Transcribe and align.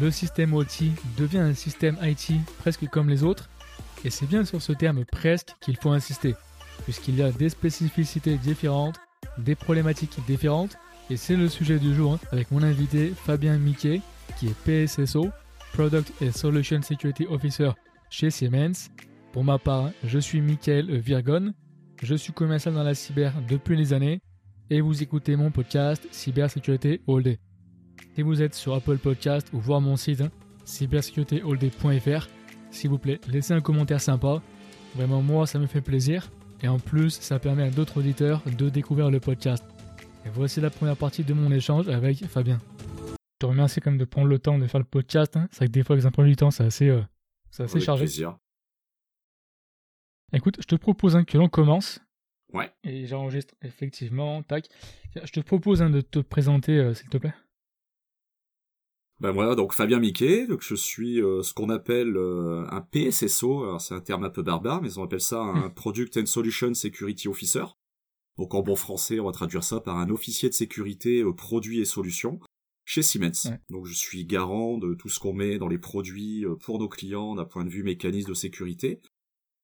le 0.00 0.10
système 0.10 0.54
OT 0.54 0.84
devient 1.16 1.38
un 1.38 1.54
système 1.54 1.98
IT 2.02 2.32
presque 2.58 2.86
comme 2.88 3.08
les 3.08 3.24
autres, 3.24 3.48
et 4.04 4.10
c'est 4.10 4.26
bien 4.26 4.44
sur 4.44 4.62
ce 4.62 4.72
terme 4.72 5.04
presque 5.04 5.48
qu'il 5.60 5.76
faut 5.76 5.90
insister, 5.90 6.34
puisqu'il 6.84 7.16
y 7.16 7.22
a 7.22 7.32
des 7.32 7.48
spécificités 7.48 8.36
différentes, 8.36 8.96
des 9.38 9.54
problématiques 9.54 10.18
différentes, 10.26 10.76
et 11.10 11.16
c'est 11.16 11.36
le 11.36 11.48
sujet 11.48 11.78
du 11.78 11.94
jour 11.94 12.14
hein, 12.14 12.20
avec 12.32 12.50
mon 12.50 12.62
invité 12.62 13.12
Fabien 13.24 13.58
Miquet, 13.58 14.00
qui 14.38 14.48
est 14.48 14.86
PSSO, 14.86 15.30
Product 15.72 16.12
and 16.22 16.32
Solution 16.32 16.82
Security 16.82 17.26
Officer 17.28 17.70
chez 18.10 18.30
Siemens. 18.30 18.90
Pour 19.32 19.44
ma 19.44 19.58
part, 19.58 19.90
je 20.04 20.18
suis 20.18 20.40
Michael 20.40 20.96
Virgon, 20.98 21.52
je 22.02 22.14
suis 22.14 22.32
commercial 22.32 22.74
dans 22.74 22.82
la 22.82 22.94
cyber 22.94 23.32
depuis 23.48 23.76
des 23.76 23.92
années, 23.92 24.20
et 24.70 24.80
vous 24.80 25.02
écoutez 25.02 25.34
mon 25.34 25.50
podcast 25.50 26.06
Cybersécurité 26.10 27.00
All 27.08 27.22
Day. 27.22 27.38
Si 28.18 28.22
vous 28.22 28.42
êtes 28.42 28.56
sur 28.56 28.74
Apple 28.74 28.98
Podcast 28.98 29.48
ou 29.52 29.60
voir 29.60 29.80
mon 29.80 29.94
site 29.94 30.22
hein, 30.22 30.32
cybersécuritéallday.fr, 30.64 32.26
s'il 32.72 32.90
vous 32.90 32.98
plaît, 32.98 33.20
laissez 33.28 33.52
un 33.52 33.60
commentaire 33.60 34.00
sympa. 34.00 34.42
Vraiment, 34.96 35.22
moi, 35.22 35.46
ça 35.46 35.60
me 35.60 35.66
fait 35.66 35.80
plaisir. 35.80 36.28
Et 36.60 36.66
en 36.66 36.80
plus, 36.80 37.10
ça 37.10 37.38
permet 37.38 37.62
à 37.62 37.70
d'autres 37.70 37.98
auditeurs 37.98 38.42
de 38.44 38.70
découvrir 38.70 39.12
le 39.12 39.20
podcast. 39.20 39.64
Et 40.26 40.30
voici 40.30 40.60
la 40.60 40.68
première 40.68 40.96
partie 40.96 41.22
de 41.22 41.32
mon 41.32 41.52
échange 41.52 41.88
avec 41.88 42.26
Fabien. 42.26 42.58
Je 43.06 43.14
te 43.38 43.46
remercie 43.46 43.80
quand 43.80 43.92
même 43.92 44.00
de 44.00 44.04
prendre 44.04 44.26
le 44.26 44.40
temps 44.40 44.58
de 44.58 44.66
faire 44.66 44.80
le 44.80 44.84
podcast. 44.84 45.36
Hein. 45.36 45.46
C'est 45.52 45.58
vrai 45.58 45.66
que 45.68 45.72
des 45.74 45.84
fois, 45.84 45.94
les 45.94 46.04
emplois 46.04 46.24
du 46.24 46.34
temps, 46.34 46.50
c'est 46.50 46.64
assez, 46.64 46.88
euh, 46.88 47.02
c'est 47.52 47.62
assez 47.62 47.78
chargé. 47.78 48.06
Plaisir. 48.06 48.36
Écoute, 50.32 50.56
je 50.58 50.66
te 50.66 50.74
propose 50.74 51.14
hein, 51.14 51.22
que 51.22 51.38
l'on 51.38 51.48
commence. 51.48 52.00
Ouais. 52.52 52.72
Et 52.82 53.06
j'enregistre 53.06 53.54
effectivement. 53.62 54.42
Tac. 54.42 54.66
Je 55.14 55.30
te 55.30 55.38
propose 55.38 55.82
hein, 55.82 55.90
de 55.90 56.00
te 56.00 56.18
présenter, 56.18 56.78
euh, 56.78 56.94
s'il 56.94 57.10
te 57.10 57.18
plaît. 57.18 57.32
Ben 59.20 59.32
voilà, 59.32 59.56
donc 59.56 59.72
Fabien 59.72 59.98
Miquet, 59.98 60.46
donc 60.46 60.62
je 60.62 60.76
suis 60.76 61.20
euh, 61.20 61.42
ce 61.42 61.52
qu'on 61.52 61.70
appelle 61.70 62.16
euh, 62.16 62.64
un 62.70 62.80
PSSO, 62.80 63.64
alors 63.64 63.80
c'est 63.80 63.94
un 63.94 64.00
terme 64.00 64.22
un 64.22 64.30
peu 64.30 64.42
barbare, 64.42 64.80
mais 64.80 64.96
on 64.96 65.02
appelle 65.02 65.20
ça 65.20 65.40
un 65.40 65.70
Product 65.70 66.16
and 66.18 66.26
Solution 66.26 66.72
Security 66.72 67.26
Officer. 67.26 67.64
Donc 68.38 68.54
en 68.54 68.62
bon 68.62 68.76
français, 68.76 69.18
on 69.18 69.26
va 69.26 69.32
traduire 69.32 69.64
ça 69.64 69.80
par 69.80 69.98
un 69.98 70.08
officier 70.10 70.48
de 70.48 70.54
sécurité 70.54 71.22
euh, 71.22 71.32
produits 71.32 71.80
et 71.80 71.84
solutions 71.84 72.38
chez 72.84 73.02
Siemens. 73.02 73.50
Donc 73.70 73.86
je 73.86 73.92
suis 73.92 74.24
garant 74.24 74.78
de 74.78 74.94
tout 74.94 75.08
ce 75.08 75.18
qu'on 75.18 75.32
met 75.32 75.58
dans 75.58 75.68
les 75.68 75.78
produits 75.78 76.46
pour 76.60 76.78
nos 76.78 76.88
clients 76.88 77.34
d'un 77.34 77.44
point 77.44 77.64
de 77.64 77.70
vue 77.70 77.82
mécanisme 77.82 78.28
de 78.28 78.34
sécurité, 78.34 79.00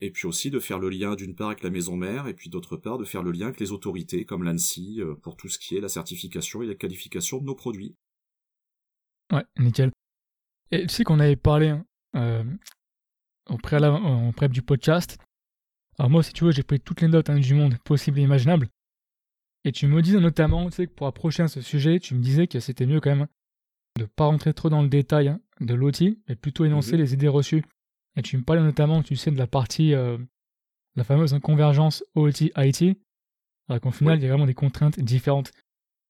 et 0.00 0.10
puis 0.10 0.26
aussi 0.26 0.50
de 0.50 0.58
faire 0.58 0.80
le 0.80 0.90
lien 0.90 1.14
d'une 1.14 1.36
part 1.36 1.50
avec 1.50 1.62
la 1.62 1.70
maison 1.70 1.96
mère, 1.96 2.26
et 2.26 2.34
puis 2.34 2.50
d'autre 2.50 2.76
part 2.76 2.98
de 2.98 3.04
faire 3.04 3.22
le 3.22 3.30
lien 3.30 3.46
avec 3.46 3.60
les 3.60 3.70
autorités 3.70 4.24
comme 4.24 4.42
l'ANSI 4.42 5.00
pour 5.22 5.36
tout 5.36 5.48
ce 5.48 5.60
qui 5.60 5.76
est 5.76 5.80
la 5.80 5.88
certification 5.88 6.60
et 6.60 6.66
la 6.66 6.74
qualification 6.74 7.38
de 7.38 7.44
nos 7.44 7.54
produits. 7.54 7.94
Ouais, 9.32 9.44
nickel. 9.58 9.90
Et 10.70 10.82
tu 10.82 10.88
sais 10.88 11.04
qu'on 11.04 11.20
avait 11.20 11.36
parlé 11.36 11.68
hein, 11.68 11.84
euh, 12.16 12.44
au 13.48 13.56
préalable, 13.58 13.96
en 13.96 14.32
prep 14.32 14.52
du 14.52 14.62
podcast. 14.62 15.18
Alors 15.98 16.10
moi, 16.10 16.22
si 16.22 16.32
tu 16.32 16.44
veux, 16.44 16.50
j'ai 16.50 16.62
pris 16.62 16.80
toutes 16.80 17.00
les 17.00 17.08
notes 17.08 17.30
hein, 17.30 17.38
du 17.38 17.54
monde 17.54 17.76
possible 17.84 18.18
et 18.18 18.22
imaginable. 18.22 18.68
Et 19.64 19.72
tu 19.72 19.86
me 19.86 20.02
disais 20.02 20.20
notamment, 20.20 20.68
tu 20.68 20.76
sais, 20.76 20.86
que 20.86 20.92
pour 20.92 21.06
approcher 21.06 21.42
à 21.42 21.48
ce 21.48 21.60
sujet, 21.60 21.98
tu 22.00 22.14
me 22.14 22.22
disais 22.22 22.46
que 22.46 22.60
c'était 22.60 22.86
mieux 22.86 23.00
quand 23.00 23.14
même 23.14 23.26
de 23.98 24.04
pas 24.04 24.26
rentrer 24.26 24.52
trop 24.52 24.68
dans 24.68 24.82
le 24.82 24.88
détail 24.88 25.28
hein, 25.28 25.40
de 25.60 25.74
l'outil, 25.74 26.20
mais 26.28 26.34
plutôt 26.34 26.64
énoncer 26.64 26.94
mhm. 26.94 26.98
les 26.98 27.14
idées 27.14 27.28
reçues. 27.28 27.64
Et 28.16 28.22
tu 28.22 28.36
me 28.36 28.42
parlais 28.42 28.62
notamment, 28.62 29.02
tu 29.02 29.16
sais, 29.16 29.30
de 29.30 29.38
la 29.38 29.46
partie, 29.46 29.94
euh, 29.94 30.18
la 30.96 31.04
fameuse 31.04 31.36
convergence 31.42 32.04
OT-IT, 32.14 32.98
alors 33.68 33.80
qu'en 33.80 33.90
final, 33.90 34.18
il 34.18 34.22
y 34.22 34.26
a 34.26 34.28
vraiment 34.28 34.46
des 34.46 34.54
contraintes 34.54 35.00
différentes. 35.00 35.52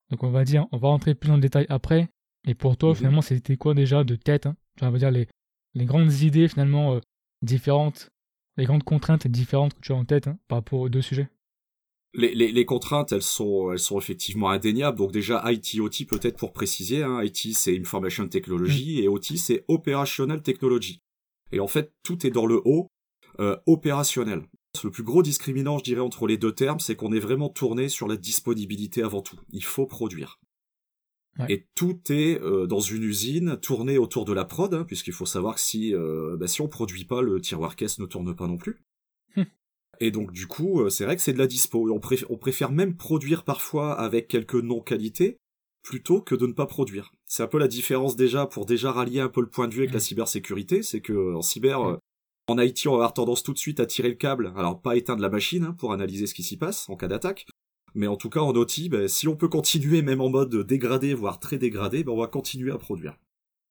Donc 0.09 0.23
on 0.23 0.29
va 0.29 0.43
dire, 0.43 0.67
on 0.71 0.77
va 0.77 0.89
rentrer 0.89 1.15
plus 1.15 1.29
dans 1.29 1.35
le 1.35 1.41
détail 1.41 1.65
après, 1.69 2.09
et 2.45 2.55
pour 2.55 2.77
toi, 2.77 2.89
mhm. 2.89 2.95
finalement, 2.95 3.21
c'était 3.21 3.57
quoi 3.57 3.73
déjà 3.73 4.03
de 4.03 4.15
tête 4.15 4.45
hein 4.45 4.55
On 4.81 4.91
va 4.91 4.97
dire 4.97 5.11
les, 5.11 5.27
les 5.73 5.85
grandes 5.85 6.13
idées 6.21 6.47
finalement 6.47 6.95
euh, 6.95 6.99
différentes, 7.41 8.09
les 8.57 8.65
grandes 8.65 8.83
contraintes 8.83 9.27
différentes 9.27 9.73
que 9.73 9.81
tu 9.81 9.91
as 9.91 9.95
en 9.95 10.05
tête 10.05 10.27
hein, 10.27 10.37
par 10.47 10.59
rapport 10.59 10.79
aux 10.79 10.89
deux 10.89 11.01
sujets? 11.01 11.29
Les, 12.17 12.33
les, 12.33 12.53
les, 12.53 12.65
contraintes, 12.65 13.11
elles 13.11 13.21
sont, 13.21 13.73
elles 13.73 13.79
sont 13.79 13.99
effectivement 13.99 14.49
indéniables. 14.49 14.97
Donc 14.97 15.11
déjà, 15.11 15.43
IT-OT 15.51 16.07
peut-être 16.07 16.37
pour 16.37 16.53
préciser. 16.53 17.03
Hein, 17.03 17.21
IT, 17.21 17.53
c'est 17.53 17.77
Information 17.77 18.25
Technology 18.29 19.01
et 19.01 19.09
OT, 19.09 19.35
c'est 19.35 19.65
Operational 19.67 20.41
Technology. 20.41 21.01
Et 21.51 21.59
en 21.59 21.67
fait, 21.67 21.91
tout 22.03 22.25
est 22.25 22.29
dans 22.29 22.45
le 22.45 22.61
haut, 22.63 22.87
euh, 23.41 23.57
opérationnel. 23.65 24.43
Le 24.83 24.91
plus 24.91 25.03
gros 25.03 25.23
discriminant, 25.23 25.77
je 25.77 25.83
dirais, 25.83 26.01
entre 26.01 26.25
les 26.25 26.37
deux 26.37 26.53
termes, 26.53 26.79
c'est 26.79 26.95
qu'on 26.95 27.11
est 27.11 27.19
vraiment 27.19 27.49
tourné 27.49 27.89
sur 27.89 28.07
la 28.07 28.15
disponibilité 28.15 29.03
avant 29.03 29.21
tout. 29.21 29.37
Il 29.51 29.63
faut 29.63 29.85
produire. 29.85 30.39
Et 31.49 31.67
tout 31.75 31.99
est 32.09 32.39
euh, 32.41 32.65
dans 32.65 32.79
une 32.79 33.03
usine 33.03 33.57
tournée 33.57 33.97
autour 33.97 34.23
de 34.25 34.31
la 34.31 34.45
prod, 34.45 34.73
hein, 34.73 34.85
puisqu'il 34.85 35.13
faut 35.13 35.25
savoir 35.25 35.55
que 35.55 35.61
si 35.61 35.93
euh, 35.93 36.37
bah, 36.37 36.47
si 36.47 36.61
on 36.61 36.67
produit 36.67 37.03
pas, 37.03 37.21
le 37.21 37.41
tiroir 37.41 37.75
caisse 37.75 37.99
ne 37.99 38.05
tourne 38.05 38.33
pas 38.35 38.47
non 38.47 38.57
plus. 38.57 38.81
Hum. 39.35 39.45
Et 39.99 40.11
donc 40.11 40.31
du 40.31 40.47
coup, 40.47 40.81
euh, 40.81 40.89
c'est 40.89 41.03
vrai 41.03 41.15
que 41.15 41.21
c'est 41.21 41.33
de 41.33 41.37
la 41.37 41.47
dispo. 41.47 41.89
On, 41.91 41.99
on, 42.29 42.37
préfère 42.37 42.71
même 42.71 42.95
produire 42.95 43.43
parfois 43.43 43.99
avec 43.99 44.29
quelques 44.29 44.55
non-qualités 44.55 45.37
plutôt 45.83 46.21
que 46.21 46.35
de 46.35 46.47
ne 46.47 46.53
pas 46.53 46.65
produire. 46.65 47.11
C'est 47.25 47.43
un 47.43 47.47
peu 47.47 47.59
la 47.59 47.67
différence 47.67 48.15
déjà 48.15 48.45
pour 48.45 48.65
déjà 48.65 48.91
rallier 48.91 49.19
un 49.19 49.29
peu 49.29 49.41
le 49.41 49.49
point 49.49 49.67
de 49.67 49.73
vue 49.73 49.81
avec 49.81 49.93
la 49.93 49.99
cybersécurité, 49.99 50.83
c'est 50.83 51.01
que 51.01 51.35
en 51.35 51.41
cyber, 51.41 51.99
en 52.47 52.57
IT, 52.57 52.87
on 52.87 52.91
va 52.91 52.95
avoir 52.95 53.13
tendance 53.13 53.43
tout 53.43 53.53
de 53.53 53.59
suite 53.59 53.79
à 53.79 53.85
tirer 53.85 54.09
le 54.09 54.15
câble. 54.15 54.53
Alors 54.55 54.81
pas 54.81 54.95
éteindre 54.95 55.21
la 55.21 55.29
machine 55.29 55.63
hein, 55.63 55.75
pour 55.77 55.93
analyser 55.93 56.27
ce 56.27 56.33
qui 56.33 56.43
s'y 56.43 56.57
passe 56.57 56.89
en 56.89 56.95
cas 56.95 57.07
d'attaque, 57.07 57.45
mais 57.95 58.07
en 58.07 58.17
tout 58.17 58.29
cas, 58.29 58.41
en 58.41 58.53
OT, 58.53 58.89
ben, 58.89 59.07
si 59.07 59.27
on 59.27 59.35
peut 59.35 59.47
continuer 59.47 60.01
même 60.01 60.21
en 60.21 60.29
mode 60.29 60.55
dégradé, 60.67 61.13
voire 61.13 61.39
très 61.39 61.57
dégradé, 61.57 62.03
ben, 62.03 62.11
on 62.11 62.19
va 62.19 62.27
continuer 62.27 62.71
à 62.71 62.77
produire. 62.77 63.17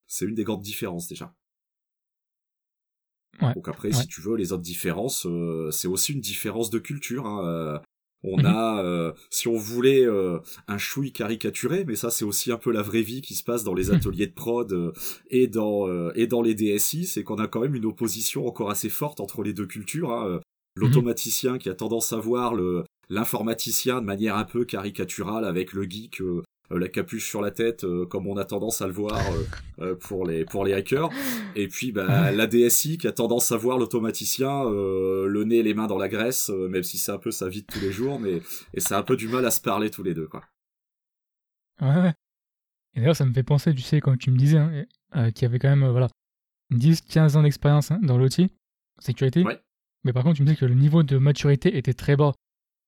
C'est 0.07 0.25
une 0.25 0.35
des 0.35 0.45
grandes 0.45 0.63
différences 0.63 1.09
déjà. 1.09 1.35
Donc 3.55 3.69
après, 3.69 3.93
si 3.93 4.07
tu 4.07 4.21
veux, 4.21 4.37
les 4.37 4.53
autres 4.53 4.63
différences, 4.63 5.27
euh, 5.27 5.71
c'est 5.71 5.89
aussi 5.89 6.13
une 6.13 6.21
différence 6.21 6.71
de 6.71 6.79
culture. 6.79 7.27
Hein. 7.27 7.47
Euh, 7.47 7.79
on 8.23 8.39
mhm. 8.39 8.47
a, 8.47 8.83
euh, 8.83 9.13
si 9.29 9.49
on 9.49 9.57
voulait 9.57 10.07
un 10.67 10.79
chouille 10.79 11.13
caricaturé, 11.13 11.85
mais 11.85 11.97
ça 11.97 12.11
c'est 12.11 12.25
aussi 12.25 12.53
un 12.53 12.57
peu 12.57 12.73
la 12.73 12.81
vraie 12.81 13.03
vie 13.03 13.21
qui 13.21 13.35
se 13.35 13.45
passe 13.45 13.65
dans 13.65 13.75
les 13.75 13.89
mhm. 13.89 13.97
ateliers 13.97 14.27
de 14.27 14.33
prod 14.33 14.95
et 15.29 15.47
dans 15.47 16.11
et 16.13 16.27
dans 16.27 16.41
les 16.41 16.55
DSI, 16.55 17.05
c'est 17.05 17.23
qu'on 17.23 17.37
a 17.37 17.49
quand 17.49 17.61
même 17.61 17.75
une 17.75 17.85
opposition 17.85 18.47
encore 18.47 18.71
assez 18.71 18.89
forte 18.89 19.21
entre 19.21 19.43
les 19.43 19.53
deux 19.53 19.67
cultures. 19.67 20.11
Hein. 20.13 20.41
L'automaticien 20.75 21.59
qui 21.59 21.69
a 21.69 21.75
tendance 21.75 22.13
à 22.13 22.19
voir 22.19 22.55
le 22.55 22.85
l'informaticien 23.09 24.01
de 24.01 24.07
manière 24.07 24.37
un 24.37 24.45
peu 24.45 24.65
caricaturale 24.65 25.45
avec 25.45 25.73
le 25.73 25.85
geek 25.85 26.21
euh, 26.21 26.43
euh, 26.73 26.79
la 26.79 26.89
capuche 26.89 27.29
sur 27.29 27.43
la 27.43 27.51
tête 27.51 27.85
euh, 27.85 28.07
comme 28.07 28.27
on 28.27 28.37
a 28.37 28.45
tendance 28.45 28.81
à 28.81 28.87
le 28.87 28.93
voir 28.93 29.21
pour 30.01 30.27
les 30.27 30.45
pour 30.45 30.65
les 30.65 30.73
hackers. 30.73 31.11
Et 31.57 31.69
puis 31.69 31.93
bah, 31.93 32.33
la 32.33 32.47
DSI 32.47 32.99
qui 32.99 33.07
a 33.07 33.13
tendance 33.13 33.53
à 33.53 33.57
voir 33.57 33.79
l'automaticien 33.79 34.65
le 34.65 35.45
nez 35.45 35.57
et 35.57 35.63
les 35.63 35.75
mains 35.75 35.87
dans 35.87 35.99
la 35.99 36.09
graisse 36.09 36.49
même 36.49 36.83
si 36.83 36.99
c'est 36.99 37.13
un 37.13 37.19
peu 37.19 37.31
sa 37.31 37.49
vie 37.49 37.63
de 37.63 37.67
tous 37.67 37.81
les 37.81 37.93
jours 37.93 38.19
mais 38.19 38.41
et 38.73 38.81
c'est 38.81 38.95
un 38.95 39.03
peu 39.03 39.17
du 39.17 39.29
mal 39.29 39.45
à 39.45 39.51
se 39.51 39.61
parler 39.61 39.91
tous 39.91 40.03
les 40.03 40.15
deux 40.15 40.27
quoi. 40.27 40.43
Ouais, 41.81 41.89
ouais. 41.89 42.15
et 42.95 43.01
d'ailleurs 43.01 43.17
ça 43.17 43.25
me 43.25 43.33
fait 43.33 43.43
penser 43.43 43.75
tu 43.75 43.83
sais 43.83 44.01
quand 44.01 44.17
tu 44.17 44.31
me 44.31 44.39
disais 44.39 44.59
hein, 44.59 45.31
qu'il 45.33 45.43
y 45.43 45.47
avait 45.47 45.59
quand 45.59 45.75
même 45.75 45.89
voilà 45.89 46.09
10 46.71 47.03
15 47.03 47.37
ans 47.37 47.43
d'expérience 47.43 47.91
hein, 47.91 47.99
dans 48.03 48.17
l'outil 48.17 48.51
sécurité. 49.01 49.45
Mais 50.05 50.13
par 50.13 50.23
contre 50.23 50.37
tu 50.37 50.43
me 50.43 50.47
disais 50.47 50.59
que 50.59 50.67
le 50.67 50.75
niveau 50.75 51.03
de 51.03 51.19
maturité 51.19 51.77
était 51.77 51.95
très 51.95 52.17
bas 52.17 52.33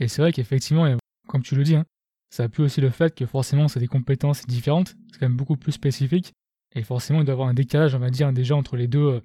et 0.01 0.09
c'est 0.09 0.23
vrai 0.23 0.33
qu'effectivement, 0.33 0.87
comme 1.29 1.43
tu 1.43 1.57
le 1.57 1.65
dis, 1.65 1.77
hein, 1.77 1.87
ça 2.31 2.45
a 2.45 2.49
pu 2.49 2.63
aussi 2.63 2.81
le 2.81 2.91
fait 2.91 3.15
que 3.15 3.27
forcément 3.27 3.69
c'est 3.69 3.81
des 3.81 3.87
compétences 3.87 4.47
différentes, 4.47 4.97
c'est 5.13 5.19
quand 5.19 5.29
même 5.29 5.37
beaucoup 5.37 5.57
plus 5.57 5.73
spécifique, 5.73 6.33
et 6.75 6.83
forcément 6.83 7.21
il 7.21 7.25
doit 7.25 7.33
y 7.33 7.35
avoir 7.35 7.49
un 7.49 7.55
décalage, 7.55 7.95
on 7.95 7.99
va 7.99 8.11
dire, 8.11 8.33
déjà 8.33 8.57
entre 8.57 8.77
les 8.77 8.89
deux 8.89 9.07
euh, 9.07 9.21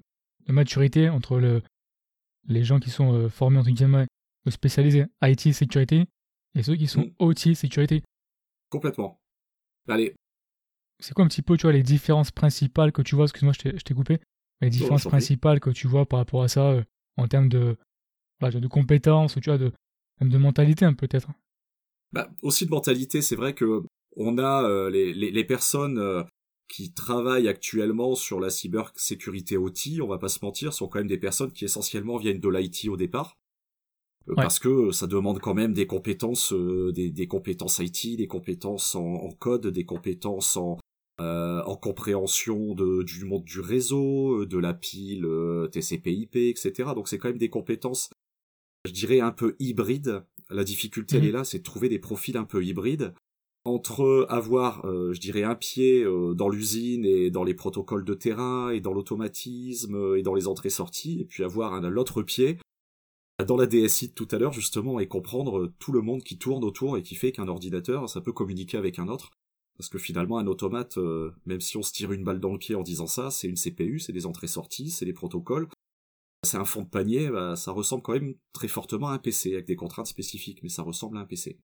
de 0.46 0.52
maturité, 0.52 1.08
entre 1.08 1.38
le, 1.38 1.62
les 2.48 2.64
gens 2.64 2.78
qui 2.78 2.90
sont 2.90 3.12
euh, 3.12 3.28
formés 3.28 3.58
entre 3.58 3.70
guillemets 3.70 4.06
ou 4.46 4.50
spécialisés 4.50 5.06
IT 5.22 5.52
sécurité 5.52 6.06
et 6.54 6.62
ceux 6.62 6.76
qui 6.76 6.86
sont 6.86 7.02
mm. 7.02 7.14
OT 7.18 7.54
sécurité. 7.54 8.02
Complètement. 8.70 9.20
Allez. 9.88 10.14
C'est 10.98 11.14
quoi 11.14 11.24
un 11.24 11.28
petit 11.28 11.42
peu, 11.42 11.56
tu 11.56 11.62
vois, 11.62 11.72
les 11.72 11.82
différences 11.82 12.30
principales 12.30 12.92
que 12.92 13.02
tu 13.02 13.16
vois, 13.16 13.24
excuse-moi, 13.24 13.52
je 13.52 13.70
t'ai 13.70 13.94
coupé, 13.94 14.20
les 14.60 14.70
différences 14.70 15.04
principales 15.04 15.58
que 15.58 15.70
tu 15.70 15.88
vois 15.88 16.06
par 16.06 16.20
rapport 16.20 16.42
à 16.44 16.48
ça 16.48 16.70
euh, 16.70 16.82
en 17.16 17.26
termes 17.26 17.48
de, 17.48 17.76
de 18.40 18.66
compétences 18.68 19.36
ou 19.36 19.40
tu 19.40 19.50
vois, 19.50 19.58
de, 19.58 19.72
de 20.20 20.38
mentalité, 20.38 20.84
hein, 20.84 20.94
peut-être. 20.94 21.28
Bah, 22.12 22.30
aussi 22.42 22.66
de 22.66 22.70
mentalité, 22.70 23.22
c'est 23.22 23.36
vrai 23.36 23.54
que 23.54 23.82
on 24.16 24.38
a 24.38 24.64
euh, 24.64 24.90
les, 24.90 25.12
les, 25.14 25.44
personnes 25.44 25.98
euh, 25.98 26.22
qui 26.68 26.92
travaillent 26.92 27.48
actuellement 27.48 28.14
sur 28.14 28.40
la 28.40 28.50
cybersécurité 28.50 29.56
OT, 29.56 30.00
on 30.02 30.06
va 30.06 30.18
pas 30.18 30.28
se 30.28 30.44
mentir, 30.44 30.72
sont 30.74 30.88
quand 30.88 30.98
même 30.98 31.08
des 31.08 31.18
personnes 31.18 31.52
qui 31.52 31.64
essentiellement 31.64 32.18
viennent 32.18 32.40
de 32.40 32.48
l'IT 32.48 32.88
au 32.88 32.96
départ. 32.96 33.38
Euh, 34.28 34.34
parce 34.36 34.58
que 34.58 34.90
ça 34.90 35.06
demande 35.06 35.40
quand 35.40 35.54
même 35.54 35.72
des 35.72 35.86
compétences, 35.86 36.52
des, 36.52 37.10
des, 37.10 37.26
compétences 37.26 37.78
IT, 37.78 38.18
des 38.18 38.28
compétences 38.28 38.94
en, 38.94 39.30
code, 39.38 39.66
des 39.66 39.84
compétences 39.84 40.56
en, 40.56 40.78
en 41.18 41.76
compréhension 41.76 42.74
de, 42.74 43.02
du 43.02 43.24
monde 43.24 43.44
du 43.44 43.60
réseau, 43.60 44.44
de 44.44 44.58
la 44.58 44.74
pile 44.74 45.26
TCP/IP, 45.72 46.36
etc. 46.36 46.90
Donc 46.94 47.08
c'est 47.08 47.18
quand 47.18 47.28
même 47.28 47.38
des 47.38 47.50
compétences 47.50 48.10
je 48.84 48.92
dirais 48.92 49.20
un 49.20 49.32
peu 49.32 49.56
hybride. 49.58 50.24
La 50.50 50.64
difficulté, 50.64 51.16
elle 51.16 51.24
est 51.24 51.28
mhm. 51.28 51.34
là, 51.34 51.44
c'est 51.44 51.58
de 51.58 51.62
trouver 51.62 51.88
des 51.88 51.98
profils 51.98 52.36
un 52.36 52.44
peu 52.44 52.64
hybrides. 52.64 53.14
entre 53.64 54.26
avoir, 54.28 54.84
euh, 54.86 55.12
je 55.12 55.20
dirais, 55.20 55.44
un 55.44 55.54
pied 55.54 56.02
euh, 56.02 56.34
dans 56.34 56.48
l'usine 56.48 57.04
et 57.04 57.30
dans 57.30 57.44
les 57.44 57.54
protocoles 57.54 58.04
de 58.04 58.14
terrain 58.14 58.70
et 58.70 58.80
dans 58.80 58.92
l'automatisme 58.92 60.16
et 60.16 60.22
dans 60.22 60.34
les 60.34 60.48
entrées-sorties, 60.48 61.20
et 61.20 61.24
puis 61.24 61.44
avoir 61.44 61.72
un 61.72 61.88
l'autre 61.88 62.22
pied 62.22 62.58
dans 63.46 63.56
la 63.56 63.66
DSI 63.66 64.08
de 64.08 64.12
tout 64.12 64.28
à 64.30 64.38
l'heure 64.38 64.52
justement 64.52 65.00
et 65.00 65.08
comprendre 65.08 65.72
tout 65.78 65.92
le 65.92 66.00
monde 66.00 66.22
qui 66.22 66.38
tourne 66.38 66.64
autour 66.64 66.96
et 66.96 67.02
qui 67.02 67.14
fait 67.14 67.32
qu'un 67.32 67.48
ordinateur 67.48 68.08
ça 68.08 68.20
peut 68.20 68.32
communiquer 68.32 68.76
avec 68.76 68.98
un 68.98 69.08
autre 69.08 69.30
parce 69.76 69.88
que 69.88 69.98
finalement 69.98 70.38
un 70.38 70.46
automate 70.46 70.98
euh, 70.98 71.32
même 71.46 71.60
si 71.60 71.76
on 71.76 71.82
se 71.82 71.92
tire 71.92 72.12
une 72.12 72.24
balle 72.24 72.40
dans 72.40 72.52
le 72.52 72.58
pied 72.58 72.74
en 72.74 72.82
disant 72.82 73.06
ça 73.06 73.30
c'est 73.30 73.48
une 73.48 73.56
CPU 73.56 73.98
c'est 73.98 74.12
des 74.12 74.26
entrées-sorties 74.26 74.90
c'est 74.90 75.04
des 75.04 75.12
protocoles 75.12 75.68
c'est 76.44 76.56
un 76.56 76.64
fond 76.64 76.82
de 76.82 76.88
panier 76.88 77.28
bah, 77.28 77.56
ça 77.56 77.72
ressemble 77.72 78.02
quand 78.02 78.14
même 78.14 78.34
très 78.52 78.68
fortement 78.68 79.08
à 79.08 79.12
un 79.12 79.18
PC 79.18 79.52
avec 79.52 79.66
des 79.66 79.76
contraintes 79.76 80.06
spécifiques 80.06 80.62
mais 80.62 80.68
ça 80.68 80.82
ressemble 80.82 81.16
à 81.16 81.20
un 81.20 81.26
PC 81.26 81.58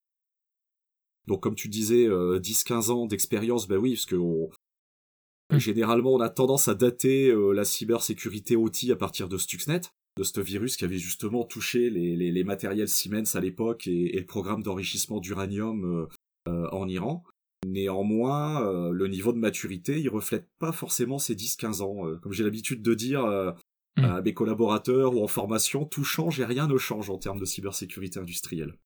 donc 1.29 1.43
comme 1.43 1.55
tu 1.55 1.69
disais, 1.69 2.09
10-15 2.09 2.09
euh, 2.09 2.93
ans 2.95 3.07
d'expérience, 3.07 3.69
ben 3.69 3.77
oui, 3.77 3.95
parce 3.95 4.07
que 4.07 4.17
mm. 4.17 5.59
généralement 5.59 6.15
on 6.15 6.21
a 6.21 6.31
tendance 6.31 6.69
à 6.69 6.75
dater 6.75 7.29
euh, 7.29 7.53
la 7.53 7.65
cybersécurité 7.65 8.57
OT 8.57 8.91
à 8.91 8.97
partir 8.97 9.29
de 9.29 9.37
Stuxnet, 9.37 9.83
de 10.17 10.25
ce 10.25 10.41
virus 10.41 10.79
qui 10.79 10.85
avait 10.85 10.99
justement 10.99 11.45
touché 11.45 11.91
les, 11.91 12.45
matériels 12.45 12.89
Siemens 12.89 13.35
à 13.37 13.41
l'époque 13.41 13.87
et, 13.87 14.19
le 14.19 14.25
programme 14.25 14.63
d'enrichissement 14.63 15.21
d'uranium 15.21 16.09
euh, 16.49 16.69
en 16.73 16.89
Iran. 16.89 17.23
Néanmoins, 17.67 18.91
le 18.91 19.09
niveau 19.09 19.33
de 19.33 19.39
maturité, 19.39 20.01
il 20.01 20.09
reflète 20.09 20.49
pas 20.61 20.71
forcément 20.71 21.19
ces 21.19 21.35
10-15 21.35 21.83
ans. 21.83 22.17
comme 22.23 22.33
j'ai 22.33 22.45
l'habitude 22.45 22.83
de 22.83 22.95
dire 22.95 23.55
mm. 23.97 24.05
à 24.05 24.23
mes 24.23 24.35
collaborateurs 24.35 25.15
ou 25.15 25.23
en 25.23 25.29
formation, 25.29 25.85
tout 25.85 26.05
change 26.05 26.41
et 26.41 26.45
rien 26.45 26.67
ne 26.67 26.77
change 26.77 27.11
en 27.11 27.19
termes 27.19 27.39
de 27.39 27.45
cybersécurité 27.45 28.19
industrielle. 28.19 28.79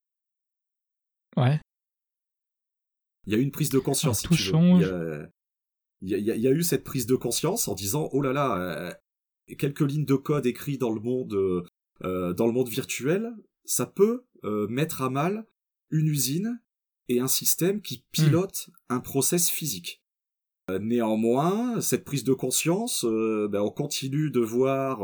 Ouais, 1.37 1.61
il 3.27 3.33
y 3.33 3.37
a 3.37 3.39
eu 3.39 3.43
une 3.43 3.51
prise 3.51 3.71
de 3.71 3.79
conscience. 3.79 4.23
tout 4.23 4.35
change. 4.35 4.85
Il 6.05 6.11
y, 6.11 6.49
a, 6.49 6.51
eu 6.51 6.65
cette 6.65 6.83
prise 6.83 7.07
de 7.07 7.15
conscience 7.15 7.69
en 7.69 7.75
disant 7.75 8.09
oh 8.13 8.23
là 8.23 8.33
là, 8.33 8.57
euh, 8.59 8.93
quelques 9.57 9.83
lignes 9.83 10.05
de 10.05 10.17
code 10.17 10.47
écrites 10.47 10.81
dans 10.81 10.93
le 10.93 11.01
monde 11.01 11.33
euh, 12.03 12.33
dans 12.33 12.47
le 12.47 12.53
monde 12.53 12.69
virtuel, 12.69 13.33
ça 13.65 13.87
peut 13.87 14.25
euh, 14.43 14.67
mettre 14.67 15.03
à 15.03 15.11
mal 15.11 15.47
une 15.91 16.09
usine 16.09 16.61
et 17.09 17.21
un 17.21 17.29
système 17.29 17.81
qui 17.81 17.99
hmm. 17.99 18.11
pilote 18.11 18.71
un 18.89 18.99
process 18.99 19.49
physique. 19.49 20.02
Néanmoins, 20.81 21.81
cette 21.81 22.05
prise 22.05 22.25
de 22.25 22.33
conscience, 22.33 23.05
ben, 23.05 23.61
on 23.61 23.71
continue 23.71 24.31
de 24.31 24.41
voir 24.41 25.01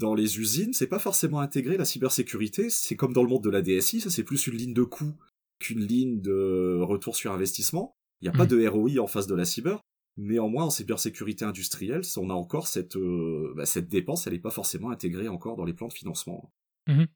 dans 0.00 0.14
les 0.14 0.40
usines, 0.40 0.72
c'est 0.72 0.88
pas 0.88 0.98
forcément 0.98 1.40
intégré 1.40 1.76
la 1.76 1.84
cybersécurité, 1.84 2.70
c'est 2.70 2.96
comme 2.96 3.12
dans 3.12 3.22
le 3.22 3.28
monde 3.28 3.44
de 3.44 3.50
la 3.50 3.62
DSI, 3.62 4.00
ça 4.00 4.10
c'est 4.10 4.24
plus 4.24 4.46
une 4.48 4.56
ligne 4.56 4.74
de 4.74 4.82
coût 4.82 5.14
qu'une 5.60 5.84
ligne 5.84 6.20
de 6.20 6.80
retour 6.80 7.14
sur 7.14 7.32
investissement. 7.32 7.94
Il 8.20 8.24
n'y 8.24 8.34
a 8.34 8.36
pas 8.36 8.44
mm. 8.44 8.48
de 8.48 8.66
ROI 8.66 8.98
en 8.98 9.06
face 9.06 9.26
de 9.26 9.34
la 9.34 9.44
cyber. 9.44 9.80
Néanmoins, 10.16 10.64
en 10.64 10.70
cybersécurité 10.70 11.44
industrielle, 11.44 12.02
on 12.16 12.30
a 12.30 12.34
encore 12.34 12.66
cette, 12.66 12.96
euh, 12.96 13.52
bah, 13.56 13.64
cette 13.64 13.88
dépense, 13.88 14.26
elle 14.26 14.32
n'est 14.32 14.40
pas 14.40 14.50
forcément 14.50 14.90
intégrée 14.90 15.28
encore 15.28 15.56
dans 15.56 15.64
les 15.64 15.72
plans 15.72 15.88
de 15.88 15.92
financement. 15.92 16.50
Mm-hmm. 16.88 17.06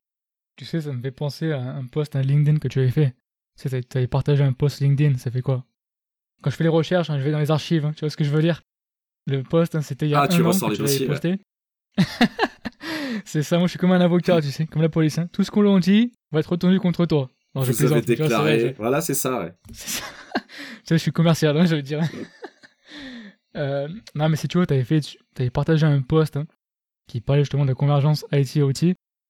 Tu 0.56 0.64
sais, 0.64 0.80
ça 0.82 0.92
me 0.92 1.02
fait 1.02 1.10
penser 1.10 1.50
à 1.50 1.74
un 1.74 1.86
post, 1.86 2.14
un 2.14 2.22
LinkedIn 2.22 2.58
que 2.58 2.68
tu 2.68 2.78
avais 2.78 2.90
fait. 2.90 3.16
Tu 3.58 3.68
sais, 3.68 3.96
avais 3.96 4.06
partagé 4.06 4.44
un 4.44 4.52
post 4.52 4.80
LinkedIn, 4.80 5.18
ça 5.18 5.30
fait 5.30 5.42
quoi? 5.42 5.66
Quand 6.44 6.50
je 6.50 6.56
fais 6.56 6.64
les 6.64 6.68
recherches, 6.68 7.08
hein, 7.08 7.18
je 7.18 7.24
vais 7.24 7.30
dans 7.30 7.38
les 7.38 7.50
archives, 7.50 7.86
hein, 7.86 7.94
tu 7.96 8.00
vois 8.00 8.10
ce 8.10 8.18
que 8.18 8.24
je 8.24 8.28
veux 8.28 8.42
dire? 8.42 8.60
Le 9.26 9.42
post, 9.42 9.74
hein, 9.74 9.80
c'était 9.80 10.04
il 10.04 10.10
y 10.10 10.14
a 10.14 10.20
ah, 10.20 10.28
tu 10.28 10.44
an 10.44 10.50
que 10.50 10.70
les 10.72 10.76
dossiers, 10.76 11.06
posté. 11.06 11.38
c'est 13.24 13.42
ça, 13.42 13.56
moi 13.56 13.66
je 13.66 13.70
suis 13.70 13.78
comme 13.78 13.92
un 13.92 14.00
avocat, 14.02 14.42
tu 14.42 14.50
sais, 14.50 14.66
comme 14.66 14.82
la 14.82 14.90
police. 14.90 15.18
Tout 15.32 15.42
ce 15.42 15.50
qu'on 15.50 15.62
l'on 15.62 15.78
dit 15.78 16.12
va 16.32 16.40
être 16.40 16.50
retenu 16.50 16.78
contre 16.80 17.06
toi. 17.06 17.30
Non, 17.54 17.62
je 17.62 17.72
vous 17.72 17.92
avez 17.92 18.02
déclaré. 18.02 18.74
voilà, 18.76 19.00
c'est 19.00 19.14
ça, 19.14 19.40
ouais. 19.40 19.54
Ça. 19.72 20.04
je 20.90 20.96
suis 20.96 21.12
commercial, 21.12 21.56
hein, 21.56 21.64
je 21.64 21.76
veux 21.76 21.82
dire. 21.82 22.02
euh, 23.56 23.88
non, 24.14 24.28
mais 24.28 24.36
si 24.36 24.46
tu 24.46 24.58
vois, 24.58 24.66
t'avais 24.66 24.84
fait, 24.84 25.00
avais 25.38 25.48
partagé 25.48 25.86
un 25.86 26.02
post 26.02 26.36
hein, 26.36 26.44
qui 27.08 27.22
parlait 27.22 27.40
justement 27.40 27.64
de 27.64 27.70
la 27.70 27.74
convergence 27.74 28.26
IT-OT 28.32 28.82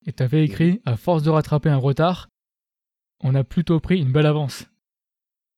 et 0.06 0.12
t'avais 0.12 0.44
écrit 0.44 0.81
à 0.84 0.96
force 0.96 1.22
de 1.22 1.31
rattraper 1.31 1.69
un 1.69 1.76
retard, 1.76 2.28
on 3.22 3.37
a 3.37 3.44
plutôt 3.44 3.78
pris 3.78 4.00
une 4.00 4.11
belle 4.11 4.26
avance. 4.26 4.66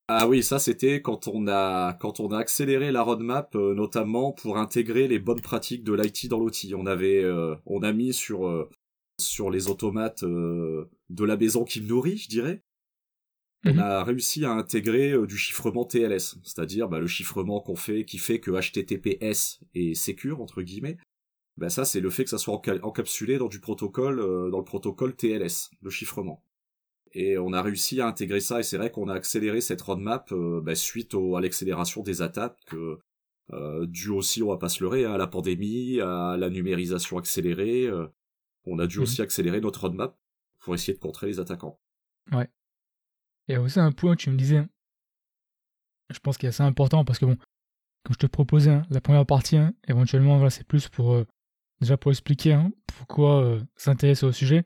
Ah 0.08 0.28
oui, 0.28 0.42
ça 0.42 0.60
c'était 0.60 1.02
quand 1.02 1.26
on 1.26 1.48
a 1.48 1.94
quand 1.94 2.20
on 2.20 2.30
a 2.30 2.38
accéléré 2.38 2.92
la 2.92 3.02
roadmap, 3.02 3.56
euh, 3.56 3.74
notamment 3.74 4.32
pour 4.32 4.56
intégrer 4.56 5.08
les 5.08 5.18
bonnes 5.18 5.40
pratiques 5.40 5.82
de 5.82 5.92
l'IT 5.92 6.28
dans 6.28 6.38
l'OT. 6.38 6.72
On 6.76 6.86
avait, 6.86 7.24
euh, 7.24 7.56
on 7.66 7.82
a 7.82 7.92
mis 7.92 8.12
sur 8.12 8.46
euh, 8.46 8.68
sur 9.20 9.50
les 9.50 9.68
automates 9.68 10.22
euh, 10.22 10.88
de 11.10 11.24
la 11.24 11.36
maison 11.36 11.64
qui 11.64 11.80
me 11.80 11.88
nourrit, 11.88 12.18
je 12.18 12.28
dirais. 12.28 12.62
On 13.64 13.72
mhm. 13.72 13.78
a 13.80 14.04
réussi 14.04 14.44
à 14.44 14.52
intégrer 14.52 15.12
euh, 15.12 15.26
du 15.26 15.36
chiffrement 15.36 15.84
TLS, 15.84 16.36
c'est-à-dire 16.44 16.88
bah, 16.88 17.00
le 17.00 17.06
chiffrement 17.06 17.60
qu'on 17.60 17.76
fait, 17.76 18.04
qui 18.04 18.18
fait 18.18 18.38
que 18.38 18.50
HTTPS 18.50 19.60
est 19.74 19.94
sécure 19.94 20.40
entre 20.40 20.62
guillemets. 20.62 20.98
Bah, 21.56 21.70
ça, 21.70 21.84
c'est 21.84 22.00
le 22.00 22.10
fait 22.10 22.24
que 22.24 22.30
ça 22.30 22.38
soit 22.38 22.54
encapsulé 22.82 23.38
dans 23.38 23.48
du 23.48 23.60
protocole, 23.60 24.20
euh, 24.20 24.50
dans 24.50 24.58
le 24.58 24.64
protocole 24.64 25.16
TLS, 25.16 25.70
le 25.80 25.90
chiffrement. 25.90 26.44
Et 27.12 27.38
on 27.38 27.52
a 27.52 27.62
réussi 27.62 28.00
à 28.00 28.06
intégrer 28.06 28.40
ça, 28.40 28.60
et 28.60 28.62
c'est 28.62 28.76
vrai 28.76 28.90
qu'on 28.90 29.08
a 29.08 29.14
accéléré 29.14 29.60
cette 29.60 29.80
roadmap 29.80 30.32
bah, 30.62 30.74
suite 30.74 31.14
à 31.14 31.40
l'accélération 31.40 32.02
des 32.02 32.20
attaques, 32.20 32.74
euh, 33.52 33.86
dû 33.86 34.10
aussi, 34.10 34.42
on 34.42 34.48
va 34.48 34.58
pas 34.58 34.68
se 34.68 34.82
leurrer, 34.82 35.04
hein, 35.04 35.12
à 35.12 35.18
la 35.18 35.26
pandémie, 35.26 36.00
à 36.00 36.36
la 36.36 36.50
numérisation 36.50 37.16
accélérée, 37.16 37.88
on 38.66 38.78
a 38.78 38.86
dû 38.86 38.98
mhm. 38.98 39.02
aussi 39.04 39.22
accélérer 39.22 39.60
notre 39.60 39.82
roadmap 39.82 40.18
pour 40.60 40.74
essayer 40.74 40.94
de 40.94 40.98
contrer 40.98 41.28
les 41.28 41.40
attaquants. 41.40 41.80
Ouais. 42.32 42.48
Il 43.48 43.52
y 43.52 43.54
a 43.54 43.62
aussi 43.62 43.78
un 43.78 43.92
point 43.92 44.16
que 44.16 44.22
tu 44.22 44.30
me 44.30 44.36
disais, 44.36 44.64
je 46.10 46.18
pense 46.18 46.36
qu'il 46.36 46.46
est 46.46 46.50
assez 46.50 46.62
important 46.62 47.04
parce 47.04 47.18
que 47.18 47.26
bon, 47.26 47.36
comme 48.02 48.14
je 48.14 48.18
te 48.18 48.26
proposais, 48.26 48.70
hein, 48.70 48.82
la 48.90 49.00
première 49.00 49.26
partie, 49.26 49.56
hein, 49.56 49.72
éventuellement, 49.86 50.36
voilà, 50.36 50.50
c'est 50.50 50.66
plus 50.66 50.88
pour 50.88 51.14
euh, 51.14 51.24
déjà 51.80 51.96
pour 51.96 52.10
expliquer 52.10 52.54
hein, 52.54 52.72
pourquoi 52.86 53.42
euh, 53.42 53.60
s'intéresser 53.76 54.26
au 54.26 54.32
sujet, 54.32 54.64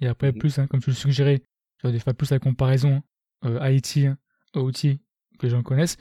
et 0.00 0.06
après 0.06 0.32
mhm. 0.32 0.38
plus, 0.38 0.60
comme 0.70 0.80
tu 0.80 0.90
le 0.90 0.96
suggérais, 0.96 1.42
vas 1.82 1.98
faire 1.98 2.14
plus 2.14 2.30
la 2.30 2.38
comparaison 2.38 3.02
euh, 3.44 3.70
IT, 3.70 4.08
OT, 4.54 4.98
que 5.38 5.46
les 5.46 5.50
gens 5.50 5.62
connaissent. 5.62 5.96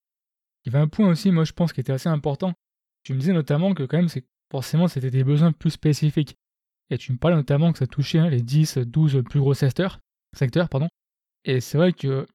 Il 0.64 0.72
y 0.72 0.76
avait 0.76 0.84
un 0.84 0.88
point 0.88 1.08
aussi, 1.08 1.32
moi 1.32 1.44
je 1.44 1.54
pense, 1.54 1.74
qui 1.74 1.82
était 1.82 1.94
assez 1.94 2.10
important. 2.10 2.54
Tu 3.04 3.14
me 3.14 3.20
disais 3.20 3.34
notamment 3.34 3.74
que 3.74 3.84
quand 3.84 3.98
même, 3.98 4.10
c'est 4.10 4.26
forcément, 4.52 4.88
c'était 4.88 5.10
des 5.10 5.24
besoins 5.24 5.52
plus 5.52 5.72
spécifiques. 5.72 6.38
Et 6.90 6.98
tu 6.98 7.12
me 7.14 7.18
parlais 7.18 7.38
notamment 7.38 7.72
que 7.72 7.80
ça 7.80 7.88
touchait 7.88 8.20
hein, 8.20 8.30
les 8.30 8.42
10, 8.42 8.80
12 8.80 9.24
plus 9.24 9.40
gros 9.40 9.54
secteurs. 9.54 10.00
secteurs 10.36 10.70
pardon. 10.70 10.90
Et 11.46 11.62
c'est 11.62 11.78
vrai 11.78 11.94
que 11.94 12.28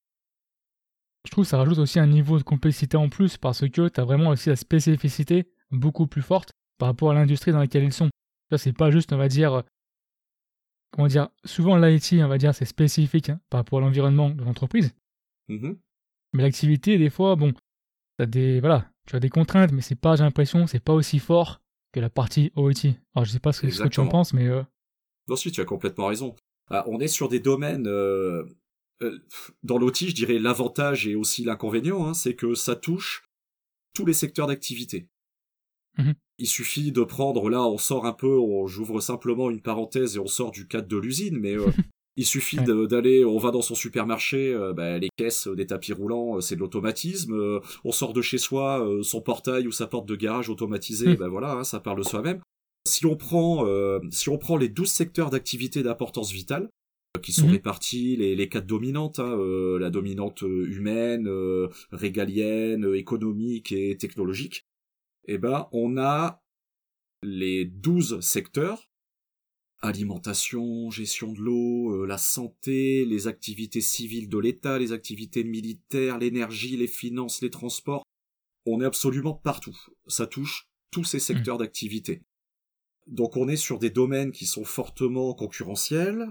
je 1.25 1.31
trouve 1.31 1.45
que 1.45 1.51
ça 1.51 1.59
rajoute 1.59 1.79
aussi 1.79 1.99
un 1.99 2.07
niveau 2.07 2.39
de 2.39 2.43
complexité 2.43 2.97
en 2.97 3.09
plus 3.09 3.37
parce 3.37 3.61
que 3.69 3.89
tu 3.89 4.01
as 4.01 4.05
vraiment 4.05 4.31
aussi 4.31 4.49
la 4.49 4.57
spécificité 4.57 5.47
beaucoup 5.71 6.07
plus 6.07 6.23
forte 6.23 6.53
par 6.79 6.89
rapport 6.89 7.11
à 7.11 7.15
l'industrie 7.15 7.53
dans 7.53 7.59
laquelle 7.59 7.85
ils 7.85 7.93
sont. 7.93 8.09
C'est 8.57 8.73
pas 8.73 8.91
juste, 8.91 9.13
on 9.13 9.17
va 9.17 9.29
dire, 9.29 9.63
comment 10.97 11.09
dire, 11.09 11.29
souvent 11.45 11.77
l'IT, 11.77 12.15
on 12.15 12.29
va 12.29 12.39
dire, 12.39 12.55
c'est 12.55 12.65
spécifique 12.65 13.29
hein, 13.29 13.41
par 13.51 13.61
rapport 13.61 13.79
à 13.79 13.83
l'environnement 13.83 14.31
de 14.31 14.43
l'entreprise. 14.43 14.95
Mm-hmm. 15.49 15.77
Mais 16.33 16.43
l'activité, 16.43 16.99
des 16.99 17.11
fois, 17.11 17.37
bon, 17.37 17.53
as 18.19 18.27
des, 18.27 18.61
voilà, 18.61 18.91
tu 19.07 19.15
as 19.15 19.21
des 19.21 19.29
contraintes, 19.29 19.73
mais 19.73 19.83
c'est 19.83 19.95
pas, 19.95 20.17
j'ai 20.17 20.25
l'impression, 20.25 20.67
c'est 20.67 20.81
pas 20.81 20.95
aussi 20.95 21.19
fort 21.19 21.61
la 22.01 22.11
partie 22.11 22.53
OIT. 22.57 22.95
Alors 23.15 23.25
je 23.25 23.31
sais 23.33 23.41
pas 23.41 23.53
ce 23.53 23.63
que, 23.63 23.89
tu 23.89 24.01
en 24.01 24.09
penses, 24.09 24.33
mais... 24.33 24.47
Euh... 24.47 24.63
Non, 25.29 25.37
si, 25.37 25.51
tu 25.51 25.61
as 25.61 25.65
complètement 25.65 26.07
raison. 26.07 26.37
Ah, 26.71 26.85
on 26.87 27.01
est 27.01 27.09
sur 27.09 27.29
des 27.29 27.41
domaines... 27.41 27.87
Euh, 27.87 28.45
euh, 29.03 29.19
dans 29.63 29.77
l'OT, 29.77 29.97
je 29.97 30.15
dirais 30.15 30.39
l'avantage 30.39 31.07
et 31.07 31.15
aussi 31.15 31.45
l'inconvénient, 31.45 32.07
hein, 32.07 32.15
c'est 32.15 32.35
que 32.35 32.55
ça 32.55 32.77
touche 32.77 33.29
tous 33.93 34.07
les 34.07 34.15
secteurs 34.15 34.47
d'activité. 34.47 35.09
Mhm. 35.99 36.15
Il 36.39 36.47
suffit 36.47 36.93
de 36.93 37.03
prendre, 37.03 37.49
là 37.49 37.67
on 37.67 37.79
sort 37.79 38.05
un 38.05 38.13
peu, 38.13 38.39
j'ouvre 38.67 39.01
simplement 39.01 39.51
une 39.51 39.63
parenthèse 39.63 40.17
et 40.17 40.19
on 40.19 40.27
sort 40.27 40.51
du 40.51 40.69
cadre 40.69 40.89
de 40.89 40.97
l'usine, 40.97 41.39
mais 41.39 41.55
euh, 41.55 41.67
Il 42.19 42.25
suffit 42.25 42.57
d'aller, 42.57 43.27
on 43.27 43.37
va 43.37 43.51
dans 43.51 43.61
son 43.61 43.75
supermarché, 43.75 44.55
euh, 44.55 44.73
bah, 44.73 44.99
les 44.99 45.11
caisses 45.17 45.49
des 45.49 45.67
tapis 45.67 45.93
roulants, 45.93 46.37
euh, 46.37 46.41
c'est 46.41 46.55
de 46.55 46.61
l'automatisme. 46.61 47.35
Euh, 47.35 47.61
on 47.85 47.93
sort 47.93 48.15
de 48.15 48.23
chez 48.23 48.39
soi, 48.39 48.89
son 49.03 49.21
portail 49.21 49.67
ou 49.67 49.73
sa 49.73 49.87
porte 49.87 50.09
de 50.09 50.17
garage 50.17 50.49
automatisée, 50.49 51.15
ben 51.15 51.29
voilà, 51.29 51.53
hein, 51.53 51.65
ça 51.65 51.79
parle 51.79 51.99
de 51.99 52.05
soi-même. 52.05 52.41
Si 52.89 53.05
on 53.05 53.17
prend, 53.17 53.67
si 54.11 54.29
on 54.29 54.39
prend 54.39 54.57
les 54.57 54.69
12 54.69 54.89
secteurs 54.89 55.31
d'activité 55.31 55.83
d'importance 55.83 56.31
vitale, 56.31 56.69
qui 57.23 57.33
sont 57.33 57.47
mhm. 57.47 57.53
répartis 57.53 58.17
les, 58.17 58.37
les 58.37 58.49
quatre 58.49 58.67
dominantes, 58.67 59.19
hein, 59.19 59.37
la 59.79 59.91
dominante 59.91 60.43
humaine, 60.43 61.29
régalienne, 61.91 62.95
économique 62.95 63.73
et 63.73 63.97
technologique, 63.97 64.66
eh 65.27 65.39
ben 65.39 65.69
on 65.73 65.97
a 65.99 66.43
les 67.23 67.65
12 67.65 68.21
secteurs 68.21 68.89
alimentation, 69.83 70.91
gestion 70.91 71.33
de 71.33 71.41
l'eau, 71.41 71.93
euh, 71.95 72.07
la 72.07 72.19
santé, 72.19 73.05
les 73.05 73.29
activités 73.29 73.81
civiles 73.81 74.29
de 74.29 74.39
l'État, 74.39 74.79
les 74.79 74.93
activités 74.93 75.45
militaires, 75.45 76.19
l'énergie, 76.19 76.77
les 76.77 76.87
finances, 76.87 77.43
les 77.43 77.51
transports. 77.51 78.03
On 78.67 78.81
est 78.81 78.87
absolument 78.87 79.35
partout. 79.35 79.77
Ça 80.07 80.27
touche 80.27 80.69
tous 80.91 81.05
ces 81.05 81.21
secteurs 81.21 81.57
mmh. 81.57 81.61
d'activité. 81.61 82.23
Donc 83.07 83.37
on 83.37 83.49
est 83.49 83.57
sur 83.57 83.79
des 83.79 83.91
domaines 83.91 84.33
qui 84.33 84.47
sont 84.47 84.65
fortement 84.65 85.35
concurrentiels, 85.35 86.27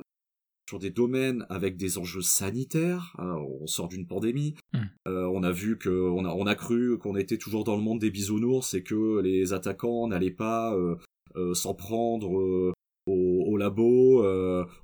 sur 0.68 0.80
des 0.80 0.90
domaines 0.90 1.46
avec 1.50 1.78
des 1.78 1.98
enjeux 1.98 2.22
sanitaires. 2.22 3.16
Hein, 3.20 3.36
on 3.62 3.68
sort 3.68 3.88
d'une 3.88 4.08
pandémie. 4.08 4.56
Mm. 4.74 4.80
Euh, 5.08 5.26
on 5.28 5.44
a 5.44 5.52
vu 5.52 5.78
que 5.78 5.90
on 5.90 6.26
a, 6.26 6.30
on 6.30 6.48
a 6.48 6.56
cru 6.56 6.98
qu'on 6.98 7.16
était 7.16 7.38
toujours 7.38 7.64
dans 7.64 7.76
le 7.76 7.84
monde 7.84 8.00
des 8.00 8.12
bisounours 8.12 8.74
et 8.74 8.84
que 8.84 9.20
les 9.22 9.54
attaquants 9.54 10.08
n'allaient 10.08 10.32
pas 10.32 10.76
euh, 10.76 10.96
euh, 11.36 11.54
s'en 11.54 11.76
prendre 11.76 12.32
aux, 12.32 12.74
aux 13.06 13.58
labos, 13.58 14.26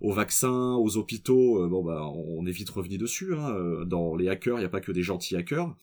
aux 0.02 0.12
vaccins, 0.12 0.76
aux 0.76 0.98
hôpitaux. 0.98 1.68
Bon 1.68 1.84
bah 1.84 2.06
on 2.06 2.46
est 2.46 2.52
vite 2.52 2.70
revenu 2.70 2.98
dessus. 2.98 3.34
Hein. 3.34 3.84
Dans 3.86 4.16
les 4.16 4.30
hackers, 4.30 4.58
il 4.58 4.62
n'y 4.62 4.66
a 4.66 4.70
pas 4.70 4.82
que 4.82 4.92
des 4.92 5.04
gentils 5.04 5.36
hackers. 5.36 5.76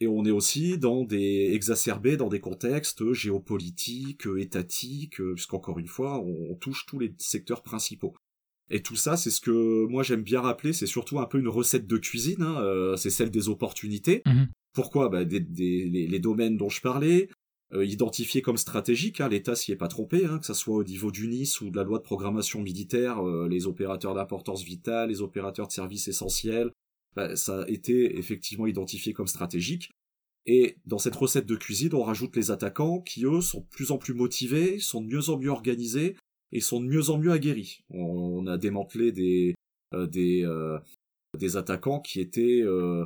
Et 0.00 0.08
on 0.08 0.24
est 0.24 0.32
aussi 0.32 0.78
dans 0.78 1.04
des 1.04 1.52
exacerbés 1.54 2.16
dans 2.16 2.28
des 2.28 2.40
contextes 2.40 3.12
géopolitiques, 3.12 4.26
étatiques, 4.36 5.22
puisqu'encore 5.34 5.78
une 5.78 5.86
fois, 5.86 6.18
on, 6.18 6.50
on 6.50 6.54
touche 6.56 6.86
tous 6.86 6.98
les 6.98 7.14
secteurs 7.18 7.62
principaux. 7.62 8.12
Et 8.74 8.82
tout 8.82 8.96
ça, 8.96 9.16
c'est 9.18 9.30
ce 9.30 9.40
que 9.40 9.84
moi 9.86 10.02
j'aime 10.02 10.22
bien 10.22 10.40
rappeler, 10.40 10.72
c'est 10.72 10.86
surtout 10.86 11.20
un 11.20 11.26
peu 11.26 11.38
une 11.38 11.48
recette 11.48 11.86
de 11.86 11.98
cuisine, 11.98 12.42
hein, 12.42 12.56
euh, 12.62 12.96
c'est 12.96 13.10
celle 13.10 13.30
des 13.30 13.48
opportunités. 13.50 14.22
Mhm. 14.26 14.48
Pourquoi? 14.72 15.10
Bah, 15.10 15.24
des, 15.24 15.40
des- 15.40 15.84
les, 15.84 16.06
les 16.06 16.18
domaines 16.18 16.56
dont 16.56 16.70
je 16.70 16.80
parlais, 16.80 17.28
euh, 17.74 17.84
identifiés 17.84 18.40
comme 18.40 18.56
stratégiques, 18.56 19.20
hein, 19.20 19.28
l'État 19.28 19.54
s'y 19.54 19.72
est 19.72 19.76
pas 19.76 19.88
trompé, 19.88 20.24
hein, 20.24 20.38
que 20.38 20.46
ce 20.46 20.54
soit 20.54 20.76
au 20.76 20.84
niveau 20.84 21.10
du 21.10 21.28
Nice 21.28 21.60
ou 21.60 21.68
de 21.68 21.76
la 21.76 21.84
loi 21.84 21.98
de 21.98 22.02
programmation 22.02 22.62
militaire, 22.62 23.20
euh, 23.26 23.46
les 23.46 23.66
opérateurs 23.66 24.14
d'importance 24.14 24.62
vitale, 24.64 25.10
les 25.10 25.20
opérateurs 25.20 25.66
de 25.68 25.72
services 25.72 26.08
essentiels, 26.08 26.70
bah, 27.14 27.36
ça 27.36 27.62
a 27.62 27.68
été 27.68 28.16
effectivement 28.18 28.66
identifié 28.66 29.12
comme 29.12 29.26
stratégique. 29.26 29.90
Et 30.46 30.76
dans 30.86 30.98
cette 30.98 31.14
recette 31.14 31.46
de 31.46 31.56
cuisine, 31.56 31.94
on 31.94 32.02
rajoute 32.02 32.34
les 32.36 32.50
attaquants 32.50 33.00
qui, 33.00 33.26
eux, 33.26 33.42
sont 33.42 33.60
de 33.60 33.66
plus 33.70 33.90
en 33.90 33.98
plus 33.98 34.14
motivés, 34.14 34.78
sont 34.78 35.02
de 35.02 35.06
mieux 35.06 35.28
en 35.28 35.38
mieux 35.38 35.50
organisés 35.50 36.16
et 36.52 36.60
sont 36.60 36.80
de 36.80 36.86
mieux 36.86 37.10
en 37.10 37.18
mieux 37.18 37.32
aguerris. 37.32 37.80
On 37.90 38.46
a 38.46 38.58
démantelé 38.58 39.10
des, 39.10 39.54
euh, 39.94 40.06
des, 40.06 40.44
euh, 40.44 40.78
des 41.38 41.56
attaquants 41.56 42.00
qui 42.00 42.20
étaient 42.20 42.62
euh, 42.62 43.04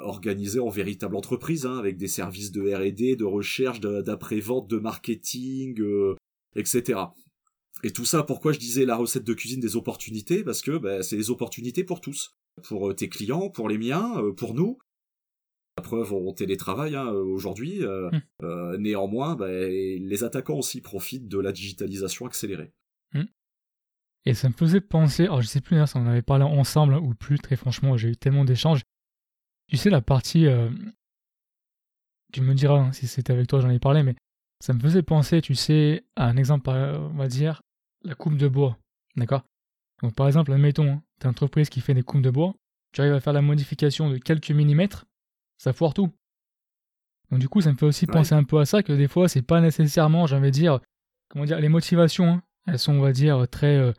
organisés 0.00 0.58
en 0.58 0.68
véritable 0.68 1.16
entreprise, 1.16 1.66
hein, 1.66 1.78
avec 1.78 1.96
des 1.96 2.08
services 2.08 2.50
de 2.50 2.72
R&D, 2.74 3.16
de 3.16 3.24
recherche, 3.24 3.80
d'après-vente, 3.80 4.68
de 4.68 4.78
marketing, 4.78 5.80
etc. 6.56 7.00
Et 7.84 7.92
tout 7.92 8.04
ça, 8.04 8.24
pourquoi 8.24 8.52
je 8.52 8.58
disais 8.58 8.84
la 8.84 8.96
recette 8.96 9.24
de 9.24 9.34
cuisine 9.34 9.60
des 9.60 9.76
opportunités? 9.76 10.42
Parce 10.42 10.62
que 10.62 10.76
bah, 10.76 11.02
c'est 11.02 11.16
les 11.16 11.30
opportunités 11.30 11.84
pour 11.84 12.00
tous. 12.00 12.32
Pour 12.64 12.94
tes 12.94 13.08
clients, 13.08 13.48
pour 13.48 13.68
les 13.68 13.78
miens, 13.78 14.20
pour 14.36 14.54
nous. 14.54 14.78
La 15.78 15.82
preuve, 15.82 16.12
on 16.12 16.32
télétravaille 16.32 16.96
hein, 16.96 17.06
aujourd'hui. 17.08 17.82
euh, 17.82 18.10
Mm. 18.10 18.20
euh, 18.42 18.78
néanmoins, 18.78 19.36
bah, 19.36 19.48
les 19.50 20.24
attaquants 20.24 20.58
aussi 20.58 20.80
profitent 20.80 21.28
de 21.28 21.38
la 21.38 21.52
digitalisation 21.52 22.26
accélérée. 22.26 22.72
Et 24.24 24.34
ça 24.34 24.48
me 24.48 24.54
faisait 24.54 24.80
penser, 24.80 25.24
alors 25.24 25.42
je 25.42 25.48
sais 25.48 25.60
plus 25.60 25.76
hein, 25.78 25.86
si 25.86 25.96
on 25.96 26.02
en 26.02 26.06
avait 26.06 26.22
parlé 26.22 26.44
ensemble 26.44 26.94
ou 26.94 27.12
plus, 27.12 27.40
très 27.40 27.56
franchement, 27.56 27.96
j'ai 27.96 28.10
eu 28.10 28.16
tellement 28.16 28.44
d'échanges. 28.44 28.82
Tu 29.68 29.76
sais, 29.76 29.90
la 29.90 30.00
partie. 30.00 30.46
euh, 30.46 30.70
tu 32.32 32.40
me 32.40 32.54
diras 32.54 32.78
hein, 32.78 32.92
si 32.92 33.08
c'était 33.08 33.32
avec 33.32 33.48
toi, 33.48 33.58
j'en 33.60 33.70
ai 33.70 33.80
parlé, 33.80 34.04
mais 34.04 34.14
ça 34.60 34.74
me 34.74 34.78
faisait 34.78 35.02
penser, 35.02 35.40
tu 35.42 35.56
sais, 35.56 36.04
à 36.14 36.26
un 36.28 36.36
exemple, 36.36 36.70
euh, 36.70 36.98
on 36.98 37.14
va 37.16 37.26
dire, 37.26 37.62
la 38.04 38.14
coupe 38.14 38.36
de 38.36 38.46
bois. 38.46 38.78
D'accord? 39.16 39.42
Donc 40.04 40.14
par 40.14 40.28
exemple, 40.28 40.52
admettons, 40.52 40.88
hein, 40.92 41.02
t'es 41.18 41.26
une 41.26 41.30
entreprise 41.30 41.68
qui 41.68 41.80
fait 41.80 41.94
des 41.94 42.02
coupes 42.04 42.22
de 42.22 42.30
bois, 42.30 42.54
tu 42.92 43.00
arrives 43.00 43.14
à 43.14 43.20
faire 43.20 43.32
la 43.32 43.42
modification 43.42 44.08
de 44.08 44.18
quelques 44.18 44.52
millimètres, 44.52 45.04
ça 45.62 45.72
foire 45.72 45.94
tout. 45.94 46.10
Donc 47.30 47.40
du 47.40 47.48
coup, 47.48 47.60
ça 47.60 47.70
me 47.72 47.76
fait 47.76 47.86
aussi 47.86 48.06
Ouais. 48.06 48.12
penser 48.12 48.34
un 48.34 48.44
peu 48.44 48.58
à 48.58 48.64
ça, 48.66 48.82
que 48.82 48.92
des 48.92 49.06
fois, 49.08 49.28
c'est 49.28 49.42
pas 49.42 49.60
nécessairement, 49.60 50.26
j'ai 50.26 50.36
envie 50.36 50.46
de 50.50 50.54
dire, 50.54 50.80
comment 51.28 51.44
dire, 51.44 51.60
les 51.60 51.68
motivations, 51.68 52.26
hein, 52.28 52.42
elles 52.66 52.78
sont, 52.78 52.94
on 52.94 53.00
va 53.00 53.12
dire, 53.12 53.46
très, 53.48 53.76
euh, 53.76 53.92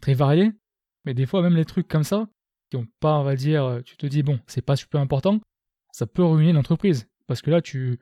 très 0.00 0.14
variées, 0.14 0.52
mais 1.04 1.14
des 1.14 1.26
fois, 1.26 1.42
même 1.42 1.56
les 1.56 1.64
trucs 1.66 1.88
comme 1.88 2.04
ça, 2.04 2.28
qui 2.70 2.76
ont 2.78 2.86
pas, 3.00 3.18
on 3.18 3.22
va 3.22 3.36
dire, 3.36 3.64
euh, 3.64 3.80
tu 3.82 3.96
te 3.96 4.06
dis, 4.06 4.22
bon, 4.22 4.40
c'est 4.46 4.62
pas 4.64 4.76
super 4.76 5.00
important, 5.00 5.40
ça 5.92 6.06
peut 6.06 6.24
ruiner 6.24 6.52
l'entreprise. 6.52 7.06
Parce 7.26 7.42
que 7.42 7.50
là, 7.50 7.60
tu, 7.62 8.00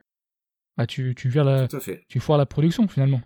bah, 0.77 0.87
tu, 0.87 1.15
tu, 1.17 1.29
vires 1.29 1.45
la, 1.45 1.69
Tout 1.69 1.77
à 1.77 1.81
fait. 1.81 2.05
tu 2.09 2.21
foires 2.21 2.39
la 2.39 2.47
production, 2.47 2.87
finalement. 2.89 3.21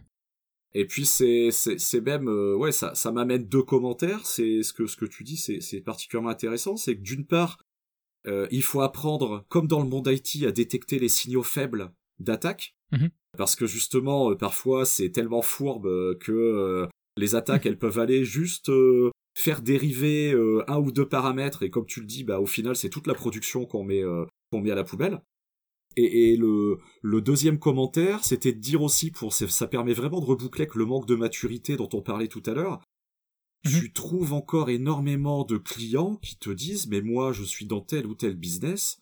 Et 0.74 0.84
puis 0.84 1.06
c'est 1.06 1.50
c'est 1.52 1.78
c'est 1.78 2.02
même 2.02 2.28
euh, 2.28 2.54
ouais 2.54 2.70
ça 2.70 2.94
ça 2.94 3.10
m'amène 3.10 3.46
deux 3.46 3.62
commentaires. 3.62 4.26
C'est 4.26 4.62
ce 4.62 4.74
que 4.74 4.86
ce 4.86 4.96
que 4.96 5.06
tu 5.06 5.24
dis 5.24 5.38
c'est 5.38 5.62
c'est 5.62 5.80
particulièrement 5.80 6.28
intéressant. 6.28 6.76
C'est 6.76 6.96
que 6.96 7.00
d'une 7.02 7.24
part 7.24 7.56
euh, 8.26 8.46
il 8.50 8.62
faut 8.62 8.80
apprendre 8.80 9.44
comme 9.48 9.66
dans 9.66 9.82
le 9.82 9.88
monde 9.88 10.08
IT 10.08 10.44
à 10.44 10.52
détecter 10.52 10.98
les 10.98 11.08
signaux 11.08 11.42
faibles 11.42 11.92
d'attaque 12.18 12.74
Mhm. 12.92 13.10
parce 13.36 13.56
que 13.56 13.66
justement 13.66 14.30
euh, 14.30 14.36
parfois 14.36 14.84
c'est 14.84 15.10
tellement 15.10 15.42
fourbe 15.42 15.86
euh, 15.86 16.14
que 16.20 16.86
les 17.16 17.34
attaques 17.34 17.66
elles 17.66 17.78
peuvent 17.78 17.98
aller 17.98 18.24
juste 18.24 18.70
faire 19.34 19.60
dériver 19.60 20.32
un 20.68 20.78
ou 20.78 20.92
deux 20.92 21.08
paramètres 21.08 21.62
et 21.64 21.70
comme 21.70 21.86
tu 21.86 22.00
le 22.00 22.06
dis 22.06 22.22
bah 22.22 22.38
au 22.40 22.46
final 22.46 22.76
c'est 22.76 22.90
toute 22.90 23.08
la 23.08 23.14
production 23.14 23.66
qu'on 23.66 23.82
met 23.82 24.02
qu'on 24.52 24.60
met 24.60 24.70
à 24.70 24.74
la 24.76 24.84
poubelle. 24.84 25.20
Et, 25.96 26.32
et 26.32 26.36
le, 26.36 26.78
le 27.02 27.22
deuxième 27.22 27.58
commentaire, 27.58 28.22
c'était 28.22 28.52
de 28.52 28.60
dire 28.60 28.82
aussi, 28.82 29.10
pour 29.10 29.32
ça 29.32 29.48
ça 29.48 29.66
permet 29.66 29.94
vraiment 29.94 30.20
de 30.20 30.26
reboucler 30.26 30.62
avec 30.62 30.74
le 30.74 30.84
manque 30.84 31.06
de 31.06 31.14
maturité 31.14 31.76
dont 31.76 31.88
on 31.94 32.02
parlait 32.02 32.28
tout 32.28 32.42
à 32.46 32.52
l'heure. 32.52 32.80
Mhm. 33.64 33.70
Tu 33.70 33.92
trouves 33.92 34.32
encore 34.32 34.70
énormément 34.70 35.44
de 35.44 35.56
clients 35.56 36.16
qui 36.16 36.36
te 36.36 36.50
disent, 36.50 36.86
mais 36.86 37.00
moi, 37.00 37.32
je 37.32 37.42
suis 37.42 37.66
dans 37.66 37.80
tel 37.80 38.06
ou 38.06 38.14
tel 38.14 38.36
business. 38.36 39.00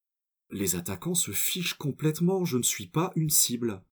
Les 0.50 0.76
attaquants 0.76 1.14
se 1.14 1.32
fichent 1.32 1.74
complètement, 1.74 2.44
je 2.44 2.58
ne 2.58 2.62
suis 2.62 2.86
pas 2.86 3.12
une 3.16 3.30
cible. 3.30 3.82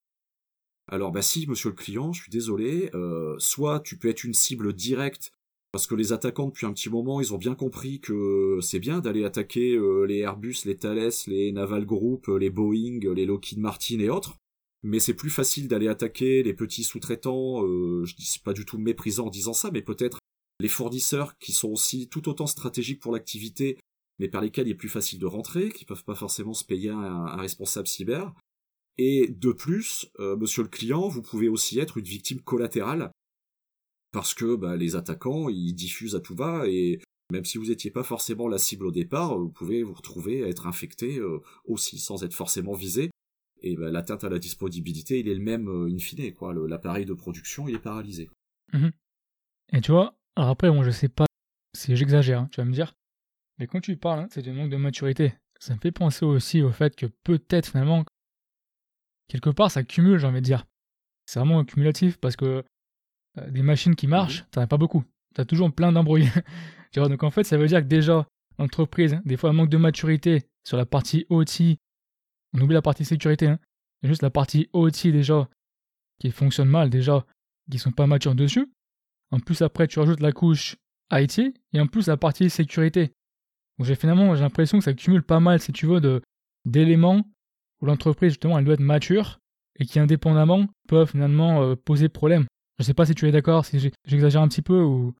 Alors, 0.88 1.12
bah 1.12 1.22
si, 1.22 1.46
monsieur 1.46 1.70
le 1.70 1.76
client, 1.76 2.12
je 2.12 2.22
suis 2.22 2.30
désolé, 2.30 2.90
euh, 2.94 3.36
soit 3.38 3.80
tu 3.80 3.98
peux 3.98 4.08
être 4.08 4.24
une 4.24 4.34
cible 4.34 4.72
directe, 4.72 5.32
parce 5.72 5.86
que 5.86 5.94
les 5.94 6.12
attaquants, 6.12 6.48
depuis 6.48 6.66
un 6.66 6.72
petit 6.72 6.90
moment, 6.90 7.20
ils 7.20 7.32
ont 7.32 7.38
bien 7.38 7.54
compris 7.54 8.00
que 8.00 8.58
c'est 8.60 8.78
bien 8.78 9.00
d'aller 9.00 9.24
attaquer 9.24 9.74
euh, 9.74 10.04
les 10.04 10.18
Airbus, 10.18 10.56
les 10.66 10.76
Thales, 10.76 11.10
les 11.26 11.50
Naval 11.52 11.86
Group, 11.86 12.26
les 12.28 12.50
Boeing, 12.50 13.00
les 13.14 13.24
Lockheed 13.24 13.58
Martin 13.58 13.98
et 14.00 14.10
autres. 14.10 14.36
Mais 14.82 14.98
c'est 14.98 15.14
plus 15.14 15.30
facile 15.30 15.68
d'aller 15.68 15.88
attaquer 15.88 16.42
les 16.42 16.54
petits 16.54 16.84
sous-traitants, 16.84 17.64
euh, 17.64 18.04
je 18.04 18.16
dis 18.16 18.40
pas 18.44 18.52
du 18.52 18.64
tout 18.64 18.78
méprisant 18.78 19.26
en 19.26 19.30
disant 19.30 19.54
ça, 19.54 19.70
mais 19.72 19.80
peut-être 19.80 20.18
les 20.62 20.68
fournisseurs 20.68 21.36
qui 21.38 21.52
sont 21.52 21.68
aussi 21.68 22.08
tout 22.08 22.28
autant 22.28 22.46
stratégiques 22.46 23.00
pour 23.00 23.12
l'activité, 23.12 23.78
mais 24.20 24.28
par 24.28 24.40
lesquels 24.40 24.68
il 24.68 24.70
est 24.70 24.76
plus 24.76 24.88
facile 24.88 25.18
de 25.18 25.26
rentrer, 25.26 25.70
qui 25.70 25.84
peuvent 25.84 26.04
pas 26.04 26.14
forcément 26.14 26.54
se 26.54 26.64
payer 26.64 26.90
un, 26.90 27.26
un 27.26 27.36
responsable 27.36 27.88
cyber. 27.88 28.32
Et 28.96 29.26
de 29.28 29.50
plus, 29.52 30.06
euh, 30.20 30.36
monsieur 30.36 30.62
le 30.62 30.68
client, 30.68 31.08
vous 31.08 31.22
pouvez 31.22 31.48
aussi 31.48 31.80
être 31.80 31.98
une 31.98 32.04
victime 32.04 32.40
collatérale, 32.40 33.10
parce 34.12 34.34
que 34.34 34.54
bah, 34.54 34.76
les 34.76 34.94
attaquants, 34.94 35.48
ils 35.48 35.74
diffusent 35.74 36.14
à 36.14 36.20
tout 36.20 36.36
va, 36.36 36.68
et 36.68 37.00
même 37.32 37.44
si 37.44 37.58
vous 37.58 37.66
n'étiez 37.66 37.90
pas 37.90 38.04
forcément 38.04 38.46
la 38.46 38.58
cible 38.58 38.86
au 38.86 38.92
départ, 38.92 39.36
vous 39.36 39.48
pouvez 39.48 39.82
vous 39.82 39.94
retrouver 39.94 40.44
à 40.44 40.48
être 40.48 40.68
infecté 40.68 41.18
euh, 41.18 41.40
aussi, 41.64 41.98
sans 41.98 42.22
être 42.22 42.34
forcément 42.34 42.74
visé. 42.74 43.10
Et 43.62 43.74
bah, 43.74 43.90
l'atteinte 43.90 44.22
à 44.22 44.28
la 44.28 44.38
disponibilité, 44.38 45.18
il 45.18 45.28
est 45.28 45.34
le 45.34 45.40
même 45.40 45.68
euh, 45.68 45.90
in 45.92 45.98
fine, 45.98 46.32
quoi. 46.34 46.54
L'appareil 46.54 47.04
de 47.04 47.14
production, 47.14 47.66
il 47.66 47.74
est 47.74 47.80
paralysé. 47.80 48.30
Et 49.72 49.80
tu 49.80 49.90
vois, 49.90 50.14
alors 50.36 50.50
après, 50.50 50.70
bon, 50.70 50.82
je 50.82 50.90
sais 50.90 51.08
pas 51.08 51.26
si 51.76 51.96
j'exagère, 51.96 52.40
hein, 52.40 52.48
tu 52.52 52.60
vas 52.60 52.64
me 52.64 52.72
dire, 52.72 52.94
mais 53.58 53.66
quand 53.66 53.80
tu 53.80 53.96
parles, 53.96 54.20
hein, 54.20 54.28
c'est 54.30 54.42
du 54.42 54.52
manque 54.52 54.70
de 54.70 54.76
maturité. 54.76 55.34
Ça 55.60 55.74
me 55.74 55.78
fait 55.78 55.92
penser 55.92 56.24
aussi 56.24 56.62
au 56.62 56.72
fait 56.72 56.96
que 56.96 57.06
peut-être 57.06 57.68
finalement, 57.70 58.04
quelque 59.28 59.50
part, 59.50 59.70
ça 59.70 59.84
cumule, 59.84 60.18
j'ai 60.18 60.26
envie 60.26 60.40
de 60.40 60.44
dire. 60.44 60.66
C'est 61.26 61.38
vraiment 61.38 61.64
cumulatif 61.64 62.18
parce 62.18 62.36
que 62.36 62.64
euh, 63.38 63.50
des 63.50 63.62
machines 63.62 63.94
qui 63.94 64.06
marchent, 64.06 64.44
t'en 64.50 64.60
as 64.60 64.66
pas 64.66 64.78
beaucoup. 64.78 65.04
T'as 65.34 65.44
toujours 65.44 65.72
plein 65.72 65.92
d'embrouilles. 65.92 66.28
tu 66.92 66.98
vois, 66.98 67.08
donc 67.08 67.22
en 67.22 67.30
fait, 67.30 67.44
ça 67.44 67.56
veut 67.56 67.68
dire 67.68 67.80
que 67.80 67.86
déjà, 67.86 68.26
l'entreprise, 68.58 69.14
hein, 69.14 69.22
des 69.24 69.36
fois, 69.36 69.50
un 69.50 69.52
manque 69.52 69.70
de 69.70 69.76
maturité 69.76 70.42
sur 70.64 70.76
la 70.76 70.86
partie 70.86 71.26
OT. 71.28 71.78
On 72.54 72.60
oublie 72.60 72.74
la 72.74 72.82
partie 72.82 73.04
sécurité, 73.04 73.46
hein. 73.46 73.58
Il 74.02 74.06
y 74.06 74.08
a 74.08 74.12
juste 74.12 74.22
la 74.22 74.30
partie 74.30 74.68
OT 74.72 75.12
déjà 75.12 75.48
qui 76.18 76.30
fonctionne 76.32 76.68
mal, 76.68 76.90
déjà, 76.90 77.24
qui 77.70 77.78
sont 77.78 77.92
pas 77.92 78.08
matures 78.08 78.34
dessus. 78.34 78.68
En 79.32 79.40
plus, 79.40 79.62
après, 79.62 79.88
tu 79.88 79.98
rajoutes 79.98 80.20
la 80.20 80.32
couche 80.32 80.76
IT 81.10 81.38
et 81.72 81.80
en 81.80 81.86
plus 81.86 82.06
la 82.06 82.16
partie 82.16 82.50
sécurité. 82.50 83.12
Donc, 83.78 83.86
j'ai 83.86 83.94
finalement, 83.96 84.34
j'ai 84.34 84.42
l'impression 84.42 84.78
que 84.78 84.84
ça 84.84 84.92
cumule 84.92 85.22
pas 85.22 85.40
mal, 85.40 85.60
si 85.60 85.72
tu 85.72 85.86
veux, 85.86 86.00
de, 86.00 86.20
d'éléments 86.64 87.26
où 87.80 87.86
l'entreprise, 87.86 88.30
justement, 88.30 88.58
elle 88.58 88.64
doit 88.64 88.74
être 88.74 88.80
mature 88.80 89.40
et 89.80 89.86
qui, 89.86 89.98
indépendamment, 89.98 90.68
peuvent 90.86 91.10
finalement 91.10 91.62
euh, 91.62 91.74
poser 91.74 92.08
problème. 92.08 92.46
Je 92.78 92.84
sais 92.84 92.94
pas 92.94 93.06
si 93.06 93.14
tu 93.14 93.26
es 93.26 93.32
d'accord, 93.32 93.64
si 93.64 93.78
j'exagère 94.06 94.42
un 94.42 94.48
petit 94.48 94.62
peu 94.62 94.80
ou. 94.80 95.14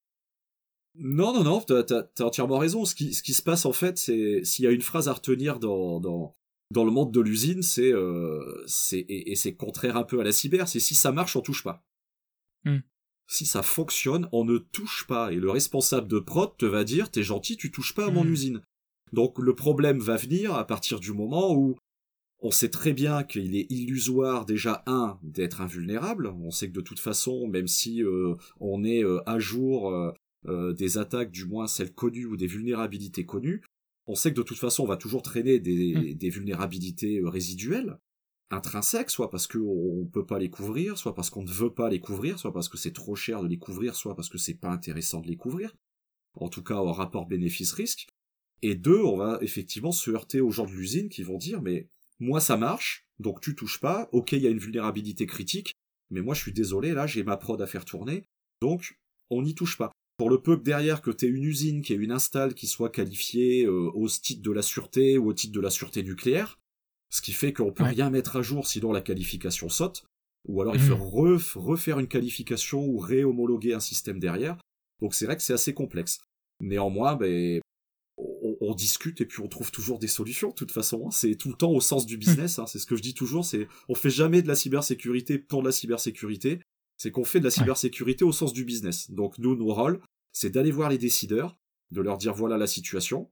Non, 0.95 1.33
non, 1.33 1.42
non, 1.42 1.61
t'as, 1.61 1.83
t'as, 1.83 2.02
t'as 2.02 2.25
entièrement 2.25 2.59
raison. 2.59 2.85
Ce 2.85 2.95
qui, 2.95 3.14
ce 3.14 3.23
qui 3.23 3.33
se 3.33 3.42
passe, 3.42 3.64
en 3.64 3.73
fait, 3.73 3.97
c'est, 3.97 4.45
s'il 4.45 4.66
y 4.66 4.69
a 4.69 4.73
une 4.73 4.83
phrase 4.83 5.09
à 5.09 5.14
retenir 5.14 5.59
dans, 5.59 6.00
dans, 6.00 6.37
dans 6.71 6.85
le 6.85 6.90
monde 6.90 7.12
de 7.12 7.21
l'usine, 7.21 7.62
c'est, 7.62 7.92
euh, 7.92 8.62
c'est, 8.66 8.99
et, 8.99 9.33
et 9.33 9.37
c'est 9.37 9.54
contraire 9.54 9.97
un 9.97 10.04
peu 10.04 10.21
à 10.21 10.25
la 10.25 10.33
cyber, 10.33 10.69
c'est 10.69 10.81
si 10.81 10.95
ça 10.95 11.12
marche, 11.12 11.35
on 11.35 11.40
touche 11.40 11.64
pas. 11.64 11.83
Hmm. 12.64 12.81
Si 13.26 13.46
ça 13.46 13.62
fonctionne, 13.62 14.28
on 14.32 14.44
ne 14.44 14.58
touche 14.58 15.06
pas. 15.06 15.32
Et 15.32 15.36
le 15.36 15.50
responsable 15.50 16.08
de 16.08 16.18
prod 16.18 16.56
te 16.56 16.66
va 16.66 16.84
dire, 16.84 17.10
t'es 17.10 17.22
gentil, 17.22 17.56
tu 17.56 17.70
touches 17.70 17.94
pas 17.94 18.06
à 18.06 18.10
mon 18.10 18.24
Hmm. 18.24 18.32
usine. 18.32 18.62
Donc, 19.12 19.38
le 19.38 19.54
problème 19.54 19.98
va 19.98 20.16
venir 20.16 20.54
à 20.54 20.66
partir 20.66 21.00
du 21.00 21.12
moment 21.12 21.54
où 21.54 21.76
on 22.40 22.50
sait 22.50 22.70
très 22.70 22.92
bien 22.92 23.22
qu'il 23.22 23.54
est 23.54 23.70
illusoire 23.70 24.44
déjà 24.44 24.82
un 24.86 25.18
d'être 25.22 25.60
invulnérable. 25.60 26.26
On 26.26 26.50
sait 26.50 26.68
que 26.68 26.74
de 26.74 26.80
toute 26.80 26.98
façon, 26.98 27.46
même 27.46 27.68
si 27.68 28.02
euh, 28.02 28.34
on 28.58 28.82
est 28.84 29.04
euh, 29.04 29.20
à 29.26 29.38
jour 29.38 29.94
euh, 30.48 30.72
des 30.72 30.98
attaques, 30.98 31.30
du 31.30 31.46
moins 31.46 31.68
celles 31.68 31.92
connues 31.94 32.26
ou 32.26 32.36
des 32.36 32.48
vulnérabilités 32.48 33.24
connues, 33.24 33.62
on 34.06 34.16
sait 34.16 34.32
que 34.32 34.36
de 34.38 34.42
toute 34.42 34.58
façon 34.58 34.82
on 34.82 34.88
va 34.88 34.96
toujours 34.96 35.22
traîner 35.22 35.60
des, 35.60 35.94
mmh. 35.94 36.14
des 36.14 36.30
vulnérabilités 36.30 37.20
résiduelles, 37.24 37.96
intrinsèques, 38.52 39.11
soit 39.11 39.30
parce 39.30 39.47
qu'on 39.47 40.02
ne 40.02 40.09
peut 40.09 40.26
pas 40.26 40.38
les 40.38 40.50
couvrir, 40.50 40.99
soit 40.99 41.14
parce 41.14 41.30
qu'on 41.30 41.42
ne 41.42 41.50
veut 41.50 41.73
pas 41.73 41.88
les 41.88 42.00
couvrir, 42.00 42.38
soit 42.38 42.52
parce 42.52 42.68
que 42.68 42.76
c'est 42.76 42.92
trop 42.92 43.16
cher 43.16 43.42
de 43.42 43.49
les 43.49 43.59
couvrir, 43.59 43.97
soit 43.97 44.14
parce 44.14 44.28
que 44.28 44.38
c'est 44.38 44.54
pas 44.54 44.71
intéressant 44.71 45.21
de 45.21 45.28
les 45.28 45.37
couvrir. 45.37 45.75
En 46.35 46.49
tout 46.49 46.62
cas, 46.62 46.76
au 46.76 46.92
rapport 46.92 47.26
bénéfice-risque. 47.26 48.06
Et 48.62 48.75
deux, 48.75 49.02
on 49.02 49.16
va 49.16 49.38
effectivement 49.40 49.92
se 49.92 50.11
heurter 50.11 50.40
aux 50.40 50.50
gens 50.50 50.66
de 50.66 50.71
l'usine 50.71 51.09
qui 51.09 51.23
vont 51.23 51.37
dire, 51.37 51.61
mais 51.62 51.88
moi 52.21 52.40
ça 52.40 52.56
marche, 52.56 53.04
donc 53.18 53.40
tu 53.40 53.56
touches 53.56 53.80
pas, 53.80 54.09
ok, 54.12 54.32
il 54.32 54.42
y 54.42 54.47
a 54.47 54.50
une 54.50 54.59
vulnérabilité 54.59 55.26
critique, 55.26 55.75
mais 56.11 56.21
moi 56.21 56.35
je 56.35 56.42
suis 56.42 56.52
désolé, 56.52 56.92
là 56.92 57.06
j'ai 57.06 57.25
ma 57.25 57.37
prod 57.37 57.61
à 57.61 57.66
faire 57.66 57.85
tourner, 57.85 58.25
donc 58.61 59.00
on 59.30 59.42
n'y 59.42 59.54
touche 59.54 59.76
pas. 59.76 59.90
Pour 60.16 60.30
le 60.30 60.40
peu 60.40 60.56
derrière 60.56 61.02
que 61.02 61.11
t'aies 61.11 61.26
une 61.26 61.42
usine 61.42 61.82
qui 61.82 61.92
ait 61.92 61.97
une 61.97 62.12
install 62.12 62.54
qui 62.54 62.68
soit 62.68 62.90
qualifiée 62.90 63.64
euh, 63.64 63.90
au 63.94 64.09
titre 64.09 64.42
de 64.42 64.52
la 64.52 64.62
sûreté 64.62 65.18
ou 65.18 65.30
au 65.30 65.32
titre 65.35 65.54
de 65.54 65.61
la 65.61 65.71
sûreté 65.71 66.04
nucléaire, 66.04 66.61
ce 67.12 67.21
qui 67.21 67.33
fait 67.33 67.52
qu'on 67.52 67.73
peut 67.73 67.85
rien 67.85 68.11
mettre 68.11 68.37
à 68.37 68.42
jour 68.42 68.66
sinon 68.66 68.90
la 68.90 69.02
qualification 69.02 69.69
saute, 69.69 70.04
ou 70.49 70.61
alors 70.62 70.75
il 70.75 70.81
faut 70.81 70.97
mmh. 70.97 71.61
refaire 71.61 71.99
une 71.99 72.09
qualification 72.09 72.85
ou 72.85 72.99
réhomologuer 72.99 73.75
un 73.75 73.81
système 73.81 74.19
derrière. 74.19 74.57
Donc 75.00 75.14
c'est 75.14 75.26
vrai 75.26 75.37
que 75.37 75.42
c'est 75.42 75.52
assez 75.52 75.75
complexe. 75.75 76.21
Néanmoins, 76.61 77.14
ben, 77.16 77.61
on, 78.16 78.75
discute 78.75 79.21
et 79.21 79.26
puis 79.26 79.42
on 79.42 79.49
trouve 79.49 79.71
toujours 79.71 79.99
des 79.99 80.09
solutions. 80.09 80.49
De 80.49 80.54
toute 80.54 80.73
façon, 80.73 81.07
hein. 81.07 81.11
c'est 81.11 81.35
tout 81.35 81.50
le 81.50 81.54
temps 81.54 81.71
au 81.71 81.81
sens 81.81 82.07
du 82.07 82.16
business. 82.16 82.59
Hein. 82.59 82.66
c'est 82.66 82.78
ce 82.78 82.87
que 82.87 82.97
je 82.97 83.02
dis 83.02 83.14
toujours. 83.14 83.45
C'est 83.45 83.69
on 83.88 83.95
fait 83.95 84.11
jamais 84.11 84.40
de 84.40 84.49
la 84.49 84.54
cybersécurité 84.54 85.38
pour 85.38 85.61
de 85.61 85.66
la 85.66 85.73
cybersécurité. 85.73 86.61
C'est 86.97 87.11
qu'on 87.11 87.25
fait 87.25 87.40
de 87.40 87.45
la 87.45 87.50
cybersécurité 87.50 88.25
au 88.25 88.33
sens 88.33 88.52
du 88.52 88.64
business. 88.64 89.11
Donc 89.11 89.38
nous, 89.38 89.54
nos 89.57 89.75
rôles, 89.75 90.00
c'est 90.33 90.50
d'aller 90.50 90.71
voir 90.71 90.88
les 90.88 90.99
décideurs, 90.99 91.59
de 91.90 92.00
leur 92.00 92.16
dire 92.16 92.33
voilà 92.33 92.57
la 92.57 92.66
situation, 92.66 93.31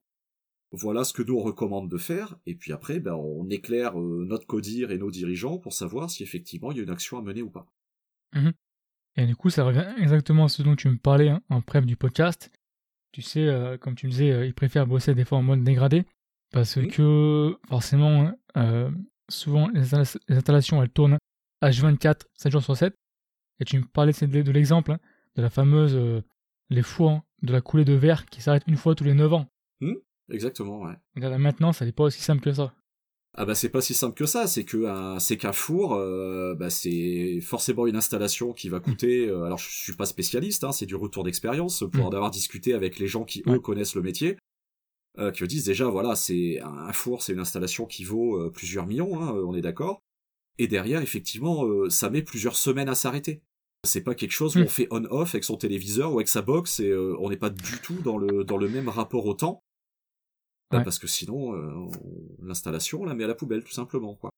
voilà 0.72 1.04
ce 1.04 1.12
que 1.12 1.22
nous 1.22 1.36
on 1.36 1.42
recommande 1.42 1.88
de 1.88 1.96
faire, 1.96 2.38
et 2.46 2.54
puis 2.54 2.72
après, 2.72 3.00
ben, 3.00 3.14
on 3.14 3.48
éclaire 3.50 3.98
euh, 4.00 4.24
notre 4.26 4.46
codir 4.46 4.90
et 4.90 4.98
nos 4.98 5.10
dirigeants 5.10 5.58
pour 5.58 5.72
savoir 5.72 6.10
si 6.10 6.22
effectivement 6.22 6.70
il 6.70 6.78
y 6.78 6.80
a 6.80 6.84
une 6.84 6.90
action 6.90 7.18
à 7.18 7.22
mener 7.22 7.42
ou 7.42 7.50
pas. 7.50 7.66
Mmh 8.34 8.50
et 9.16 9.26
du 9.26 9.34
coup, 9.34 9.50
ça 9.50 9.64
revient 9.64 9.92
exactement 9.98 10.44
à 10.44 10.48
ce 10.48 10.62
dont 10.62 10.76
tu 10.76 10.88
me 10.88 10.96
parlais 10.96 11.28
hein, 11.28 11.42
en 11.50 11.60
prep 11.60 11.84
du 11.84 11.96
podcast. 11.96 12.52
Tu 13.10 13.22
sais, 13.22 13.44
euh, 13.44 13.76
comme 13.76 13.96
tu 13.96 14.06
me 14.06 14.12
disais, 14.12 14.30
euh, 14.30 14.46
ils 14.46 14.54
préfèrent 14.54 14.86
bosser 14.86 15.16
des 15.16 15.24
fois 15.24 15.38
en 15.38 15.42
mode 15.42 15.64
dégradé, 15.64 16.04
parce 16.52 16.76
que 16.76 17.58
forcément, 17.68 18.32
souvent 19.28 19.68
les, 19.70 19.94
installations 19.94 20.80
elles 20.80 20.90
tournent 20.90 21.18
H24, 21.60 22.20
7 22.34 22.52
jours 22.52 22.62
sur 22.62 22.76
7. 22.76 22.94
Et 23.58 23.64
tu 23.64 23.80
me 23.80 23.84
parlais 23.84 24.12
de, 24.12 24.52
l'exemple 24.52 24.92
hein, 24.92 25.00
de 25.34 25.42
la 25.42 25.50
fameuse 25.50 26.22
les 26.70 26.82
fours 26.82 27.20
de 27.42 27.52
la 27.52 27.60
coulée 27.60 27.84
de 27.84 27.94
verre 27.94 28.26
qui 28.26 28.40
s'arrêtent 28.40 28.66
une 28.68 28.76
fois 28.76 28.94
tous 28.94 29.04
les 29.04 29.14
9 29.14 29.32
ans. 29.32 29.46
Mmh 29.80 29.94
Exactement, 30.30 30.82
ouais. 30.82 30.94
Regarde, 31.16 31.40
maintenant, 31.40 31.72
ça 31.72 31.84
n'est 31.84 31.92
pas 31.92 32.04
aussi 32.04 32.20
simple 32.20 32.42
que 32.42 32.52
ça. 32.52 32.72
Ah 33.34 33.44
bah 33.44 33.54
c'est 33.54 33.68
pas 33.68 33.80
si 33.80 33.94
simple 33.94 34.16
que 34.16 34.26
ça, 34.26 34.48
c'est 34.48 34.64
que 34.64 34.86
c'est 35.20 35.36
qu'un 35.36 35.52
four, 35.52 35.94
euh, 35.94 36.56
bah 36.56 36.68
c'est 36.68 37.40
forcément 37.40 37.86
une 37.86 37.94
installation 37.94 38.52
qui 38.52 38.68
va 38.68 38.80
coûter. 38.80 39.10
Euh, 39.30 39.44
alors 39.44 39.58
je 39.58 39.68
suis 39.68 39.92
pas 39.92 40.06
spécialiste, 40.06 40.64
hein, 40.64 40.72
c'est 40.72 40.86
du 40.86 40.96
retour 40.96 41.24
d'expérience 41.24 41.84
pour 41.92 42.06
en 42.06 42.10
mm. 42.10 42.14
avoir 42.14 42.30
discuté 42.30 42.74
avec 42.74 42.98
les 42.98 43.06
gens 43.06 43.24
qui 43.24 43.42
eux 43.46 43.60
connaissent 43.60 43.94
le 43.94 44.02
métier, 44.02 44.36
euh, 45.18 45.30
qui 45.30 45.42
me 45.42 45.48
disent 45.48 45.64
déjà 45.64 45.86
voilà 45.86 46.16
c'est 46.16 46.58
un, 46.60 46.92
four, 46.92 47.22
c'est 47.22 47.32
une 47.32 47.40
installation 47.40 47.86
qui 47.86 48.04
vaut 48.04 48.50
plusieurs 48.50 48.86
millions, 48.86 49.20
hein, 49.22 49.32
on 49.46 49.54
est 49.54 49.60
d'accord. 49.60 50.00
Et 50.58 50.66
derrière 50.68 51.02
effectivement 51.02 51.64
ça 51.88 52.10
met 52.10 52.22
plusieurs 52.22 52.56
semaines 52.56 52.88
à 52.88 52.94
s'arrêter. 52.94 53.42
C'est 53.84 54.02
pas 54.02 54.14
quelque 54.14 54.32
chose 54.32 54.56
où 54.56 54.60
mm. 54.60 54.64
on 54.64 54.68
fait 54.68 54.88
on-off 54.90 55.34
avec 55.34 55.44
son 55.44 55.56
téléviseur 55.56 56.12
ou 56.12 56.16
avec 56.16 56.28
sa 56.28 56.42
box 56.42 56.80
et 56.80 56.94
on 56.94 57.28
n'est 57.28 57.36
pas 57.36 57.50
du 57.50 57.78
tout 57.82 58.00
dans 58.02 58.18
le 58.18 58.42
dans 58.44 58.56
le 58.56 58.68
même 58.68 58.88
rapport 58.88 59.26
au 59.26 59.34
temps. 59.34 59.62
Parce 60.70 60.98
que 60.98 61.08
sinon, 61.08 61.54
euh, 61.54 61.88
l'installation, 62.42 63.02
on 63.02 63.04
la 63.04 63.14
met 63.14 63.24
à 63.24 63.28
la 63.28 63.34
poubelle, 63.34 63.64
tout 63.64 63.72
simplement, 63.72 64.14
quoi. 64.14 64.30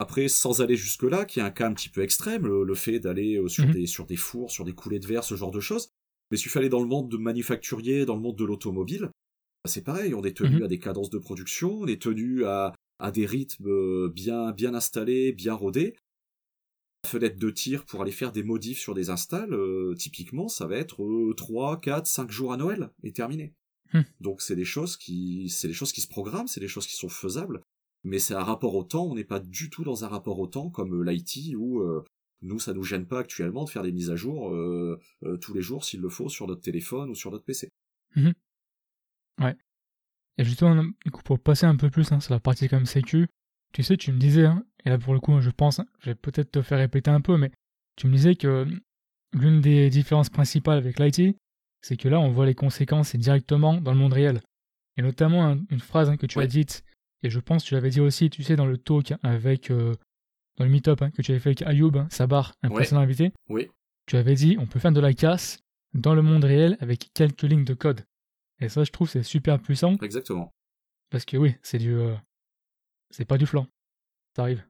Après, 0.00 0.28
sans 0.28 0.62
aller 0.62 0.76
jusque-là, 0.76 1.24
qui 1.24 1.40
est 1.40 1.42
un 1.42 1.50
cas 1.50 1.66
un 1.66 1.74
petit 1.74 1.90
peu 1.90 2.02
extrême, 2.02 2.46
le, 2.46 2.74
fait 2.74 2.98
d'aller 2.98 3.36
euh, 3.36 3.48
sur, 3.48 3.66
mhm. 3.66 3.72
des, 3.72 3.86
sur 3.86 4.06
des 4.06 4.16
fours, 4.16 4.50
sur 4.50 4.64
des 4.64 4.72
coulées 4.72 4.98
de 4.98 5.06
verre, 5.06 5.24
ce 5.24 5.34
genre 5.34 5.50
de 5.50 5.60
choses. 5.60 5.90
Mais 6.30 6.36
si 6.36 6.44
tu 6.44 6.48
fallait 6.48 6.68
dans 6.68 6.80
le 6.80 6.86
monde 6.86 7.10
de 7.10 7.16
manufacturier, 7.16 8.06
dans 8.06 8.14
le 8.14 8.22
monde 8.22 8.36
de 8.36 8.44
l'automobile, 8.44 9.02
bah, 9.02 9.66
c'est 9.66 9.84
pareil, 9.84 10.14
on 10.14 10.24
est 10.24 10.36
tenu 10.36 10.56
mhm. 10.56 10.62
à 10.62 10.68
des 10.68 10.78
cadences 10.78 11.10
de 11.10 11.18
production, 11.18 11.80
on 11.80 11.86
est 11.86 12.00
tenu 12.00 12.44
à, 12.44 12.72
à 12.98 13.10
des 13.10 13.26
rythmes 13.26 13.68
euh, 13.68 14.08
bien, 14.08 14.52
bien 14.52 14.74
installés, 14.74 15.32
bien 15.32 15.54
rodés. 15.54 15.94
Fenêtre 17.06 17.38
de 17.38 17.50
tir 17.50 17.84
pour 17.84 18.02
aller 18.02 18.12
faire 18.12 18.32
des 18.32 18.42
modifs 18.42 18.78
sur 18.78 18.94
des 18.94 19.10
installs, 19.10 19.56
typiquement, 19.96 20.48
ça 20.48 20.66
va 20.66 20.76
être 20.76 21.32
3, 21.34 21.80
4, 21.80 22.06
5 22.06 22.30
jours 22.30 22.52
à 22.52 22.58
Noël, 22.58 22.90
et 23.02 23.12
terminé. 23.12 23.54
Hmm. 23.92 24.02
Donc 24.20 24.40
c'est 24.40 24.56
des 24.56 24.64
choses 24.64 24.96
qui, 24.96 25.48
c'est 25.48 25.68
des 25.68 25.74
choses 25.74 25.92
qui 25.92 26.00
se 26.00 26.08
programment, 26.08 26.46
c'est 26.46 26.60
des 26.60 26.68
choses 26.68 26.86
qui 26.86 26.96
sont 26.96 27.08
faisables, 27.08 27.62
mais 28.04 28.18
c'est 28.18 28.34
un 28.34 28.44
rapport 28.44 28.74
au 28.74 28.84
temps. 28.84 29.06
On 29.06 29.14
n'est 29.14 29.24
pas 29.24 29.40
du 29.40 29.70
tout 29.70 29.84
dans 29.84 30.04
un 30.04 30.08
rapport 30.08 30.38
au 30.38 30.46
temps 30.46 30.70
comme 30.70 30.94
euh, 30.94 31.10
l'IT 31.10 31.54
où 31.56 31.80
euh, 31.80 32.04
nous 32.42 32.58
ça 32.58 32.72
nous 32.72 32.84
gêne 32.84 33.06
pas 33.06 33.20
actuellement 33.20 33.64
de 33.64 33.70
faire 33.70 33.82
des 33.82 33.92
mises 33.92 34.10
à 34.10 34.16
jour 34.16 34.54
euh, 34.54 34.98
tous 35.40 35.54
les 35.54 35.62
jours 35.62 35.84
s'il 35.84 36.00
le 36.00 36.08
faut 36.08 36.28
sur 36.28 36.46
notre 36.46 36.62
téléphone 36.62 37.10
ou 37.10 37.14
sur 37.14 37.30
notre 37.30 37.44
PC. 37.44 37.68
Mhm. 38.16 38.32
Ouais. 39.40 39.56
Et 40.38 40.44
justement, 40.44 40.84
pour 41.24 41.38
passer 41.38 41.66
un 41.66 41.76
peu 41.76 41.90
plus 41.90 42.12
hein, 42.12 42.20
sur 42.20 42.32
la 42.32 42.40
partie 42.40 42.68
comme 42.68 42.86
sécu, 42.86 43.28
tu 43.72 43.82
sais, 43.82 43.96
tu 43.96 44.12
me 44.12 44.18
disais, 44.18 44.46
hein, 44.46 44.64
et 44.84 44.88
là 44.88 44.98
pour 44.98 45.12
le 45.12 45.20
coup, 45.20 45.40
je 45.40 45.50
pense, 45.50 45.80
je 46.00 46.10
vais 46.10 46.14
peut-être 46.14 46.50
te 46.50 46.62
faire 46.62 46.78
répéter 46.78 47.10
un 47.10 47.20
peu, 47.20 47.36
mais 47.36 47.50
tu 47.96 48.06
me 48.06 48.14
disais 48.14 48.34
que 48.34 48.66
l'une 49.32 49.60
des 49.60 49.90
différences 49.90 50.30
principales 50.30 50.78
avec 50.78 50.98
l'IT, 50.98 51.36
c'est 51.82 51.96
que 51.96 52.08
là, 52.08 52.20
on 52.20 52.30
voit 52.30 52.46
les 52.46 52.54
conséquences 52.54 53.14
directement 53.16 53.80
dans 53.80 53.92
le 53.92 53.98
monde 53.98 54.12
réel. 54.12 54.40
Et 54.96 55.02
notamment 55.02 55.56
une 55.70 55.80
phrase 55.80 56.10
hein, 56.10 56.16
que 56.16 56.26
tu 56.26 56.40
as 56.40 56.46
dite, 56.46 56.84
et 57.22 57.30
je 57.30 57.40
pense 57.40 57.62
que 57.62 57.68
tu 57.68 57.74
l'avais 57.74 57.90
dit 57.90 58.00
aussi, 58.00 58.30
tu 58.30 58.42
sais, 58.42 58.56
dans 58.56 58.66
le 58.66 58.78
talk 58.78 59.14
avec, 59.22 59.70
euh, 59.70 59.94
dans 60.56 60.64
le 60.64 60.70
meet-up 60.70 61.02
hein, 61.02 61.10
que 61.10 61.22
tu 61.22 61.30
avais 61.32 61.40
fait 61.40 61.50
avec 61.50 61.62
Ayoub, 61.62 61.96
hein, 61.96 62.08
Sabar, 62.10 62.54
un 62.62 62.70
précédent 62.70 63.00
invité. 63.00 63.32
Oui. 63.48 63.68
Tu 64.06 64.16
avais 64.16 64.34
dit, 64.34 64.56
on 64.58 64.66
peut 64.66 64.80
faire 64.80 64.92
de 64.92 65.00
la 65.00 65.12
casse 65.12 65.60
dans 65.94 66.14
le 66.14 66.22
monde 66.22 66.44
réel 66.44 66.76
avec 66.80 67.10
quelques 67.14 67.42
lignes 67.42 67.64
de 67.64 67.74
code. 67.74 68.04
Et 68.60 68.68
ça, 68.68 68.84
je 68.84 68.90
trouve, 68.90 69.08
c'est 69.08 69.22
super 69.22 69.60
puissant. 69.60 69.96
Exactement. 70.02 70.52
Parce 71.10 71.24
que 71.24 71.36
oui, 71.36 71.54
c'est 71.62 71.78
du, 71.78 71.94
euh, 71.94 72.14
c'est 73.10 73.24
pas 73.24 73.38
du 73.38 73.46
flanc. 73.46 73.66
Ça 74.36 74.42
arrive. 74.42 74.64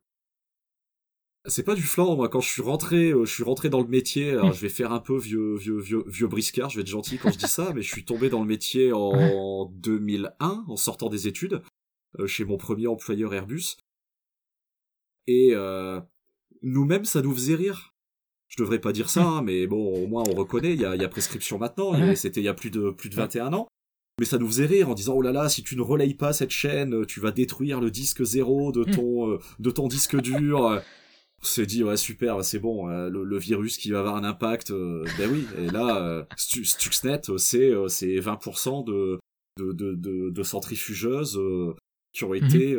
C'est 1.46 1.62
pas 1.62 1.74
du 1.74 1.82
flanc, 1.82 2.16
moi 2.16 2.28
quand 2.28 2.40
je 2.40 2.48
suis 2.50 2.60
rentré, 2.60 3.12
euh, 3.12 3.24
je 3.24 3.32
suis 3.32 3.44
rentré 3.44 3.70
dans 3.70 3.80
le 3.80 3.88
métier. 3.88 4.32
Alors 4.32 4.52
je 4.52 4.60
vais 4.60 4.68
faire 4.68 4.92
un 4.92 5.00
peu 5.00 5.16
vieux 5.16 5.56
vieux 5.56 5.78
vieux 5.78 6.04
vieux 6.06 6.26
briscard, 6.26 6.68
je 6.68 6.76
vais 6.76 6.82
être 6.82 6.88
gentil 6.88 7.16
quand 7.16 7.32
je 7.32 7.38
dis 7.38 7.48
ça, 7.48 7.72
mais 7.74 7.80
je 7.80 7.90
suis 7.90 8.04
tombé 8.04 8.28
dans 8.28 8.40
le 8.40 8.46
métier 8.46 8.92
en 8.92 9.64
2001 9.76 10.64
en 10.68 10.76
sortant 10.76 11.08
des 11.08 11.28
études 11.28 11.62
euh, 12.18 12.26
chez 12.26 12.44
mon 12.44 12.58
premier 12.58 12.88
employeur 12.88 13.32
Airbus. 13.32 13.78
Et 15.26 15.50
euh, 15.52 15.98
nous-mêmes 16.62 17.06
ça 17.06 17.22
nous 17.22 17.32
faisait 17.32 17.54
rire. 17.54 17.94
Je 18.48 18.62
devrais 18.62 18.80
pas 18.80 18.92
dire 18.92 19.08
ça, 19.08 19.24
hein, 19.24 19.42
mais 19.42 19.66
bon 19.66 19.94
au 19.94 20.06
moins 20.08 20.24
on 20.28 20.34
reconnaît, 20.34 20.74
il 20.74 20.80
y 20.80 20.84
a, 20.84 20.94
y 20.94 21.04
a 21.04 21.08
prescription 21.08 21.56
maintenant, 21.56 21.94
c'était 22.16 22.40
il 22.40 22.44
y 22.44 22.48
a 22.48 22.54
plus 22.54 22.70
de 22.70 22.90
plus 22.90 23.08
de 23.08 23.14
21 23.14 23.54
ans. 23.54 23.66
Mais 24.18 24.26
ça 24.26 24.36
nous 24.36 24.48
faisait 24.48 24.66
rire 24.66 24.90
en 24.90 24.94
disant 24.94 25.14
oh 25.14 25.22
là 25.22 25.32
là 25.32 25.48
si 25.48 25.62
tu 25.62 25.74
ne 25.74 25.80
relayes 25.80 26.12
pas 26.12 26.34
cette 26.34 26.50
chaîne, 26.50 27.06
tu 27.06 27.20
vas 27.20 27.30
détruire 27.30 27.80
le 27.80 27.90
disque 27.90 28.22
zéro 28.24 28.72
de 28.72 28.84
ton 28.84 29.38
de 29.58 29.70
ton 29.70 29.88
disque 29.88 30.20
dur. 30.20 30.82
On 31.42 31.46
s'est 31.46 31.66
dit 31.66 31.82
ouais 31.82 31.96
super 31.96 32.44
c'est 32.44 32.58
bon 32.58 32.88
euh, 32.90 33.08
le, 33.08 33.38
virus 33.38 33.78
qui 33.78 33.90
va 33.90 34.00
avoir 34.00 34.16
un 34.16 34.24
impact 34.24 34.70
euh, 34.70 35.04
ben 35.18 35.30
oui 35.30 35.46
et 35.58 35.70
là 35.70 36.04
euh, 36.04 36.24
Stuxnet 36.36 37.20
c'est 37.38 37.72
c'est 37.88 38.16
20% 38.16 38.84
de 38.84 39.18
de, 39.58 39.72
de, 39.72 40.30
de, 40.30 40.42
centrifugeuses 40.42 41.38
qui 42.12 42.24
ont 42.24 42.30
mhm. 42.30 42.44
été 42.44 42.78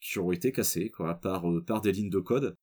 qui 0.00 0.18
ont 0.18 0.32
été 0.32 0.52
cassées 0.52 0.90
quoi 0.90 1.14
par 1.14 1.44
par 1.66 1.80
des 1.80 1.92
lignes 1.92 2.10
de 2.10 2.18
code 2.18 2.54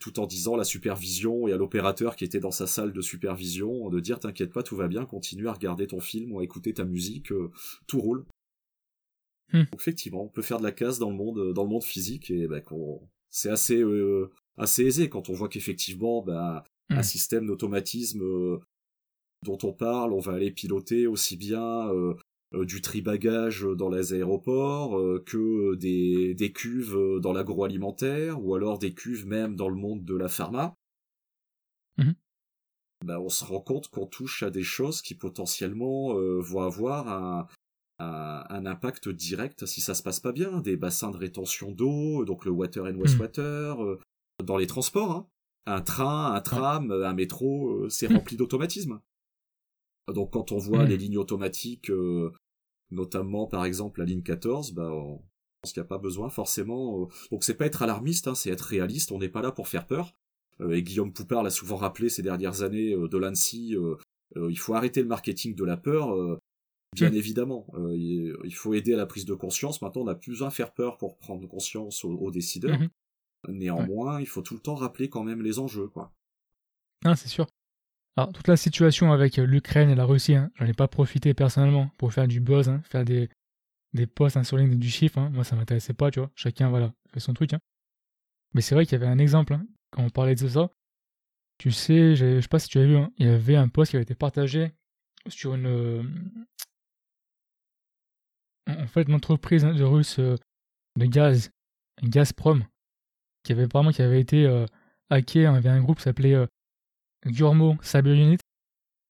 tout 0.00 0.18
en 0.18 0.26
disant 0.26 0.56
la 0.56 0.64
supervision 0.64 1.46
et 1.46 1.52
à 1.52 1.56
l'opérateur 1.56 2.16
qui 2.16 2.24
était 2.24 2.40
dans 2.40 2.50
sa 2.50 2.66
salle 2.66 2.92
de 2.92 3.00
supervision 3.00 3.88
de 3.88 4.00
dire 4.00 4.18
t'inquiète 4.18 4.52
pas 4.52 4.62
tout 4.62 4.76
va 4.76 4.88
bien 4.88 5.06
continue 5.06 5.48
à 5.48 5.52
regarder 5.52 5.86
ton 5.86 6.00
film 6.00 6.32
ou 6.32 6.40
à 6.40 6.44
écouter 6.44 6.72
ta 6.72 6.84
musique 6.84 7.32
tout 7.86 8.00
roule 8.00 8.24
hmm. 9.52 9.64
effectivement 9.74 10.24
on 10.24 10.28
peut 10.28 10.42
faire 10.42 10.58
de 10.58 10.64
la 10.64 10.72
casse 10.72 10.98
dans 10.98 11.10
le 11.10 11.16
monde 11.16 11.52
dans 11.52 11.62
le 11.62 11.70
monde 11.70 11.84
physique 11.84 12.30
et 12.30 12.48
ben 12.48 12.60
qu'on 12.60 13.00
c'est 13.34 13.50
assez 13.50 13.82
euh, 13.82 14.30
assez 14.56 14.84
aisé 14.84 15.08
quand 15.08 15.28
on 15.28 15.32
voit 15.32 15.48
qu'effectivement 15.48 16.22
ben, 16.22 16.62
un 16.88 17.00
mmh. 17.00 17.02
système 17.02 17.46
d'automatisme 17.46 18.22
euh, 18.22 18.60
dont 19.42 19.58
on 19.64 19.72
parle, 19.72 20.12
on 20.12 20.20
va 20.20 20.34
aller 20.34 20.52
piloter 20.52 21.08
aussi 21.08 21.36
bien 21.36 21.90
euh, 21.90 22.14
du 22.64 22.80
tri-bagage 22.80 23.66
dans 23.76 23.90
les 23.90 24.14
aéroports 24.14 24.96
que 25.24 25.74
des, 25.74 26.34
des 26.34 26.52
cuves 26.52 26.96
dans 27.20 27.32
l'agroalimentaire 27.32 28.40
ou 28.40 28.54
alors 28.54 28.78
des 28.78 28.94
cuves 28.94 29.26
même 29.26 29.56
dans 29.56 29.68
le 29.68 29.74
monde 29.74 30.04
de 30.04 30.14
la 30.14 30.28
pharma. 30.28 30.76
Mmh. 31.98 32.12
Ben, 33.04 33.18
on 33.18 33.28
se 33.28 33.44
rend 33.44 33.60
compte 33.60 33.88
qu'on 33.88 34.06
touche 34.06 34.44
à 34.44 34.50
des 34.50 34.62
choses 34.62 35.02
qui 35.02 35.16
potentiellement 35.16 36.14
vont 36.14 36.60
avoir 36.60 37.08
un, 37.08 37.48
un, 37.98 38.66
impact 38.66 39.08
direct 39.08 39.66
si 39.66 39.80
ça 39.80 39.94
se 39.94 40.02
passe 40.02 40.20
pas 40.20 40.32
bien, 40.32 40.60
des 40.60 40.76
bassins 40.76 41.10
de 41.10 41.16
rétention 41.16 41.70
d'eau, 41.70 42.24
donc 42.24 42.44
le 42.44 42.50
water 42.50 42.84
and 42.84 42.94
hmm. 42.94 43.00
wastewater, 43.00 43.84
euh, 43.84 43.98
dans 44.42 44.56
les 44.56 44.66
transports, 44.66 45.12
hein. 45.12 45.28
un 45.66 45.80
train, 45.80 46.32
un 46.34 46.40
tram, 46.40 46.90
un 46.90 47.14
métro, 47.14 47.70
euh, 47.70 47.88
c'est 47.88 48.06
rempli 48.06 48.36
d'automatisme. 48.36 49.00
Donc 50.12 50.32
quand 50.32 50.52
on 50.52 50.58
voit 50.58 50.84
les 50.84 50.96
lignes 50.96 51.18
automatiques, 51.18 51.90
euh, 51.90 52.32
notamment 52.90 53.46
par 53.46 53.64
exemple 53.64 54.00
la 54.00 54.06
ligne 54.06 54.22
14, 54.22 54.72
bah, 54.72 54.90
on 54.92 55.22
pense 55.62 55.72
qu'il 55.72 55.80
n'y 55.80 55.86
a 55.86 55.88
pas 55.88 55.98
besoin 55.98 56.28
forcément. 56.28 57.02
euh, 57.02 57.06
Donc 57.30 57.44
c'est 57.44 57.54
pas 57.54 57.66
être 57.66 57.82
alarmiste, 57.82 58.28
hein, 58.28 58.34
c'est 58.34 58.50
être 58.50 58.62
réaliste. 58.62 59.12
On 59.12 59.18
n'est 59.18 59.28
pas 59.28 59.42
là 59.42 59.52
pour 59.52 59.68
faire 59.68 59.86
peur. 59.86 60.14
Euh, 60.60 60.72
et 60.72 60.82
Guillaume 60.82 61.12
Poupard 61.12 61.42
l'a 61.42 61.50
souvent 61.50 61.76
rappelé 61.76 62.08
ces 62.08 62.22
dernières 62.22 62.62
années 62.62 62.92
euh, 62.92 63.08
de 63.08 63.18
l'ANSI. 63.18 63.74
euh, 63.76 63.96
euh, 64.36 64.50
il 64.50 64.58
faut 64.58 64.74
arrêter 64.74 65.00
le 65.00 65.08
marketing 65.08 65.54
de 65.54 65.64
la 65.64 65.76
peur. 65.76 66.38
Bien 66.94 67.10
Mm. 67.10 67.14
évidemment, 67.14 67.66
Euh, 67.74 67.96
il 67.96 68.54
faut 68.54 68.74
aider 68.74 68.94
à 68.94 68.96
la 68.96 69.06
prise 69.06 69.24
de 69.26 69.34
conscience. 69.34 69.82
Maintenant, 69.82 70.02
on 70.02 70.06
n'a 70.06 70.14
plus 70.14 70.30
besoin 70.32 70.48
de 70.48 70.52
faire 70.54 70.72
peur 70.72 70.96
pour 70.98 71.18
prendre 71.18 71.46
conscience 71.48 72.04
aux, 72.04 72.12
aux 72.14 72.30
décideurs. 72.30 72.78
Mhm. 72.78 72.88
Néanmoins, 73.48 74.20
il 74.20 74.26
faut 74.26 74.42
tout 74.42 74.54
le 74.54 74.60
temps 74.60 74.74
rappeler 74.74 75.08
quand 75.08 75.24
même 75.24 75.42
les 75.42 75.58
enjeux, 75.58 75.88
quoi. 75.88 76.12
Ah, 77.04 77.16
c'est 77.16 77.28
sûr. 77.28 77.46
Alors, 78.16 78.32
toute 78.32 78.48
la 78.48 78.56
situation 78.56 79.12
avec 79.12 79.36
l'Ukraine 79.38 79.90
et 79.90 79.94
la 79.94 80.04
Russie, 80.04 80.34
hein, 80.34 80.50
j'en 80.56 80.66
ai 80.66 80.72
pas 80.72 80.88
profité 80.88 81.34
personnellement 81.34 81.90
pour 81.98 82.12
faire 82.12 82.28
du 82.28 82.40
buzz, 82.40 82.68
hein, 82.68 82.80
faire 82.84 83.04
des, 83.04 83.28
des 83.94 84.06
posts 84.06 84.36
hein, 84.36 84.44
sur 84.44 84.56
LinkedIn 84.56 84.78
du 84.78 84.90
chiffre. 84.90 85.18
hein. 85.18 85.30
Moi, 85.30 85.44
ça 85.44 85.56
m'intéressait 85.56 85.94
pas, 85.94 86.10
tu 86.10 86.20
vois. 86.20 86.30
Chacun, 86.36 86.70
voilà, 86.70 86.94
fait 87.12 87.20
son 87.20 87.34
truc. 87.34 87.54
hein. 87.54 87.60
Mais 88.54 88.60
c'est 88.60 88.74
vrai 88.74 88.86
qu'il 88.86 88.92
y 88.98 89.02
avait 89.02 89.10
un 89.12 89.18
exemple, 89.18 89.54
hein, 89.54 89.66
quand 89.90 90.02
on 90.04 90.10
parlait 90.10 90.34
de 90.36 90.48
ça. 90.48 90.70
Tu 91.58 91.70
sais, 91.72 92.16
je 92.16 92.40
sais 92.40 92.48
pas 92.48 92.58
si 92.58 92.68
tu 92.68 92.78
as 92.78 92.86
vu, 92.86 92.96
hein, 92.96 93.12
il 93.18 93.26
y 93.26 93.30
avait 93.30 93.56
un 93.56 93.68
post 93.68 93.90
qui 93.90 93.96
avait 93.96 94.04
été 94.04 94.14
partagé 94.14 94.72
sur 95.28 95.54
une. 95.54 96.14
Euh, 98.68 98.82
en 98.84 98.86
fait, 98.86 99.02
une 99.02 99.14
entreprise 99.14 99.64
de 99.64 99.84
russe 99.84 100.18
euh, 100.18 100.36
de 100.98 101.06
gaz, 101.06 101.50
Gazprom, 102.02 102.64
qui 103.44 103.52
avait 103.52 103.64
apparemment 103.64 103.90
qui 103.92 104.02
avait 104.02 104.20
été 104.20 104.46
euh, 104.46 104.66
hacké. 105.10 105.46
hein. 105.46 105.52
Il 105.52 105.54
y 105.54 105.58
avait 105.58 105.68
un 105.70 105.82
groupe 105.82 105.98
qui 105.98 106.04
s'appelait 106.04 106.34
euh, 106.34 106.46
Gurmo 107.26 107.76
Cyber 107.82 108.12
Unit. 108.14 108.38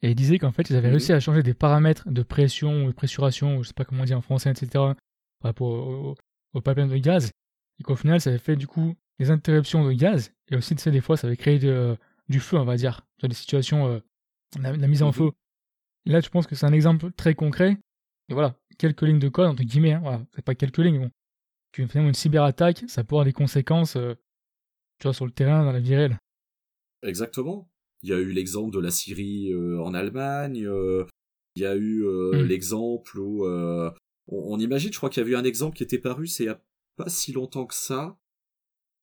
Et 0.02 0.10
il 0.10 0.14
disait 0.14 0.38
qu'en 0.38 0.52
fait, 0.52 0.68
ils 0.68 0.76
avaient 0.76 0.88
Mhm. 0.88 0.94
réussi 0.94 1.12
à 1.12 1.20
changer 1.20 1.42
des 1.42 1.54
paramètres 1.54 2.08
de 2.10 2.22
pression 2.22 2.84
ou 2.84 2.88
de 2.88 2.92
pressuration, 2.94 3.62
je 3.62 3.68
sais 3.68 3.74
pas 3.74 3.84
comment 3.84 4.02
on 4.02 4.04
dit 4.04 4.12
en 4.14 4.20
français, 4.20 4.50
etc., 4.50 4.68
par 4.74 4.94
rapport 5.50 5.68
au, 5.68 6.10
au, 6.10 6.14
au 6.52 6.60
pipeline 6.60 6.88
de 6.88 6.96
gaz. 6.98 7.30
Et 7.80 7.82
qu'au 7.84 7.96
final, 7.96 8.20
ça 8.20 8.30
avait 8.30 8.38
fait 8.38 8.56
du 8.56 8.66
coup 8.66 8.94
des 9.18 9.30
interruptions 9.30 9.84
de 9.86 9.92
gaz. 9.92 10.32
Et 10.50 10.56
aussi, 10.56 10.74
tu 10.76 10.82
sais, 10.82 10.90
des 10.90 11.00
fois, 11.00 11.16
ça 11.16 11.26
avait 11.26 11.36
créé 11.38 11.58
de- 11.58 11.96
du 12.28 12.38
feu, 12.40 12.58
on 12.58 12.64
va 12.64 12.76
dire. 12.76 13.00
Sur 13.18 13.28
des 13.28 13.34
situations, 13.34 13.86
euh, 13.86 14.00
la, 14.60 14.76
la 14.76 14.86
mise 14.88 15.02
en 15.02 15.06
Mhm. 15.08 15.12
feu. 15.14 15.30
Et 16.06 16.10
là, 16.10 16.20
je 16.20 16.28
pense 16.28 16.46
que 16.46 16.54
c'est 16.54 16.66
un 16.66 16.72
exemple 16.72 17.10
très 17.12 17.34
concret. 17.34 17.78
Et 18.28 18.34
voilà, 18.34 18.56
quelques 18.78 19.02
lignes 19.02 19.18
de 19.18 19.28
code, 19.28 19.48
entre 19.48 19.62
guillemets, 19.62 19.92
hein, 19.94 20.00
voilà, 20.02 20.26
c'est 20.34 20.44
pas 20.44 20.54
quelques 20.54 20.78
lignes, 20.78 21.00
bon. 21.00 21.10
Une 21.76 22.14
cyberattaque, 22.14 22.84
ça 22.86 23.02
peut 23.02 23.14
avoir 23.14 23.24
des 23.24 23.32
conséquences, 23.32 23.96
euh, 23.96 24.14
tu 25.00 25.04
vois, 25.08 25.14
sur 25.14 25.26
le 25.26 25.32
terrain, 25.32 25.64
dans 25.64 25.72
la 25.72 25.80
vie 25.80 25.96
réelle. 25.96 26.18
Exactement. 27.02 27.68
Il 28.02 28.10
y 28.10 28.12
a 28.12 28.18
eu 28.18 28.32
l'exemple 28.32 28.72
de 28.72 28.80
la 28.80 28.90
Syrie 28.90 29.52
euh, 29.52 29.80
en 29.82 29.92
Allemagne. 29.94 30.64
euh, 30.66 31.04
il 31.56 31.62
y 31.62 31.66
a 31.66 31.76
eu 31.76 32.04
Mm. 32.04 32.42
l'exemple 32.42 33.18
où 33.18 33.46
on, 33.46 33.92
on 34.28 34.58
imagine, 34.58 34.92
je 34.92 34.96
crois 34.96 35.10
qu'il 35.10 35.22
y 35.22 35.26
a 35.26 35.28
eu 35.28 35.36
un 35.36 35.44
exemple 35.44 35.76
qui 35.76 35.82
était 35.84 35.98
paru, 35.98 36.26
c'est 36.26 36.44
il 36.44 36.46
y 36.46 36.50
a 36.50 36.60
pas 36.96 37.08
si 37.08 37.32
longtemps 37.32 37.66
que 37.66 37.74
ça. 37.74 38.16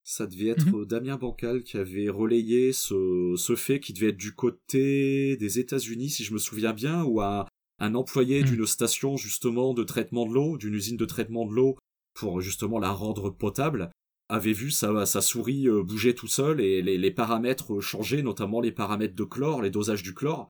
Ça 0.03 0.25
devait 0.27 0.47
être 0.47 0.65
Mhm. 0.67 0.81
euh, 0.81 0.85
Damien 0.85 1.17
Bancal 1.17 1.63
qui 1.63 1.77
avait 1.77 2.09
relayé 2.09 2.73
ce, 2.73 3.35
ce 3.37 3.55
fait 3.55 3.79
qui 3.79 3.93
devait 3.93 4.09
être 4.09 4.17
du 4.17 4.33
côté 4.33 5.37
des 5.37 5.59
États-Unis, 5.59 6.09
si 6.09 6.23
je 6.23 6.33
me 6.33 6.39
souviens 6.39 6.73
bien, 6.73 7.03
où 7.03 7.21
un, 7.21 7.45
un 7.81 7.95
employé 7.95 8.41
Mm. 8.41 8.45
d'une 8.45 8.65
station 8.65 9.17
justement 9.17 9.73
de 9.73 9.83
traitement 9.83 10.25
de 10.25 10.33
l'eau, 10.33 10.57
d'une 10.57 10.73
usine 10.73 10.95
de 10.97 11.05
traitement 11.05 11.45
de 11.45 11.51
l'eau, 11.53 11.77
pour 12.13 12.39
justement 12.39 12.79
la 12.79 12.91
rendre 12.91 13.29
potable, 13.29 13.89
avait 14.29 14.53
vu 14.53 14.71
sa, 14.71 15.05
sa 15.05 15.19
souris 15.21 15.67
euh, 15.67 15.83
bouger 15.83 16.15
tout 16.15 16.27
seul 16.27 16.61
et 16.61 16.81
les, 16.81 16.97
les 16.97 17.11
paramètres 17.11 17.81
changer, 17.81 18.23
notamment 18.23 18.61
les 18.61 18.71
paramètres 18.71 19.15
de 19.15 19.23
chlore, 19.25 19.61
les 19.61 19.69
dosages 19.71 20.03
du 20.03 20.13
chlore. 20.13 20.47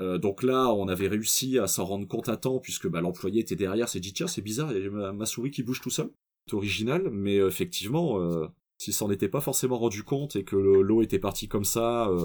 Euh, 0.00 0.18
donc 0.18 0.42
là, 0.42 0.72
on 0.72 0.88
avait 0.88 1.06
réussi 1.08 1.58
à 1.58 1.66
s'en 1.66 1.84
rendre 1.84 2.08
compte 2.08 2.28
à 2.28 2.36
temps 2.36 2.58
puisque 2.58 2.88
bah, 2.88 3.00
l'employé 3.00 3.40
était 3.42 3.54
derrière, 3.56 3.88
s'est 3.88 4.00
dit 4.00 4.12
tiens 4.12 4.26
c'est 4.26 4.42
bizarre, 4.42 4.72
il 4.72 4.82
y 4.82 4.86
a 4.86 4.90
ma, 4.90 5.12
ma 5.12 5.26
souris 5.26 5.50
qui 5.52 5.62
bouge 5.62 5.80
tout 5.82 5.90
seul. 5.90 6.10
C'est 6.48 6.56
original, 6.56 7.10
mais 7.12 7.36
effectivement, 7.36 8.18
euh, 8.20 8.46
s'il 8.78 8.94
s'en 8.94 9.10
était 9.10 9.28
pas 9.28 9.40
forcément 9.40 9.78
rendu 9.78 10.02
compte 10.02 10.34
et 10.34 10.42
que 10.44 10.56
le- 10.56 10.82
l'eau 10.82 11.02
était 11.02 11.20
partie 11.20 11.46
comme 11.46 11.64
ça, 11.64 12.08
euh, 12.08 12.24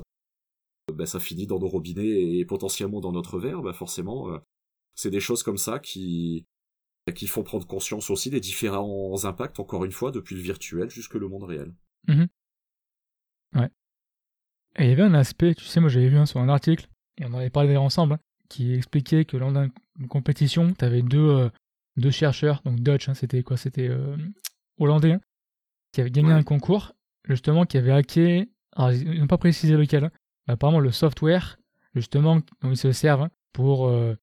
bah, 0.93 1.05
ça 1.05 1.19
finit 1.19 1.47
dans 1.47 1.59
nos 1.59 1.67
robinets 1.67 2.37
et 2.37 2.45
potentiellement 2.45 3.01
dans 3.01 3.11
notre 3.11 3.39
verre, 3.39 3.61
bah 3.61 3.73
forcément, 3.73 4.31
euh, 4.31 4.37
c'est 4.95 5.09
des 5.09 5.19
choses 5.19 5.43
comme 5.43 5.57
ça 5.57 5.79
qui 5.79 6.45
qui 7.15 7.25
font 7.27 7.41
prendre 7.43 7.65
conscience 7.65 8.09
aussi 8.09 8.29
des 8.29 8.41
différents 8.41 9.23
impacts, 9.23 9.61
encore 9.61 9.85
une 9.85 9.93
fois, 9.93 10.11
depuis 10.11 10.35
le 10.35 10.41
virtuel 10.41 10.89
jusque 10.89 11.13
le 11.13 11.29
monde 11.29 11.43
réel. 11.43 11.73
Et 14.79 14.83
il 14.83 14.89
y 14.89 14.91
avait 14.91 15.03
un 15.03 15.13
aspect, 15.13 15.55
tu 15.55 15.65
sais, 15.65 15.79
moi 15.79 15.89
j'avais 15.89 16.09
vu 16.09 16.17
hein, 16.17 16.25
sur 16.27 16.39
un 16.39 16.49
article, 16.49 16.87
et 17.19 17.25
on 17.25 17.29
en 17.29 17.39
avait 17.39 17.49
parlé 17.49 17.67
d'ailleurs 17.69 17.83
ensemble, 17.83 18.13
hein, 18.13 18.19
qui 18.49 18.73
expliquait 18.73 19.25
que 19.25 19.35
lors 19.37 19.51
d'une 19.51 20.07
compétition, 20.07 20.73
tu 20.73 20.85
avais 20.85 21.01
deux, 21.01 21.29
euh, 21.29 21.49
deux 21.95 22.11
chercheurs, 22.11 22.61
donc 22.63 22.81
Dutch, 22.81 23.09
hein, 23.09 23.15
c'était 23.15 23.41
quoi 23.41 23.57
C'était 23.57 23.87
euh, 23.87 24.15
hollandais, 24.77 25.13
hein, 25.13 25.21
qui 25.93 26.01
avaient 26.01 26.11
gagné 26.11 26.27
Ouais. 26.29 26.33
un 26.35 26.43
concours, 26.43 26.93
justement, 27.27 27.65
qui 27.65 27.77
avait 27.77 27.91
hacké, 27.91 28.49
alors 28.75 28.91
ils 28.91 29.19
n'ont 29.19 29.27
pas 29.27 29.39
précisé 29.39 29.75
lequel, 29.75 30.05
hein, 30.05 30.11
apparemment 30.47 30.79
le 30.79 30.91
software, 30.91 31.57
justement, 31.95 32.37
dont 32.61 32.71
ils 32.71 32.77
se 32.77 32.91
servent 32.91 33.23
hein, 33.23 33.31
pour 33.53 33.87
euh, 33.87 34.15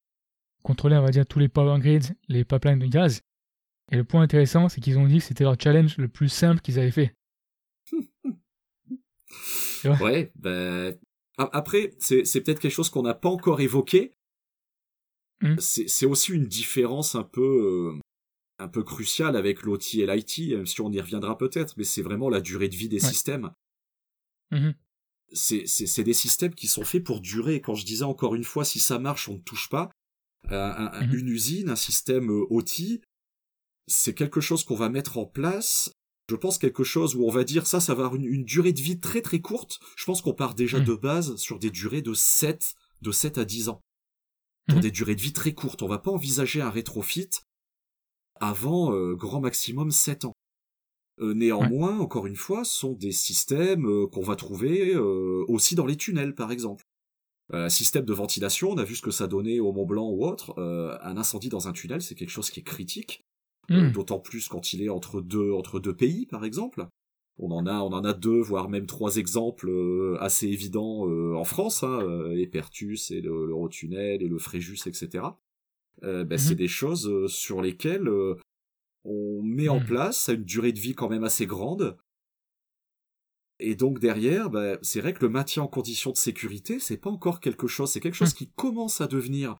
contrôler, 0.62 0.96
on 0.96 1.02
va 1.02 1.10
dire, 1.10 1.26
tous 1.26 1.38
les 1.38 1.48
power 1.48 1.78
grids, 1.80 2.12
les 2.28 2.44
pipelines 2.44 2.78
de 2.78 2.86
gaz. 2.86 3.22
Et 3.92 3.96
le 3.96 4.04
point 4.04 4.22
intéressant, 4.22 4.68
c'est 4.68 4.80
qu'ils 4.80 4.98
ont 4.98 5.06
dit 5.06 5.18
que 5.18 5.24
c'était 5.24 5.44
leur 5.44 5.56
challenge 5.60 5.98
le 5.98 6.08
plus 6.08 6.28
simple 6.30 6.60
qu'ils 6.60 6.78
avaient 6.78 6.90
fait. 6.90 7.14
Ouais, 10.00 10.32
a- 11.36 11.50
après, 11.52 11.94
c'est 11.98 12.24
c'est 12.24 12.40
peut-être 12.40 12.60
quelque 12.60 12.72
chose 12.72 12.88
qu'on 12.88 13.02
n'a 13.02 13.12
pas 13.14 13.28
encore 13.28 13.60
évoqué. 13.60 14.14
Mm. 15.42 15.56
C'est 15.58 16.06
aussi 16.06 16.32
une 16.32 16.46
différence 16.46 17.14
un 17.14 17.22
peu 17.24 17.92
euh, 17.92 18.00
un 18.58 18.68
peu 18.68 18.82
cruciale 18.82 19.36
avec 19.36 19.62
l'OT 19.62 19.94
et 19.94 20.06
l'IT, 20.06 20.52
même 20.56 20.64
si 20.66 20.80
on 20.80 20.90
y 20.90 21.00
reviendra 21.00 21.36
peut-être, 21.36 21.74
mais 21.76 21.84
c'est 21.84 22.02
vraiment 22.02 22.30
la 22.30 22.40
durée 22.40 22.68
de 22.68 22.76
vie 22.76 22.88
des 22.88 23.02
Ouais. 23.04 23.10
systèmes. 23.10 23.50
Mhm. 24.52 24.74
C'est 25.34 26.02
des 26.04 26.14
systèmes 26.14 26.54
qui 26.54 26.66
sont 26.68 26.84
faits 26.84 27.04
pour 27.04 27.20
durer. 27.20 27.60
Quand 27.60 27.74
je 27.74 27.84
disais 27.84 28.04
encore 28.04 28.34
une 28.34 28.44
fois, 28.44 28.64
si 28.64 28.78
ça 28.80 28.98
marche, 28.98 29.28
on 29.28 29.34
ne 29.34 29.38
touche 29.40 29.68
pas. 29.68 29.90
Euh, 30.50 30.72
un- 30.76 31.06
Mhm. 31.06 31.14
Une 31.14 31.28
usine, 31.28 31.70
un 31.70 31.76
système 31.76 32.30
euh, 32.30 32.46
OT, 32.50 33.00
c'est 33.86 34.14
quelque 34.14 34.40
chose 34.40 34.64
qu'on 34.64 34.76
va 34.76 34.88
mettre 34.88 35.18
en 35.18 35.26
place. 35.26 35.90
Je 36.30 36.36
pense 36.36 36.56
quelque 36.58 36.84
chose 36.84 37.14
où 37.16 37.26
on 37.26 37.30
va 37.30 37.44
dire 37.44 37.66
ça, 37.66 37.80
ça 37.80 37.94
va 37.94 38.04
avoir 38.06 38.14
une, 38.14 38.24
une 38.26 38.44
durée 38.44 38.72
de 38.72 38.80
vie 38.80 38.98
très 39.00 39.20
très 39.22 39.40
courte. 39.40 39.78
Je 39.96 40.04
pense 40.04 40.22
qu'on 40.22 40.34
part 40.34 40.54
déjà 40.54 40.78
Mhm. 40.80 40.84
de 40.86 40.94
base 40.94 41.36
sur 41.36 41.58
des 41.58 41.70
durées 41.70 42.02
de 42.02 42.14
7, 42.14 42.74
de 43.02 43.10
7 43.12 43.36
à 43.38 43.44
10 43.44 43.68
ans. 43.68 43.80
Pour 44.68 44.76
Mhm. 44.76 44.82
des 44.82 44.90
durées 44.90 45.14
de 45.16 45.20
vie 45.20 45.32
très 45.34 45.52
courtes. 45.52 45.82
On 45.82 45.88
va 45.88 45.98
pas 45.98 46.10
envisager 46.10 46.62
un 46.62 46.70
rétrofit 46.70 47.28
avant 48.40 48.92
euh, 48.92 49.14
grand 49.14 49.40
maximum 49.40 49.90
7 49.90 50.24
ans. 50.24 50.32
Euh, 51.20 51.32
néanmoins, 51.34 51.98
encore 52.00 52.26
une 52.26 52.34
fois, 52.36 52.64
sont 52.64 52.92
des 52.92 53.12
systèmes 53.12 53.86
euh, 53.86 54.06
qu'on 54.06 54.22
va 54.22 54.34
trouver 54.36 54.94
euh, 54.94 55.44
aussi 55.48 55.74
dans 55.76 55.86
les 55.86 55.96
tunnels, 55.96 56.34
par 56.34 56.50
exemple. 56.50 56.84
Euh, 57.52 57.66
un 57.66 57.68
système 57.68 58.04
de 58.04 58.12
ventilation, 58.12 58.70
on 58.70 58.78
a 58.78 58.84
vu 58.84 58.96
ce 58.96 59.02
que 59.02 59.10
ça 59.10 59.26
donnait 59.26 59.60
au 59.60 59.72
Mont 59.72 59.86
Blanc 59.86 60.08
ou 60.10 60.24
autre. 60.26 60.54
Euh, 60.58 60.96
un 61.02 61.16
incendie 61.16 61.50
dans 61.50 61.68
un 61.68 61.72
tunnel, 61.72 62.02
c'est 62.02 62.14
quelque 62.14 62.30
chose 62.30 62.50
qui 62.50 62.60
est 62.60 62.64
critique. 62.64 63.22
Euh, 63.70 63.82
Mhm. 63.82 63.92
D'autant 63.92 64.18
plus 64.18 64.48
quand 64.48 64.72
il 64.72 64.82
est 64.82 64.88
entre 64.90 65.20
deux, 65.20 65.52
entre 65.52 65.78
deux 65.80 65.94
pays, 65.94 66.26
par 66.26 66.44
exemple. 66.44 66.86
On 67.38 67.50
en 67.50 67.66
a, 67.66 67.80
on 67.80 67.92
en 67.92 68.04
a 68.04 68.12
deux, 68.12 68.40
voire 68.40 68.68
même 68.68 68.86
trois 68.86 69.16
exemples 69.16 69.68
assez 70.20 70.46
évidents 70.46 71.08
en 71.34 71.44
France, 71.44 71.82
hein, 71.82 72.30
Epertus 72.36 73.10
et 73.10 73.20
le- 73.20 73.46
l'Eurotunnel 73.46 74.22
et 74.22 74.28
le 74.28 74.38
Fréjus, 74.38 74.78
etc. 74.86 75.24
Ben, 76.02 76.24
Mhm. 76.30 76.38
C'est 76.38 76.54
des 76.54 76.68
choses 76.68 77.26
sur 77.26 77.60
lesquelles 77.62 78.08
on 79.04 79.42
met 79.42 79.68
en 79.68 79.80
Mhm. 79.80 79.86
place 79.86 80.28
à 80.28 80.32
une 80.32 80.44
durée 80.44 80.72
de 80.72 80.78
vie 80.80 80.94
quand 80.94 81.08
même 81.08 81.24
assez 81.24 81.46
grande. 81.46 81.96
Et 83.60 83.76
donc 83.76 84.00
derrière, 84.00 84.50
ben, 84.50 84.78
c'est 84.82 85.00
vrai 85.00 85.14
que 85.14 85.20
le 85.24 85.28
maintien 85.28 85.62
en 85.62 85.68
condition 85.68 86.10
de 86.10 86.16
sécurité, 86.16 86.80
c'est 86.80 86.96
pas 86.96 87.10
encore 87.10 87.40
quelque 87.40 87.66
chose, 87.68 87.90
c'est 87.90 88.00
quelque 88.00 88.14
chose 88.16 88.30
Mhm. 88.32 88.36
qui 88.38 88.50
commence 88.52 89.00
à 89.00 89.06
devenir 89.06 89.56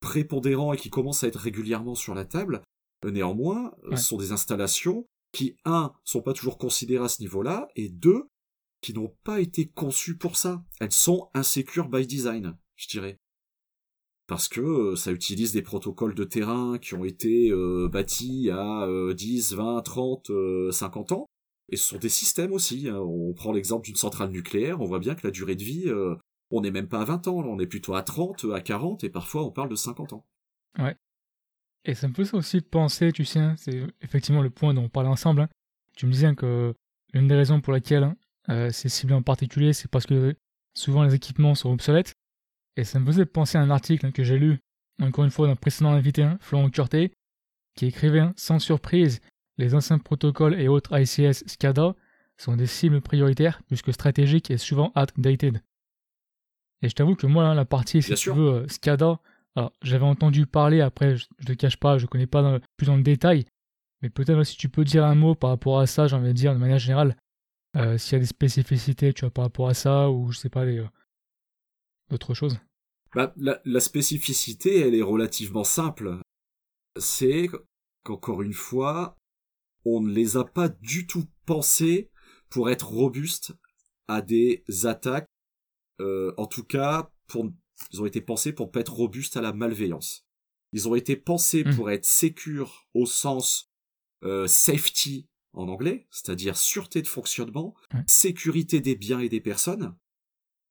prépondérant 0.00 0.72
et 0.72 0.76
qui 0.76 0.90
commence 0.90 1.22
à 1.24 1.28
être 1.28 1.38
régulièrement 1.38 1.94
sur 1.94 2.14
la 2.14 2.24
table. 2.24 2.62
Néanmoins, 3.04 3.72
euh, 3.84 3.90
Ouais. 3.90 3.96
ce 3.96 4.04
sont 4.04 4.16
des 4.16 4.32
installations 4.32 5.06
qui, 5.32 5.56
un, 5.64 5.92
sont 6.04 6.22
pas 6.22 6.32
toujours 6.32 6.58
considérées 6.58 7.04
à 7.04 7.08
ce 7.08 7.20
niveau-là, 7.20 7.68
et 7.76 7.88
deux, 7.88 8.28
qui 8.80 8.94
n'ont 8.94 9.14
pas 9.22 9.40
été 9.40 9.68
conçues 9.68 10.16
pour 10.16 10.36
ça. 10.36 10.64
Elles 10.80 10.92
sont 10.92 11.30
insécures 11.34 11.88
by 11.88 12.06
design, 12.06 12.56
je 12.74 12.88
dirais. 12.88 13.18
Parce 14.26 14.48
que 14.48 14.60
euh, 14.60 14.96
ça 14.96 15.12
utilise 15.12 15.52
des 15.52 15.62
protocoles 15.62 16.14
de 16.14 16.24
terrain 16.24 16.78
qui 16.78 16.94
ont 16.94 17.04
été 17.04 17.50
euh, 17.50 17.88
bâtis 17.88 18.50
à 18.50 18.84
euh, 18.86 19.14
10, 19.14 19.52
20, 19.54 19.82
30, 19.82 20.30
euh, 20.30 20.70
50 20.72 21.12
ans. 21.12 21.26
Et 21.70 21.76
ce 21.76 21.88
sont 21.88 21.98
des 21.98 22.08
systèmes 22.08 22.52
aussi. 22.52 22.88
hein. 22.88 22.98
On 22.98 23.32
prend 23.34 23.52
l'exemple 23.52 23.84
d'une 23.84 23.96
centrale 23.96 24.30
nucléaire, 24.30 24.80
on 24.80 24.84
voit 24.84 24.98
bien 24.98 25.14
que 25.14 25.26
la 25.26 25.30
durée 25.30 25.54
de 25.56 25.62
vie, 25.62 25.84
euh, 25.86 26.16
on 26.50 26.60
n'est 26.60 26.70
même 26.72 26.88
pas 26.88 27.00
à 27.00 27.04
20 27.04 27.28
ans, 27.28 27.36
on 27.36 27.58
est 27.60 27.66
plutôt 27.66 27.94
à 27.94 28.02
30, 28.02 28.46
à 28.52 28.60
40, 28.60 29.04
et 29.04 29.10
parfois 29.10 29.44
on 29.44 29.50
parle 29.50 29.68
de 29.68 29.74
50 29.76 30.12
ans. 30.12 30.24
Et 31.84 31.94
ça 31.94 32.08
me 32.08 32.14
fait 32.14 32.34
aussi 32.34 32.60
penser, 32.60 33.12
tu 33.12 33.24
sais, 33.24 33.38
hein, 33.38 33.54
c'est 33.58 33.82
effectivement 34.00 34.42
le 34.42 34.50
point 34.50 34.74
dont 34.74 34.82
on 34.84 34.88
parlait 34.88 35.08
ensemble. 35.08 35.42
hein. 35.42 35.48
Tu 35.96 36.06
me 36.06 36.10
disais 36.12 36.34
que 36.34 36.74
l'une 37.12 37.28
des 37.28 37.36
raisons 37.36 37.60
pour 37.60 37.72
laquelle 37.72 38.14
c'est 38.70 38.88
ciblé 38.88 39.14
en 39.14 39.22
particulier, 39.22 39.72
c'est 39.72 39.88
parce 39.90 40.06
que 40.06 40.34
souvent 40.74 41.02
les 41.04 41.14
équipements 41.14 41.54
sont 41.54 41.70
obsolètes. 41.72 42.14
Et 42.76 42.84
ça 42.84 43.00
me 43.00 43.06
faisait 43.06 43.26
penser 43.26 43.58
à 43.58 43.62
un 43.62 43.70
article 43.70 44.12
que 44.12 44.22
j'ai 44.22 44.38
lu, 44.38 44.60
encore 45.00 45.24
une 45.24 45.30
fois, 45.30 45.46
d'un 45.46 45.56
précédent 45.56 45.92
invité, 45.92 46.22
hein, 46.22 46.38
Florent 46.40 46.70
Curté, 46.70 47.12
qui 47.74 47.86
écrivait 47.86 48.22
Sans 48.36 48.58
surprise, 48.58 49.20
les 49.58 49.74
anciens 49.74 49.98
protocoles 49.98 50.60
et 50.60 50.68
autres 50.68 50.98
ICS 50.98 51.44
SCADA 51.46 51.94
sont 52.36 52.56
des 52.56 52.66
cibles 52.66 53.00
prioritaires 53.00 53.62
puisque 53.66 53.92
stratégiques 53.92 54.50
et 54.50 54.58
souvent 54.58 54.92
outdated. 54.94 55.62
Et 56.82 56.88
je 56.90 56.94
t'avoue 56.94 57.16
que 57.16 57.26
moi, 57.26 57.44
hein, 57.44 57.54
la 57.54 57.64
partie, 57.64 58.02
si 58.02 58.14
tu 58.14 58.30
veux, 58.30 58.48
euh, 58.48 58.68
SCADA, 58.68 59.18
alors 59.56 59.72
j'avais 59.80 60.04
entendu 60.04 60.44
parler, 60.44 60.82
après, 60.82 61.16
je 61.16 61.26
ne 61.40 61.46
te 61.46 61.52
cache 61.54 61.78
pas, 61.78 61.96
je 61.96 62.04
ne 62.04 62.08
connais 62.08 62.26
pas 62.26 62.60
plus 62.76 62.86
dans 62.86 62.96
le 62.96 63.02
détail, 63.02 63.46
mais 64.02 64.10
peut-être 64.10 64.42
si 64.44 64.58
tu 64.58 64.68
peux 64.68 64.84
dire 64.84 65.04
un 65.04 65.14
mot 65.14 65.34
par 65.34 65.48
rapport 65.48 65.80
à 65.80 65.86
ça, 65.86 66.06
j'ai 66.06 66.16
envie 66.16 66.28
de 66.28 66.32
dire 66.32 66.52
de 66.52 66.58
manière 66.58 66.78
générale, 66.78 67.16
euh, 67.76 67.96
s'il 67.96 68.12
y 68.12 68.16
a 68.16 68.18
des 68.18 68.26
spécificités, 68.26 69.14
tu 69.14 69.22
vois, 69.22 69.30
par 69.30 69.44
rapport 69.44 69.68
à 69.68 69.74
ça, 69.74 70.10
ou 70.10 70.30
je 70.30 70.38
sais 70.38 70.50
pas, 70.50 70.66
des, 70.66 70.84
d'autres 72.10 72.34
choses. 72.34 72.58
Bah, 73.14 73.32
la, 73.36 73.80
spécificité, 73.80 74.80
elle 74.80 74.94
est 74.94 75.02
relativement 75.02 75.64
simple. 75.64 76.18
C'est 76.98 77.48
qu'encore 78.04 78.42
une 78.42 78.52
fois, 78.52 79.16
on 79.84 80.00
ne 80.00 80.12
les 80.12 80.36
a 80.36 80.44
pas 80.44 80.68
du 80.68 81.06
tout 81.06 81.24
pensés 81.46 82.10
pour 82.50 82.70
être 82.70 82.88
robustes 82.88 83.54
à 84.08 84.20
des 84.22 84.64
attaques. 84.84 85.28
Euh, 86.00 86.34
en 86.36 86.46
tout 86.46 86.64
cas, 86.64 87.10
pour, 87.26 87.50
ils 87.92 88.02
ont 88.02 88.06
été 88.06 88.20
pensés 88.20 88.52
pour 88.52 88.70
pas 88.70 88.80
être 88.80 88.94
robustes 88.94 89.36
à 89.36 89.40
la 89.40 89.52
malveillance. 89.52 90.26
Ils 90.72 90.88
ont 90.88 90.94
été 90.94 91.16
pensés 91.16 91.64
mmh. 91.64 91.74
pour 91.74 91.90
être 91.90 92.04
sécures 92.04 92.86
au 92.92 93.06
sens 93.06 93.70
euh, 94.24 94.46
safety 94.46 95.26
en 95.54 95.68
anglais, 95.68 96.06
c'est-à-dire 96.10 96.56
sûreté 96.56 97.00
de 97.00 97.06
fonctionnement, 97.06 97.74
sécurité 98.06 98.80
des 98.80 98.94
biens 98.94 99.20
et 99.20 99.30
des 99.30 99.40
personnes. 99.40 99.96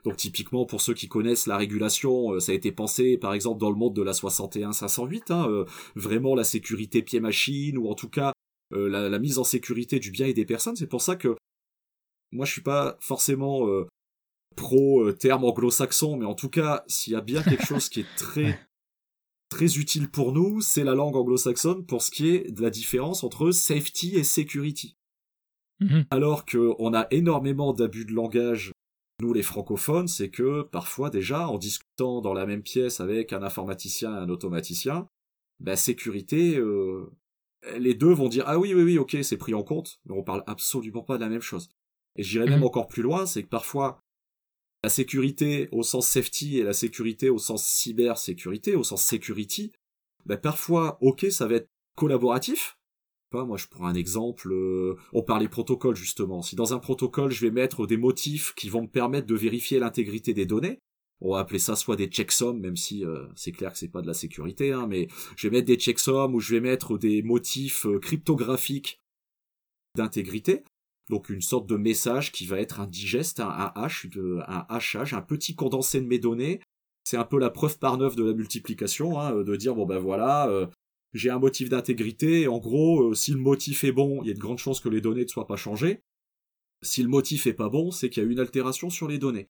Donc 0.05 0.17
typiquement 0.17 0.65
pour 0.65 0.81
ceux 0.81 0.93
qui 0.93 1.07
connaissent 1.07 1.47
la 1.47 1.57
régulation, 1.57 2.33
euh, 2.33 2.39
ça 2.39 2.51
a 2.51 2.55
été 2.55 2.71
pensé 2.71 3.17
par 3.17 3.33
exemple 3.33 3.59
dans 3.59 3.69
le 3.69 3.75
monde 3.75 3.95
de 3.95 4.03
la 4.03 4.13
61 4.13 4.71
508, 4.71 5.31
hein, 5.31 5.49
euh, 5.49 5.65
vraiment 5.95 6.35
la 6.35 6.43
sécurité 6.43 7.01
pied-machine 7.01 7.77
ou 7.77 7.89
en 7.89 7.95
tout 7.95 8.09
cas 8.09 8.31
la, 8.71 9.19
mise 9.19 9.37
en 9.37 9.43
sécurité 9.43 9.99
du 9.99 10.11
bien 10.11 10.27
et 10.27 10.33
des 10.33 10.45
personnes. 10.45 10.75
C'est 10.75 10.87
pour 10.87 11.01
ça 11.01 11.15
que 11.15 11.35
moi 12.31 12.45
je 12.45 12.51
suis 12.51 12.61
pas 12.61 12.97
forcément 12.99 13.67
pro 14.55 15.11
terme 15.13 15.45
anglo-saxon, 15.45 16.17
mais 16.17 16.25
en 16.25 16.33
tout 16.33 16.49
cas 16.49 16.83
s'il 16.87 17.13
y 17.13 17.15
a 17.15 17.21
bien 17.21 17.41
quelque 17.41 17.65
chose 17.65 17.89
qui 17.89 18.01
est 18.01 18.15
très 18.17 18.59
très 19.49 19.77
utile 19.77 20.09
pour 20.09 20.33
nous, 20.33 20.61
c'est 20.61 20.83
la 20.83 20.95
langue 20.95 21.15
anglo-saxonne 21.15 21.85
pour 21.85 22.01
ce 22.01 22.11
qui 22.11 22.29
est 22.29 22.51
de 22.51 22.61
la 22.61 22.69
différence 22.69 23.23
entre 23.23 23.51
safety 23.51 24.15
et 24.15 24.23
security. 24.23 24.97
Mhm. 25.79 26.05
Alors 26.09 26.45
qu'on 26.45 26.93
a 26.93 27.07
énormément 27.11 27.73
d'abus 27.73 28.05
de 28.05 28.13
langage, 28.13 28.71
nous 29.21 29.33
les 29.33 29.43
francophones, 29.43 30.07
c'est 30.07 30.29
que 30.29 30.63
parfois 30.63 31.09
déjà, 31.09 31.47
en 31.47 31.57
discutant 31.57 32.21
dans 32.21 32.33
la 32.33 32.45
même 32.45 32.63
pièce 32.63 32.99
avec 32.99 33.33
un 33.33 33.43
informaticien 33.43 34.13
et 34.13 34.19
un 34.19 34.29
automaticien, 34.29 35.07
bah 35.59 35.75
sécurité, 35.75 36.57
euh, 36.57 37.11
les 37.77 37.93
deux 37.93 38.11
vont 38.11 38.27
dire 38.27 38.43
ah 38.47 38.59
oui 38.59 38.73
oui 38.73 38.83
oui 38.83 38.97
ok 38.97 39.17
c'est 39.23 39.37
pris 39.37 39.53
en 39.53 39.63
compte, 39.63 39.99
mais 40.05 40.13
on 40.13 40.23
parle 40.23 40.43
absolument 40.47 41.01
pas 41.01 41.17
de 41.17 41.23
la 41.23 41.29
même 41.29 41.41
chose. 41.41 41.69
Et 42.17 42.23
j'irai 42.23 42.45
même 42.45 42.59
mhm. 42.59 42.65
encore 42.65 42.87
plus 42.87 43.03
loin, 43.03 43.25
c'est 43.25 43.43
que 43.43 43.49
parfois 43.49 43.99
la 44.83 44.89
sécurité 44.89 45.67
au 45.71 45.81
sens 45.81 46.07
safety 46.07 46.59
et 46.59 46.63
la 46.63 46.73
sécurité 46.73 47.29
au 47.29 47.39
sens 47.39 47.65
cybersécurité, 47.65 48.75
au 48.75 48.83
sens 48.83 49.03
security, 49.03 49.71
ben 50.25 50.37
parfois, 50.37 50.97
ok, 51.01 51.25
ça 51.31 51.47
va 51.47 51.55
être 51.55 51.69
collaboratif. 51.95 52.77
Pas, 53.31 53.45
moi 53.45 53.57
je 53.57 53.67
prends 53.67 53.87
un 53.87 53.95
exemple, 53.95 54.51
euh, 54.51 54.95
on 55.13 55.23
parlait 55.23 55.49
protocole 55.49 55.95
justement. 55.95 56.41
Si 56.41 56.55
dans 56.55 56.73
un 56.73 56.79
protocole 56.79 57.31
je 57.31 57.45
vais 57.45 57.51
mettre 57.51 57.87
des 57.87 57.97
motifs 57.97 58.53
qui 58.55 58.69
vont 58.69 58.83
me 58.83 58.87
permettre 58.87 59.27
de 59.27 59.35
vérifier 59.35 59.79
l'intégrité 59.79 60.33
des 60.33 60.45
données, 60.45 60.79
on 61.21 61.33
va 61.33 61.39
appeler 61.39 61.59
ça 61.59 61.75
soit 61.75 61.95
des 61.95 62.07
checksums, 62.07 62.59
même 62.59 62.75
si 62.75 63.03
euh, 63.03 63.25
c'est 63.35 63.51
clair 63.51 63.71
que 63.71 63.77
c'est 63.77 63.87
pas 63.87 64.01
de 64.01 64.07
la 64.07 64.13
sécurité, 64.13 64.71
hein, 64.71 64.85
mais 64.87 65.07
je 65.37 65.47
vais 65.47 65.57
mettre 65.57 65.67
des 65.67 65.77
checksums 65.77 66.35
ou 66.35 66.39
je 66.39 66.55
vais 66.55 66.61
mettre 66.61 66.97
des 66.97 67.23
motifs 67.23 67.85
euh, 67.85 67.99
cryptographiques 67.99 68.99
d'intégrité 69.95 70.63
donc 71.09 71.29
une 71.29 71.41
sorte 71.41 71.67
de 71.67 71.75
message 71.75 72.31
qui 72.31 72.45
va 72.45 72.59
être 72.59 72.79
un 72.79 72.87
digeste, 72.87 73.39
un, 73.39 73.71
hash, 73.75 74.07
un 74.47 74.65
hachage, 74.69 75.13
un 75.13 75.21
petit 75.21 75.55
condensé 75.55 76.01
de 76.01 76.07
mes 76.07 76.19
données. 76.19 76.61
C'est 77.03 77.17
un 77.17 77.23
peu 77.23 77.39
la 77.39 77.51
preuve 77.51 77.77
par 77.77 77.97
neuf 77.97 78.15
de 78.15 78.23
la 78.23 78.33
multiplication, 78.33 79.19
hein, 79.19 79.43
de 79.43 79.55
dire 79.55 79.75
bon 79.75 79.85
ben 79.85 79.99
voilà, 79.99 80.49
euh, 80.49 80.65
j'ai 81.15 81.29
un 81.29 81.39
motif 81.39 81.69
d'intégrité. 81.69 82.47
En 82.47 82.59
gros, 82.59 83.11
euh, 83.11 83.13
si 83.15 83.31
le 83.31 83.37
motif 83.37 83.85
est 83.85 83.93
bon, 83.93 84.21
il 84.21 84.27
y 84.27 84.31
a 84.31 84.33
de 84.33 84.39
grandes 84.39 84.59
chances 84.59 84.81
que 84.81 84.89
les 84.89 84.99
données 84.99 85.23
ne 85.23 85.29
soient 85.29 85.47
pas 85.47 85.55
changées. 85.55 86.03
Si 86.81 87.01
le 87.01 87.07
motif 87.07 87.47
est 87.47 87.53
pas 87.53 87.69
bon, 87.69 87.89
c'est 87.89 88.09
qu'il 88.09 88.21
y 88.21 88.25
a 88.25 88.29
une 88.29 88.39
altération 88.39 88.89
sur 88.89 89.07
les 89.07 89.17
données. 89.17 89.49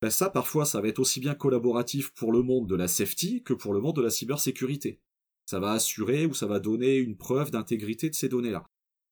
Ben 0.00 0.08
ça, 0.08 0.30
parfois, 0.30 0.64
ça 0.64 0.80
va 0.80 0.88
être 0.88 0.98
aussi 0.98 1.20
bien 1.20 1.34
collaboratif 1.34 2.14
pour 2.14 2.32
le 2.32 2.42
monde 2.42 2.66
de 2.66 2.74
la 2.74 2.88
safety 2.88 3.42
que 3.42 3.52
pour 3.52 3.74
le 3.74 3.80
monde 3.80 3.96
de 3.96 4.02
la 4.02 4.08
cybersécurité. 4.08 5.00
Ça 5.44 5.60
va 5.60 5.72
assurer 5.72 6.24
ou 6.24 6.32
ça 6.32 6.46
va 6.46 6.60
donner 6.60 6.96
une 6.96 7.18
preuve 7.18 7.50
d'intégrité 7.50 8.08
de 8.08 8.14
ces 8.14 8.30
données-là. 8.30 8.64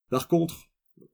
Par 0.08 0.26
contre, 0.26 0.70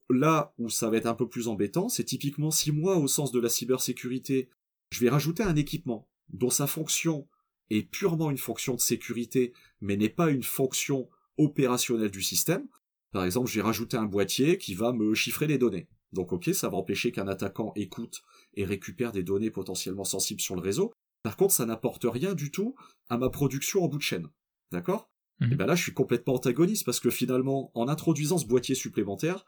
là 0.08 0.54
où 0.56 0.70
ça 0.70 0.88
va 0.88 0.98
être 0.98 1.06
un 1.06 1.14
peu 1.14 1.28
plus 1.28 1.48
embêtant, 1.48 1.88
c'est 1.88 2.04
typiquement 2.04 2.52
si 2.52 2.70
moi, 2.70 2.96
au 2.96 3.08
sens 3.08 3.32
de 3.32 3.40
la 3.40 3.48
cybersécurité, 3.48 4.50
je 4.90 5.00
vais 5.00 5.10
rajouter 5.10 5.42
un 5.42 5.56
équipement 5.56 6.08
dont 6.28 6.50
sa 6.50 6.68
fonction 6.68 7.26
est 7.70 7.90
purement 7.90 8.30
une 8.30 8.38
fonction 8.38 8.74
de 8.74 8.80
sécurité, 8.80 9.52
mais 9.80 9.96
n'est 9.96 10.08
pas 10.08 10.30
une 10.30 10.42
fonction 10.42 11.08
opérationnelle 11.38 12.10
du 12.10 12.22
système. 12.22 12.66
Par 13.12 13.24
exemple, 13.24 13.50
j'ai 13.50 13.60
rajouté 13.60 13.96
un 13.96 14.04
boîtier 14.04 14.58
qui 14.58 14.74
va 14.74 14.92
me 14.92 15.14
chiffrer 15.14 15.46
les 15.46 15.58
données. 15.58 15.88
Donc 16.12 16.32
ok, 16.32 16.50
ça 16.54 16.68
va 16.68 16.76
empêcher 16.76 17.12
qu'un 17.12 17.28
attaquant 17.28 17.72
écoute 17.76 18.22
et 18.54 18.64
récupère 18.64 19.12
des 19.12 19.22
données 19.22 19.50
potentiellement 19.50 20.04
sensibles 20.04 20.40
sur 20.40 20.54
le 20.54 20.60
réseau. 20.60 20.92
Par 21.22 21.36
contre, 21.36 21.54
ça 21.54 21.66
n'apporte 21.66 22.06
rien 22.08 22.34
du 22.34 22.50
tout 22.50 22.74
à 23.08 23.18
ma 23.18 23.30
production 23.30 23.82
en 23.82 23.88
bout 23.88 23.98
de 23.98 24.02
chaîne. 24.02 24.28
D'accord? 24.70 25.10
Et 25.40 25.46
mhm. 25.46 25.56
ben 25.56 25.66
là, 25.66 25.74
je 25.74 25.82
suis 25.82 25.92
complètement 25.92 26.34
antagoniste 26.34 26.84
parce 26.84 27.00
que 27.00 27.10
finalement, 27.10 27.70
en 27.74 27.88
introduisant 27.88 28.38
ce 28.38 28.46
boîtier 28.46 28.74
supplémentaire, 28.74 29.44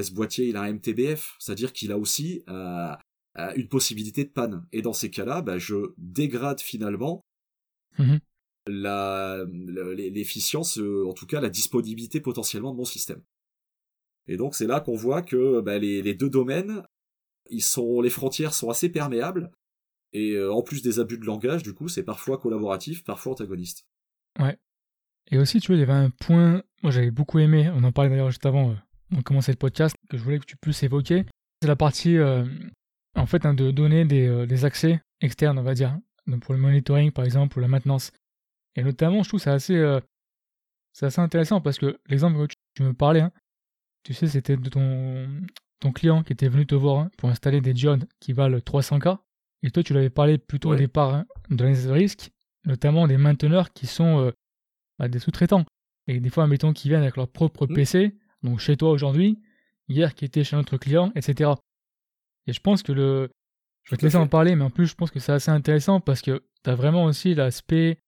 ce 0.00 0.12
boîtier, 0.12 0.48
il 0.48 0.56
a 0.56 0.62
un 0.62 0.72
MTBF, 0.74 1.36
c'est-à-dire 1.38 1.72
qu'il 1.72 1.92
a 1.92 1.98
aussi 1.98 2.42
euh, 2.48 2.94
euh, 3.38 3.52
une 3.56 3.68
possibilité 3.68 4.24
de 4.24 4.30
panne. 4.30 4.66
Et 4.72 4.82
dans 4.82 4.92
ces 4.92 5.10
cas-là, 5.10 5.42
bah, 5.42 5.58
je 5.58 5.92
dégrade 5.98 6.60
finalement 6.60 7.22
mhm. 7.98 8.20
l'efficience, 8.66 10.78
euh, 10.78 11.06
en 11.06 11.12
tout 11.12 11.26
cas 11.26 11.40
la 11.40 11.50
disponibilité 11.50 12.20
potentiellement 12.20 12.72
de 12.72 12.76
mon 12.76 12.84
système. 12.84 13.22
Et 14.28 14.36
donc 14.36 14.54
c'est 14.54 14.66
là 14.66 14.80
qu'on 14.80 14.96
voit 14.96 15.22
que 15.22 15.60
bah, 15.60 15.78
les, 15.78 16.14
deux 16.14 16.30
domaines, 16.30 16.82
ils 17.50 17.62
sont, 17.62 18.00
les 18.00 18.10
frontières 18.10 18.54
sont 18.54 18.70
assez 18.70 18.88
perméables. 18.88 19.50
Et 20.14 20.38
en 20.38 20.60
plus 20.60 20.82
des 20.82 21.00
abus 21.00 21.16
de 21.16 21.24
langage, 21.24 21.62
du 21.62 21.72
coup, 21.72 21.88
c'est 21.88 22.02
parfois 22.02 22.36
collaboratif, 22.36 23.02
parfois 23.02 23.32
antagoniste. 23.32 23.86
Ouais. 24.38 24.58
Et 25.30 25.38
aussi, 25.38 25.60
tu 25.60 25.68
vois, 25.68 25.76
il 25.76 25.80
y 25.80 25.82
avait 25.82 25.92
un 25.92 26.10
point, 26.10 26.62
moi 26.82 26.92
j'avais 26.92 27.10
beaucoup 27.10 27.38
aimé, 27.38 27.70
on 27.74 27.84
en 27.84 27.92
parlait 27.92 28.10
d'ailleurs 28.10 28.30
juste 28.30 28.44
avant, 28.44 28.76
on 29.10 29.22
commençait 29.22 29.52
le 29.52 29.58
podcast, 29.58 29.96
que 30.10 30.16
je 30.16 30.22
voulais 30.22 30.38
que 30.38 30.44
tu 30.44 30.56
puisses 30.56 30.82
évoquer, 30.82 31.24
c'est 31.62 31.68
la 31.68 31.76
partie 31.76 32.18
euh, 32.18 32.44
en 33.14 33.26
fait 33.26 33.46
hein, 33.46 33.54
de 33.54 33.70
donner 33.70 34.06
euh, 34.10 34.46
des, 34.46 34.64
accès 34.64 35.00
externes, 35.20 35.58
on 35.58 35.62
va 35.62 35.74
dire, 35.74 35.96
pour 36.40 36.54
le 36.54 36.60
monitoring 36.60 37.10
par 37.12 37.24
exemple, 37.24 37.58
ou 37.58 37.60
la 37.60 37.68
maintenance. 37.68 38.12
Et 38.76 38.82
notamment, 38.82 39.22
je 39.22 39.28
trouve 39.28 39.40
c'est 39.40 39.50
assez, 39.50 39.76
euh, 39.76 40.00
c'est 40.92 41.06
assez 41.06 41.20
intéressant 41.20 41.60
parce 41.60 41.78
que 41.78 41.98
l'exemple 42.06 42.46
que 42.46 42.54
tu, 42.74 42.82
me 42.82 42.94
parlais, 42.94 43.20
hein, 43.20 43.32
tu 44.02 44.14
sais, 44.14 44.26
c'était 44.26 44.56
de 44.56 44.68
ton, 44.68 45.28
ton 45.80 45.92
client 45.92 46.22
qui 46.22 46.32
était 46.32 46.48
venu 46.48 46.66
te 46.66 46.74
voir 46.74 47.00
hein, 47.00 47.10
pour 47.18 47.28
installer 47.28 47.60
des 47.60 47.74
diodes 47.74 48.08
qui 48.20 48.32
valent 48.32 48.58
300K. 48.58 49.18
Et 49.62 49.70
toi, 49.70 49.82
tu 49.82 49.94
l'avais 49.94 50.10
parlé 50.10 50.38
plutôt 50.38 50.70
au 50.70 50.76
départ 50.76 51.24
de 51.50 51.56
l'analyse 51.56 51.86
de 51.86 51.92
risque, 51.92 52.30
notamment 52.64 53.06
des 53.06 53.16
mainteneurs 53.16 53.72
qui 53.72 53.86
sont 53.86 54.32
bah, 54.98 55.06
des 55.06 55.20
sous-traitants. 55.20 55.64
Et 56.08 56.18
des 56.18 56.30
fois, 56.30 56.48
mettons, 56.48 56.72
qui 56.72 56.88
viennent 56.88 57.02
avec 57.02 57.16
leur 57.16 57.28
propre 57.28 57.66
mmh. 57.66 57.74
PC, 57.74 58.16
donc 58.42 58.58
chez 58.58 58.76
toi 58.76 58.90
aujourd'hui, 58.90 59.40
hier 59.88 60.14
qui 60.14 60.24
était 60.24 60.44
chez 60.44 60.56
notre 60.56 60.76
client, 60.76 61.12
etc. 61.14 61.50
Et 62.46 62.52
je 62.52 62.60
pense 62.60 62.82
que 62.82 62.92
le. 62.92 63.30
Je 63.84 63.90
vais 63.90 63.96
te 63.96 64.04
laisser 64.04 64.16
en 64.16 64.28
parler, 64.28 64.54
mais 64.54 64.64
en 64.64 64.70
plus, 64.70 64.86
je 64.86 64.94
pense 64.94 65.10
que 65.10 65.18
c'est 65.18 65.32
assez 65.32 65.50
intéressant 65.50 66.00
parce 66.00 66.22
que 66.22 66.42
tu 66.62 66.70
as 66.70 66.74
vraiment 66.74 67.04
aussi 67.04 67.34
l'aspect 67.34 67.98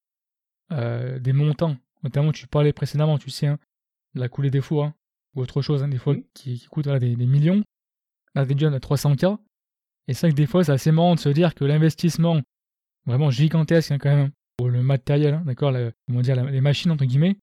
euh, 0.72 1.18
des 1.18 1.32
montants. 1.32 1.76
Notamment, 2.02 2.32
tu 2.32 2.46
parlais 2.46 2.72
précédemment, 2.72 3.18
tu 3.18 3.30
sais, 3.30 3.46
hein, 3.46 3.58
la 4.14 4.28
coulée 4.28 4.50
des 4.50 4.60
fois, 4.60 4.86
hein, 4.86 4.94
ou 5.34 5.42
autre 5.42 5.62
chose, 5.62 5.82
hein, 5.82 5.88
des 5.88 5.98
fois 5.98 6.14
qui, 6.34 6.58
qui 6.58 6.66
coûtent 6.66 6.88
des, 6.88 7.16
millions. 7.16 7.62
Là, 8.34 8.44
déjà, 8.44 8.68
on 8.68 8.72
a 8.72 8.78
300K. 8.78 9.38
Et 10.06 10.14
c'est 10.14 10.26
vrai 10.26 10.32
que 10.32 10.36
des 10.36 10.46
fois, 10.46 10.64
c'est 10.64 10.72
assez 10.72 10.92
marrant 10.92 11.14
de 11.14 11.20
se 11.20 11.28
dire 11.28 11.54
que 11.54 11.64
l'investissement 11.64 12.40
vraiment 13.06 13.30
gigantesque, 13.30 13.92
quand 13.98 14.14
même, 14.14 14.30
pour 14.56 14.70
le 14.70 14.82
matériel, 14.82 15.42
d'accord, 15.44 15.74
comment 16.06 16.20
dire, 16.20 16.42
les 16.44 16.60
machines, 16.60 16.90
entre 16.90 17.04
guillemets, 17.04 17.36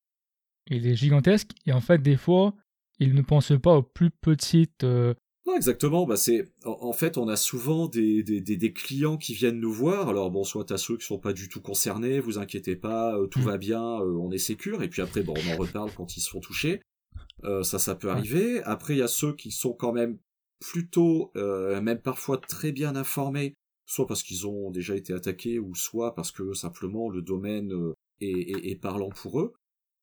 il 0.68 0.86
est 0.86 0.94
gigantesque. 0.94 1.50
Et 1.66 1.72
en 1.72 1.80
fait, 1.80 1.98
des 1.98 2.16
fois, 2.16 2.54
il 2.98 3.14
ne 3.14 3.22
pense 3.22 3.52
pas 3.60 3.76
aux 3.76 3.82
plus 3.82 4.10
petites. 4.10 4.84
Euh, 4.84 5.14
non, 5.46 5.56
exactement. 5.56 6.06
Bah 6.06 6.16
c'est 6.16 6.44
en 6.64 6.92
fait 6.92 7.18
on 7.18 7.26
a 7.28 7.36
souvent 7.36 7.88
des, 7.88 8.22
des, 8.22 8.40
des, 8.40 8.72
clients 8.72 9.16
qui 9.16 9.34
viennent 9.34 9.58
nous 9.58 9.72
voir. 9.72 10.08
Alors 10.08 10.30
bon, 10.30 10.44
soit 10.44 10.70
à 10.70 10.78
ceux 10.78 10.96
qui 10.96 11.04
sont 11.04 11.18
pas 11.18 11.32
du 11.32 11.48
tout 11.48 11.60
concernés, 11.60 12.20
vous 12.20 12.38
inquiétez 12.38 12.76
pas, 12.76 13.16
euh, 13.16 13.26
tout 13.26 13.40
mm. 13.40 13.44
va 13.44 13.58
bien, 13.58 13.82
euh, 13.82 14.16
on 14.20 14.30
est 14.30 14.38
sécure. 14.38 14.84
Et 14.84 14.88
puis 14.88 15.02
après, 15.02 15.22
bon, 15.22 15.34
on 15.36 15.52
en 15.52 15.56
reparle 15.56 15.90
quand 15.96 16.16
ils 16.16 16.20
se 16.20 16.30
font 16.30 16.40
toucher. 16.40 16.80
ça, 17.42 17.78
ça 17.78 17.96
peut 17.96 18.10
arriver. 18.10 18.62
Après, 18.62 18.94
il 18.94 18.98
y 18.98 19.02
a 19.02 19.08
ceux 19.08 19.34
qui 19.34 19.50
sont 19.50 19.72
quand 19.72 19.92
même 19.92 20.16
plutôt, 20.60 21.32
même 21.34 22.00
parfois 22.00 22.38
très 22.38 22.70
bien 22.70 22.94
informés 22.94 23.54
soit 23.92 24.06
parce 24.06 24.22
qu'ils 24.22 24.46
ont 24.46 24.70
déjà 24.70 24.96
été 24.96 25.12
attaqués, 25.12 25.58
ou 25.58 25.74
soit 25.74 26.14
parce 26.14 26.32
que 26.32 26.54
simplement 26.54 27.10
le 27.10 27.22
domaine 27.22 27.72
euh, 27.72 27.94
est, 28.20 28.80
parlant 28.80 29.10
pour 29.10 29.40
eux. 29.40 29.52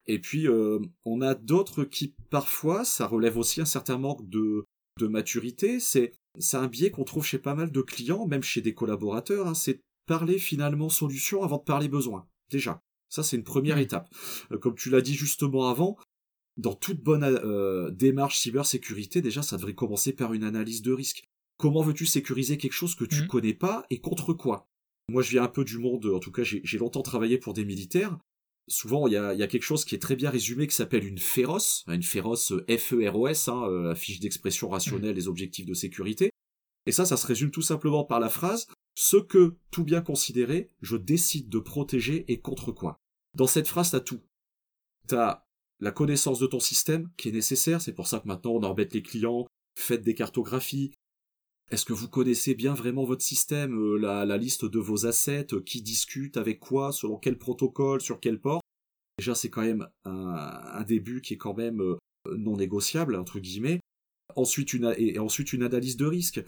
Et 0.06 0.20
puis 0.20 0.48
euh, 0.48 0.80
on 1.06 1.22
a 1.22 1.36
d'autres 1.36 1.84
qui 1.84 2.16
parfois, 2.30 2.86
ça 2.86 3.08
relève 3.08 3.38
aussi 3.38 3.62
un 3.62 3.66
certain 3.66 3.98
manque 3.98 4.28
de, 4.30 4.66
de 5.00 5.08
maturité. 5.08 5.80
C'est 5.80 6.14
c'est 6.38 6.58
un 6.58 6.68
biais 6.68 6.92
qu'on 6.92 7.04
trouve 7.04 7.26
chez 7.26 7.40
pas 7.40 7.56
mal 7.56 7.72
de 7.72 7.82
clients, 7.82 8.28
même 8.28 8.44
chez 8.44 8.62
des 8.62 8.74
collaborateurs. 8.74 9.48
Hein, 9.48 9.56
c'est 9.56 9.82
parler 10.06 10.38
finalement 10.38 10.90
solution 10.90 11.44
avant 11.44 11.58
de 11.58 11.64
parler 11.64 11.88
besoin. 11.88 12.28
Déjà, 12.52 12.82
ça 13.10 13.24
c'est 13.24 13.38
une 13.38 13.44
première 13.44 13.78
étape. 13.78 14.10
Euh, 14.52 14.58
comme 14.58 14.76
tu 14.76 14.90
l'as 14.90 15.02
dit 15.02 15.16
justement 15.16 15.70
avant, 15.70 15.98
dans 16.58 16.74
toute 16.74 17.02
bonne 17.02 17.24
euh, 17.24 17.90
démarche 17.92 18.40
cybersécurité, 18.40 19.22
déjà 19.22 19.42
ça 19.42 19.58
devrait 19.58 19.76
commencer 19.76 20.14
par 20.14 20.34
une 20.34 20.44
analyse 20.44 20.82
de 20.82 20.94
risque. 20.94 21.24
Comment 21.58 21.82
veux-tu 21.82 22.06
sécuriser 22.06 22.58
quelque 22.58 22.74
chose 22.74 22.96
que 22.96 23.06
tu 23.06 23.24
mmh. 23.24 23.28
connais 23.28 23.54
pas 23.54 23.86
et 23.90 24.00
contre 24.00 24.34
quoi? 24.34 24.68
Moi 25.10 25.22
je 25.22 25.32
viens 25.32 25.44
un 25.44 25.50
peu 25.50 25.64
du 25.64 25.78
monde, 25.78 26.06
en 26.06 26.20
tout 26.20 26.32
cas 26.32 26.44
j'ai 26.44 26.78
longtemps 26.78 27.02
travaillé 27.02 27.38
pour 27.38 27.54
des 27.54 27.66
militaires. 27.66 28.18
Souvent 28.70 29.08
il 29.08 29.14
y 29.14 29.18
a, 29.18 29.48
quelque 29.48 29.64
chose 29.64 29.84
qui 29.84 29.96
est 29.96 30.00
très 30.00 30.16
bien 30.16 30.30
résumé 30.30 30.68
qui 30.68 30.76
s'appelle 30.76 31.06
une 31.06 31.18
féroce, 31.18 31.84
une 31.88 32.04
féroce 32.04 32.54
F-E-R-O-S, 32.70 33.48
hein, 33.48 33.64
euh, 33.68 33.96
fiche 33.96 34.20
d'expression 34.20 34.70
rationnelle 34.70 35.16
des 35.16 35.28
objectifs 35.28 35.66
de 35.66 35.74
sécurité. 35.74 36.30
Et 36.86 36.92
ça, 36.92 37.06
ça 37.06 37.18
se 37.18 37.28
résume 37.28 37.52
tout 37.52 37.62
simplement 37.62 38.06
par 38.06 38.20
la 38.20 38.30
phrase 38.30 38.68
ce 38.96 39.18
que, 39.18 39.56
tout 39.72 39.84
bien 39.84 40.02
considéré, 40.02 40.72
je 40.82 40.98
décide 40.98 41.50
de 41.50 41.60
protéger 41.60 42.26
et 42.28 42.42
contre 42.42 42.72
quoi. 42.72 43.00
Dans 43.34 43.48
cette 43.48 43.68
phrase, 43.68 43.92
t'as 43.92 44.02
tout. 44.02 44.22
T'as 45.08 45.46
la 45.80 45.92
connaissance 45.92 46.40
de 46.40 46.48
ton 46.48 46.60
système 46.60 47.10
qui 47.16 47.30
est 47.30 47.32
nécessaire, 47.34 47.82
c'est 47.82 47.94
pour 47.94 48.08
ça 48.08 48.20
que 48.20 48.28
maintenant 48.28 48.52
on 48.52 48.64
embête 48.64 48.94
les 48.94 49.02
clients, 49.02 49.48
faites 49.78 50.04
des 50.04 50.14
cartographies. 50.14 50.92
Est-ce 51.72 51.86
que 51.86 51.94
vous 51.94 52.08
connaissez 52.10 52.56
bien 52.56 52.74
vraiment 52.74 53.06
votre 53.06 53.22
système, 53.22 53.78
euh, 53.78 53.98
la, 53.98 54.38
liste 54.38 54.66
de 54.66 54.80
vos 54.80 55.06
assets, 55.06 55.54
euh, 55.54 55.62
qui 55.62 55.84
discute 55.84 56.36
avec 56.36 56.60
quoi, 56.60 56.92
selon 56.92 57.18
quel 57.18 57.38
protocole, 57.38 58.02
sur 58.02 58.20
quel 58.20 58.40
port? 58.40 58.62
Déjà 59.20 59.36
c'est 59.36 59.52
quand 59.52 59.62
même 59.62 59.88
un, 60.04 60.84
début 60.84 61.22
qui 61.22 61.36
est 61.36 61.38
quand 61.38 61.54
même 61.54 61.82
euh, 61.82 61.98
non 62.38 62.58
négociable, 62.58 63.16
entre 63.16 63.40
guillemets. 63.40 63.80
Ensuite 64.36 64.74
une, 64.74 65.20
ensuite 65.20 65.54
une 65.54 65.64
analyse 65.64 65.98
de 65.98 66.06
risque. 66.06 66.42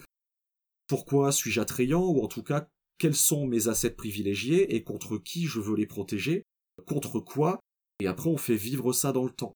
Pourquoi 0.88 1.30
suis-je 1.30 1.60
attrayant, 1.60 2.04
ou 2.04 2.22
en 2.22 2.28
tout 2.28 2.42
cas, 2.42 2.66
quels 2.98 3.14
sont 3.14 3.46
mes 3.46 3.68
assets 3.68 3.90
privilégiés 3.90 4.74
et 4.74 4.82
contre 4.82 5.18
qui 5.18 5.46
je 5.46 5.60
veux 5.60 5.76
les 5.76 5.86
protéger, 5.86 6.42
contre 6.86 7.20
quoi, 7.20 7.60
et 8.00 8.06
après 8.06 8.28
on 8.28 8.36
fait 8.36 8.56
vivre 8.56 8.92
ça 8.92 9.12
dans 9.12 9.24
le 9.24 9.30
temps. 9.30 9.52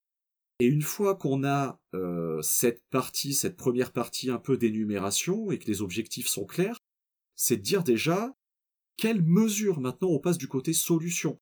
Et 0.59 0.67
une 0.67 0.83
fois 0.83 1.17
qu'on 1.17 1.45
a 1.45 1.81
euh, 1.95 2.41
cette 2.43 2.83
partie, 2.89 3.35
cette 3.35 3.57
première 3.57 3.93
partie 3.93 4.31
un 4.31 4.39
peu 4.39 4.57
d'énumération 4.57 5.51
et 5.51 5.59
que 5.59 5.67
les 5.67 5.83
objectifs 5.83 6.29
sont 6.29 6.47
clairs, 6.47 6.79
c'est 7.35 7.59
de 7.59 7.63
dire 7.63 7.83
déjà 7.83 8.35
quelles 8.97 9.23
mesures 9.23 9.81
maintenant 9.81 10.09
on 10.09 10.19
passe 10.19 10.39
du 10.39 10.49
côté 10.49 10.73
solution. 10.73 11.39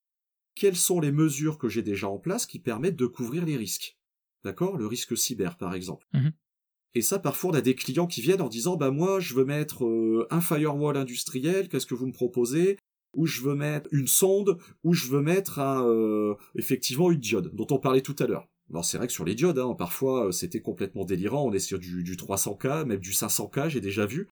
Quelles 0.56 0.76
sont 0.76 1.00
les 1.00 1.12
mesures 1.12 1.58
que 1.58 1.68
j'ai 1.68 1.82
déjà 1.82 2.08
en 2.08 2.18
place 2.18 2.46
qui 2.46 2.58
permettent 2.58 2.96
de 2.96 3.06
couvrir 3.06 3.44
les 3.44 3.56
risques? 3.56 3.96
D'accord? 4.42 4.76
Le 4.76 4.86
risque 4.86 5.16
cyber, 5.16 5.56
par 5.56 5.74
exemple. 5.74 6.06
Mmh 6.12 6.30
et 6.96 7.02
ça, 7.02 7.18
parfois, 7.18 7.50
on 7.50 7.54
a 7.54 7.60
des 7.60 7.74
clients 7.74 8.06
qui 8.06 8.20
viennent 8.20 8.40
en 8.40 8.48
disant, 8.48 8.76
bah 8.76 8.92
moi, 8.92 9.18
je 9.18 9.34
veux 9.34 9.44
mettre 9.44 9.84
euh, 9.84 10.28
un 10.30 10.40
firewall 10.40 10.96
industriel, 10.96 11.68
qu'est-ce 11.68 11.86
que 11.86 11.94
vous 11.94 12.06
me 12.06 12.12
proposez? 12.12 12.78
Ou 13.16 13.26
je 13.26 13.42
veux 13.42 13.56
mettre 13.56 13.88
une 13.92 14.06
sonde, 14.06 14.58
ou 14.84 14.94
je 14.94 15.08
veux 15.08 15.20
mettre 15.20 15.58
un, 15.58 15.84
euh, 15.88 16.36
effectivement 16.54 17.10
une 17.10 17.18
diode, 17.18 17.52
dont 17.52 17.66
on 17.70 17.78
parlait 17.78 18.00
tout 18.00 18.14
à 18.20 18.26
l'heure. 18.26 18.46
Alors 18.70 18.84
c'est 18.84 18.98
vrai 18.98 19.06
que 19.06 19.12
sur 19.12 19.24
les 19.24 19.34
diodes, 19.34 19.58
hein, 19.58 19.74
parfois, 19.76 20.28
euh, 20.28 20.32
c'était 20.32 20.60
complètement 20.60 21.04
délirant, 21.04 21.44
on 21.44 21.52
est 21.52 21.58
sur 21.58 21.78
du, 21.78 22.02
du 22.02 22.16
300K, 22.16 22.84
même 22.84 23.00
du 23.00 23.12
500K, 23.12 23.68
j'ai 23.68 23.80
déjà 23.80 24.06
vu. 24.06 24.28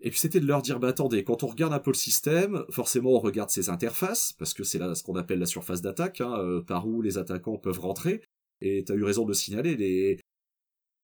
Et 0.00 0.10
puis 0.10 0.20
c'était 0.20 0.38
de 0.38 0.46
leur 0.46 0.62
dire, 0.62 0.78
bah 0.78 0.88
attendez, 0.88 1.24
quand 1.24 1.42
on 1.42 1.48
regarde 1.48 1.72
un 1.72 1.80
peu 1.80 1.90
le 1.90 1.96
système, 1.96 2.64
forcément 2.70 3.10
on 3.10 3.18
regarde 3.18 3.50
ses 3.50 3.68
interfaces, 3.68 4.32
parce 4.32 4.54
que 4.54 4.62
c'est 4.62 4.78
là 4.78 4.94
ce 4.94 5.02
qu'on 5.02 5.16
appelle 5.16 5.40
la 5.40 5.46
surface 5.46 5.82
d'attaque, 5.82 6.20
hein, 6.20 6.62
par 6.68 6.86
où 6.86 7.02
les 7.02 7.18
attaquants 7.18 7.58
peuvent 7.58 7.80
rentrer. 7.80 8.22
Et 8.60 8.84
tu 8.84 8.92
as 8.92 8.94
eu 8.94 9.02
raison 9.02 9.24
de 9.24 9.32
signaler, 9.32 9.76
les, 9.76 10.18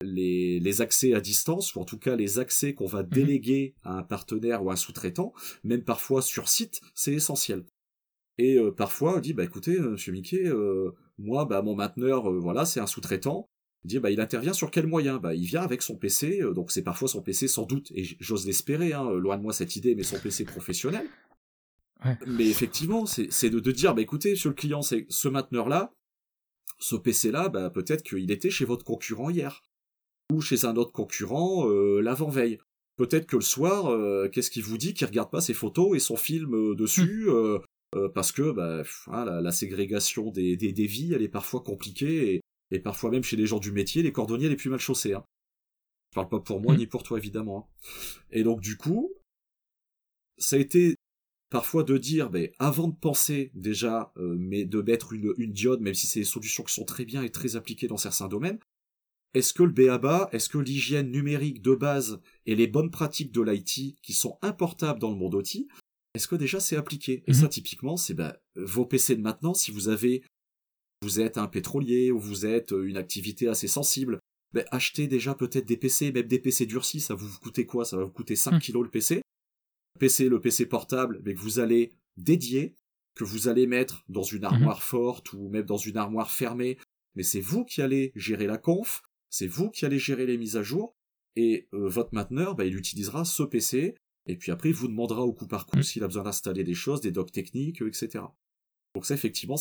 les, 0.01 0.81
accès 0.81 1.15
à 1.15 1.21
distance, 1.21 1.75
ou 1.75 1.81
en 1.81 1.85
tout 1.85 1.99
cas 1.99 2.17
les 2.17 2.39
accès 2.39 2.75
qu'on 2.75 2.87
va 2.87 3.03
mhm. 3.03 3.09
déléguer 3.09 3.75
à 3.83 3.99
un 3.99 4.03
partenaire 4.03 4.65
ou 4.65 4.71
à 4.71 4.75
un 4.75 4.77
sous-traitant, 4.77 5.33
même 5.63 5.85
parfois 5.85 6.23
sur 6.23 6.49
site, 6.49 6.81
c'est 6.95 7.13
essentiel. 7.13 7.65
Et 8.39 8.59
euh, 8.59 8.73
parfois, 8.73 9.17
on 9.17 9.21
dit, 9.21 9.33
bah 9.33 9.45
écoutez, 9.45 9.79
euh, 9.79 9.91
monsieur 9.91 10.13
Mickey, 10.13 10.45
euh, 10.45 10.91
moi, 11.19 11.45
bah 11.45 11.63
mon 11.63 11.75
mainteneur, 11.75 12.31
voilà, 12.33 12.65
c'est 12.65 12.81
un 12.81 12.87
sous-traitant. 12.87 13.49
Il 13.85 13.89
dit, 13.89 13.99
bah 13.99 14.11
il 14.11 14.21
intervient 14.21 14.53
sur 14.53 14.71
quel 14.71 14.87
moyen? 14.87 15.19
Bah 15.19 15.35
il 15.35 15.45
vient 15.45 15.63
avec 15.63 15.83
son 15.83 15.97
PC, 15.97 16.41
donc 16.55 16.71
c'est 16.71 16.83
parfois 16.83 17.09
son 17.09 17.23
PC 17.23 17.49
sans 17.49 17.65
doute, 17.65 17.93
et 17.95 18.05
j'ose 18.19 18.47
l'espérer, 18.47 18.93
hein, 18.93 19.11
loin 19.13 19.37
de 19.37 19.43
moi 19.43 19.53
cette 19.53 19.77
idée, 19.77 19.95
mais 19.95 20.03
son 20.03 20.19
PC 20.19 20.45
professionnel. 20.45 21.07
Mais 22.27 22.49
effectivement, 22.49 23.07
c'est 23.07 23.51
de, 23.51 23.61
de, 23.61 23.73
dire, 23.73 23.95
bah 23.95 24.03
écoutez, 24.03 24.37
sur 24.37 24.51
le 24.51 24.55
client, 24.55 24.83
c'est 24.83 25.07
ce 25.09 25.29
mainteneur-là, 25.29 25.93
ce 26.79 26.97
PC-là, 26.97 27.49
bah 27.49 27.71
peut-être 27.71 28.03
qu'il 28.03 28.31
était 28.31 28.51
chez 28.51 28.65
votre 28.65 28.85
concurrent 28.85 29.31
hier 29.31 29.63
ou 30.33 30.41
chez 30.41 30.65
un 30.65 30.77
autre 30.77 30.93
concurrent 30.93 31.69
euh, 31.69 32.01
l'avant-veille. 32.01 32.59
Peut-être 32.97 33.27
que 33.27 33.37
le 33.37 33.43
soir, 33.43 33.87
euh, 33.91 34.29
qu'est-ce 34.29 34.51
qu'il 34.51 34.63
vous 34.63 34.79
dit? 34.79 34.95
Qu'il 34.95 35.07
regarde 35.07 35.31
pas 35.31 35.41
ses 35.41 35.55
photos 35.55 35.97
et 35.97 35.99
son 35.99 36.17
film 36.17 36.75
euh, 37.95 38.09
parce 38.09 38.33
que 38.33 38.51
bah, 38.51 38.83
hein, 39.09 39.25
la, 39.25 39.53
ségrégation 39.53 40.31
des, 40.31 40.57
des, 40.57 40.87
vies, 40.87 41.13
elle 41.15 41.23
est 41.23 41.29
parfois 41.29 41.63
compliquée 41.63 42.43
et, 42.71 42.79
parfois 42.81 43.11
même 43.11 43.23
chez 43.23 43.37
les 43.37 43.47
gens 43.47 43.61
du 43.61 43.71
métier, 43.71 44.03
les 44.03 44.13
cordonniers 44.13 44.49
les 44.49 44.57
plus 44.57 44.71
mal 44.71 44.81
chaussés. 44.81 45.13
Hein. 45.13 45.25
Je 46.11 46.17
parle 46.17 46.29
pas 46.29 46.41
pour 46.41 46.61
moi 46.61 46.75
hmm. 46.75 46.79
ni 46.79 46.87
pour 46.87 47.03
toi 47.03 47.19
évidemment. 47.19 47.59
Hein. 47.59 47.87
Et 48.31 48.43
donc 48.43 48.61
du 48.61 48.77
coup, 48.77 49.13
ça 50.39 50.57
a 50.57 50.59
été 50.59 50.97
parfois 51.51 51.85
de 51.85 51.97
dire, 51.97 52.31
mais 52.31 52.53
avant 52.59 52.89
de 52.89 52.97
penser 52.97 53.53
déjà, 53.55 54.13
mais 54.17 54.65
de 54.65 54.83
mettre 54.83 55.13
une, 55.13 55.33
une 55.39 55.53
diode, 55.53 55.81
même 55.81 55.95
si 55.95 56.09
c'est 56.09 56.21
des 56.21 56.25
solutions 56.25 56.65
qui 56.65 56.75
sont 56.75 56.85
très 56.85 57.05
bien 57.05 57.23
et 57.23 57.31
très 57.31 57.55
appliquées 57.55 57.87
dans 57.87 57.97
certains 57.97 58.27
domaines, 58.27 58.59
est-ce 59.35 59.53
que 59.53 59.65
le 59.65 59.73
BABA, 59.73 60.31
est-ce 60.33 60.49
que 60.49 60.59
l'hygiène 60.59 61.11
numérique 61.11 61.61
de 61.61 61.75
base 61.75 62.21
et 62.47 62.55
les 62.55 62.69
bonnes 62.69 62.91
pratiques 62.91 63.33
de 63.33 63.43
l'IT 63.43 63.97
qui 64.01 64.13
sont 64.13 64.39
importables 64.43 65.01
dans 65.01 65.11
le 65.11 65.17
monde 65.17 65.35
OT, 65.35 65.67
est-ce 66.15 66.29
que 66.29 66.37
déjà 66.37 66.61
c'est 66.61 66.77
appliqué? 66.77 67.25
Et 67.27 67.33
mhm. 67.33 67.41
ça, 67.41 67.49
typiquement, 67.49 67.97
c'est 67.97 68.15
ben, 68.15 68.35
vos 68.57 68.87
PC 68.87 69.17
de 69.17 69.23
maintenant, 69.23 69.55
si 69.55 69.71
vous 69.71 69.89
avez, 69.89 70.23
vous 71.03 71.21
êtes 71.21 71.39
un 71.39 71.49
pétrolier 71.49 72.11
ou 72.11 72.21
vous 72.21 72.47
êtes 72.47 72.73
euh, 72.73 72.87
une 72.87 72.97
activité 72.97 73.49
assez 73.49 73.69
sensible, 73.69 74.21
ben, 74.53 74.65
achetez 74.71 75.09
déjà 75.09 75.35
peut-être 75.35 75.67
des 75.67 75.77
PC, 75.77 76.13
même 76.13 76.29
des 76.29 76.39
PC 76.39 76.67
durcis, 76.67 77.01
ça 77.01 77.15
vous 77.15 77.39
coûter 77.41 77.67
quoi? 77.67 77.85
Ça 77.85 77.97
va 77.97 78.05
vous 78.05 78.13
coûter 78.13 78.37
5 78.37 78.53
mhm. 78.53 78.61
kilos 78.61 78.85
le 78.85 78.91
PC. 78.91 79.23
PC, 79.99 80.29
le 80.29 80.41
PC 80.41 80.67
portable, 80.67 81.21
mais 81.25 81.35
que 81.35 81.41
vous 81.41 81.59
allez 81.59 81.93
dédier, 82.17 82.75
que 83.17 83.25
vous 83.25 83.49
allez 83.49 83.67
mettre 83.67 84.05
dans 84.09 84.23
une 84.23 84.43
mhm. 84.43 84.45
armoire 84.53 84.83
forte 84.83 85.33
ou 85.33 85.49
même 85.49 85.67
dans 85.67 85.77
une 85.77 85.97
armoire 85.97 86.31
fermée, 86.31 86.79
mais 87.17 87.25
c'est 87.25 87.41
vous 87.41 87.65
qui 87.65 87.83
allez 87.83 88.13
gérer 88.15 88.47
la 88.47 88.59
conf, 88.59 89.03
c'est 89.31 89.47
vous 89.49 89.71
qui 89.71 89.85
allez 89.85 89.99
gérer 89.99 90.27
les 90.27 90.39
mises 90.39 90.57
à 90.57 90.63
jour, 90.63 90.95
et 91.37 91.69
euh, 91.75 91.89
votre 91.89 92.15
mainteneur, 92.15 92.55
bah, 92.55 92.65
il 92.65 92.77
utilisera 92.77 93.25
ce 93.25 93.43
PC, 93.43 93.97
et 94.27 94.37
puis 94.37 94.53
après, 94.53 94.71
il 94.71 94.75
vous 94.75 94.89
demandera 94.89 95.23
au 95.23 95.33
coup 95.33 95.47
par 95.47 95.67
coup 95.67 95.79
mm. 95.79 95.83
s'il 95.83 96.05
a 96.05 96.07
besoin 96.07 96.23
d'installer 96.23 96.65
des 96.65 96.75
choses, 96.75 97.01
des 97.01 97.13
docs 97.13 97.33
techniques, 97.33 97.83
euh, 97.83 97.89
etc. 97.89 98.25
Donc 98.95 99.07
ça, 99.07 99.15
effectivement, 99.15 99.57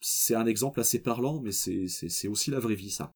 c'est 0.00 0.34
un, 0.34 0.46
exemple 0.46 0.80
assez 0.80 1.02
parlant, 1.02 1.40
mais 1.40 1.50
c'est 1.50 2.28
aussi 2.28 2.50
la 2.50 2.60
vraie 2.60 2.76
vie, 2.76 2.90
ça. 2.90 3.12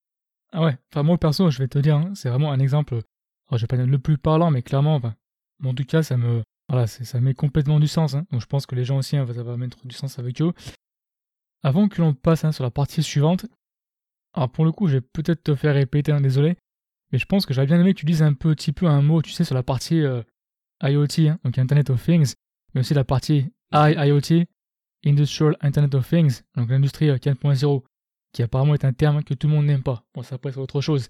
Ah 0.53 0.65
ouais, 0.65 0.77
enfin 0.91 1.05
moi, 1.05 1.17
perso, 1.17 1.49
je 1.51 1.59
vais 1.59 1.69
te 1.69 1.79
dire, 1.79 1.97
hein, 1.97 2.13
c'est 2.15 2.29
vraiment 2.29 2.51
un 2.51 2.59
exemple, 2.59 2.95
alors, 3.49 3.59
je 3.59 3.63
vais 3.63 3.69
pas 3.69 3.77
dire 3.77 3.87
le 3.87 3.99
plus 4.01 4.19
parlant, 4.19 4.51
mais 4.51 4.63
clairement, 4.63 4.97
enfin, 4.97 5.15
en 5.65 5.75
tout 5.75 5.85
cas, 5.85 6.03
ça 6.03 6.17
me... 6.17 6.43
Voilà, 6.69 6.87
ça 6.87 7.21
met 7.21 7.35
complètement 7.35 7.81
du 7.81 7.89
sens, 7.89 8.15
hein. 8.15 8.27
donc 8.31 8.41
je 8.41 8.47
pense 8.47 8.65
que 8.65 8.77
les 8.77 8.85
gens 8.85 8.99
aussi, 8.99 9.17
hein, 9.17 9.27
ça 9.27 9.43
va 9.43 9.57
mettre 9.57 9.85
du 9.87 9.95
sens 9.95 10.21
avec 10.21 10.41
eux. 10.41 10.53
Avant 11.65 11.89
que 11.89 12.01
l'on 12.01 12.15
passe 12.15 12.49
sur 12.53 12.63
la 12.63 12.71
partie 12.71 13.03
suivante, 13.03 13.47
alors 14.35 14.51
pour 14.51 14.65
le 14.65 14.71
coup, 14.71 14.87
je 14.87 14.95
vais 14.95 15.01
peut-être 15.01 15.43
te 15.43 15.55
faire 15.57 15.75
répéter, 15.75 16.17
désolé, 16.21 16.57
mais 17.11 17.19
je 17.19 17.27
pense 17.27 17.45
que 17.45 17.55
j'aurais 17.55 17.67
bien 17.67 17.81
aimé 17.81 17.93
que 17.93 17.99
tu 17.99 18.07
dises 18.07 18.23
un 18.23 18.35
petit 18.35 18.73
peu 18.73 18.87
un 18.87 19.03
mot, 19.03 19.21
tu 19.21 19.33
sais, 19.33 19.43
sur 19.43 19.57
la 19.57 19.65
partie 19.65 20.01
euh, 20.01 20.23
IoT, 20.83 21.29
hein, 21.29 21.39
donc 21.45 21.59
Internet 21.59 21.91
of 21.91 22.05
Things, 22.05 22.35
mais 22.75 22.81
aussi 22.81 22.95
la 22.95 23.05
partie 23.05 23.47
IIoT, 23.73 24.45
Industrial 25.05 25.57
Internet 25.61 25.95
of 25.95 26.09
Things, 26.09 26.43
donc 26.57 26.71
l'industrie 26.71 27.09
4.0, 27.09 27.65
euh, 27.65 27.81
qui 28.33 28.43
apparemment 28.43 28.75
est 28.75 28.85
un 28.85 28.93
terme 28.93 29.23
que 29.25 29.35
tout 29.35 29.49
le 29.49 29.55
monde 29.55 29.67
n'aime 29.67 29.83
pas. 29.83 30.05
Bon, 30.15 30.23
ça 30.23 30.39
pourrait 30.39 30.53
être 30.53 30.59
autre 30.59 30.81
chose. 30.81 31.09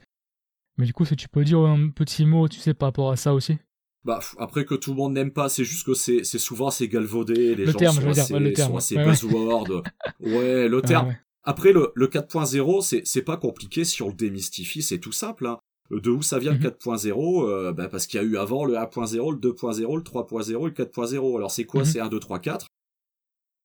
Mais 0.79 0.87
du 0.87 0.93
coup, 0.93 1.05
si 1.05 1.17
tu 1.17 1.29
peux 1.29 1.45
dire 1.45 1.61
un 1.61 1.91
petit 1.91 2.25
mot, 2.25 2.49
tu 2.49 2.59
sais, 2.61 2.75
par 2.75 2.89
rapport 2.89 3.11
à 3.11 3.17
ça 3.17 3.35
aussi 3.35 3.59
bah, 4.03 4.21
après 4.39 4.65
que 4.65 4.75
tout 4.75 4.93
le 4.93 4.97
monde 4.97 5.13
n'aime 5.13 5.31
pas, 5.31 5.51
c'est 5.51 5.65
juste 5.65 5.85
que 5.85 5.93
c'est, 5.93 6.25
c'est 6.25 6.39
souvent 6.39 6.69
assez 6.69 6.89
galvaudé, 6.89 7.55
les 7.55 7.67
le 7.67 7.73
gens 7.73 7.79
terme, 7.79 7.97
sont, 7.97 8.09
assez, 8.09 8.33
dire, 8.33 8.41
le 8.41 8.53
terme, 8.55 8.71
sont 8.71 8.77
assez 8.79 8.97
ouais, 8.97 9.05
buzzword. 9.05 9.83
Ouais, 10.21 10.69
le 10.69 10.81
terme. 10.87 11.17
Après, 11.43 11.73
le, 11.73 11.93
le 11.95 12.07
4.0, 12.07 12.81
c'est, 12.83 13.03
c'est 13.05 13.23
pas 13.23 13.37
compliqué 13.37 13.85
si 13.85 14.03
on 14.03 14.09
le 14.09 14.15
démystifie, 14.15 14.83
c'est 14.83 14.99
tout 14.99 15.13
simple. 15.13 15.47
Hein. 15.47 15.59
De 15.91 16.11
où 16.11 16.23
ça 16.23 16.39
vient 16.39 16.53
le 16.53 16.59
4.0 16.59 17.09
mhm. 17.09 17.49
euh, 17.49 17.73
bah 17.73 17.89
Parce 17.89 18.07
qu'il 18.07 18.21
y 18.21 18.23
a 18.23 18.27
eu 18.27 18.37
avant 18.37 18.65
le 18.65 18.75
1.0, 18.75 19.33
le 19.33 19.39
2.0, 19.39 19.97
le 19.97 20.03
3.0 20.03 20.67
le 20.67 20.73
4.0. 20.73 21.37
Alors 21.37 21.51
c'est 21.51 21.65
quoi? 21.65 21.81
Mhm. 21.81 21.87
C'est 21.87 22.01
1, 22.01 22.09
2, 22.09 22.21
3, 22.21 22.39
4 22.39 22.67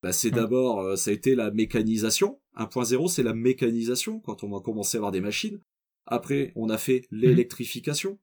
bah, 0.02 0.12
C'est 0.12 0.32
d'abord, 0.32 0.82
euh, 0.82 0.96
ça 0.96 1.12
a 1.12 1.14
été 1.14 1.36
la 1.36 1.52
mécanisation. 1.52 2.40
1.0, 2.58 3.08
c'est 3.10 3.24
la 3.24 3.34
mécanisation, 3.34 4.20
quand 4.20 4.44
on 4.44 4.58
a 4.58 4.62
commencé 4.62 4.98
à 4.98 5.00
avoir 5.00 5.12
des 5.12 5.22
machines. 5.22 5.60
Après, 6.08 6.52
on 6.56 6.70
a 6.70 6.78
fait 6.78 7.04
mhm. 7.12 7.20
l'électrification. 7.20 8.18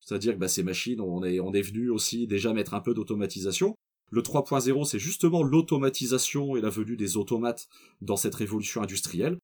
C'est-à-dire 0.00 0.34
que 0.34 0.38
bah, 0.38 0.48
ces 0.48 0.62
machines, 0.62 1.00
on 1.00 1.24
est, 1.24 1.40
on 1.40 1.52
est 1.52 1.62
venu 1.62 1.88
aussi 1.90 2.26
déjà 2.26 2.52
mettre 2.52 2.74
un 2.74 2.80
peu 2.80 2.92
d'automatisation. 2.92 3.74
Le 4.10 4.20
3.0, 4.20 4.84
c'est 4.84 4.98
justement 4.98 5.42
l'automatisation 5.42 6.56
et 6.56 6.60
la 6.60 6.68
venue 6.68 6.96
des 6.96 7.16
automates 7.16 7.66
dans 8.02 8.16
cette 8.16 8.34
révolution 8.34 8.82
industrielle. 8.82 9.38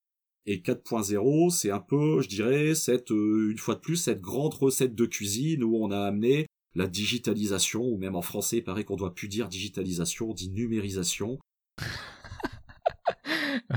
Et 0.47 0.59
4.0, 0.59 1.51
c'est 1.51 1.71
un 1.71 1.79
peu, 1.79 2.21
je 2.21 2.29
dirais, 2.29 2.75
cette, 2.75 3.13
euh, 3.13 3.51
une 3.51 3.59
fois 3.59 3.77
de 3.77 3.81
plus, 3.81 3.97
cette 3.97 4.21
grande 4.21 4.55
recette 4.55 4.95
de 4.95 5.07
cuisine 5.07 5.63
où 5.63 5.77
on 5.77 5.93
a 5.93 6.01
amené 6.01 6.47
la 6.75 6.89
digitalisation, 6.89 7.85
ou 7.85 7.97
même 7.97 8.17
en 8.17 8.23
français, 8.23 8.57
il 8.59 8.65
paraît 8.65 8.85
qu'on 8.85 8.97
doit 8.97 9.15
plus 9.15 9.29
dire 9.29 9.49
digitalisation, 9.49 10.31
on 10.31 10.35
dit 10.35 10.51
numérisation. 10.51 11.39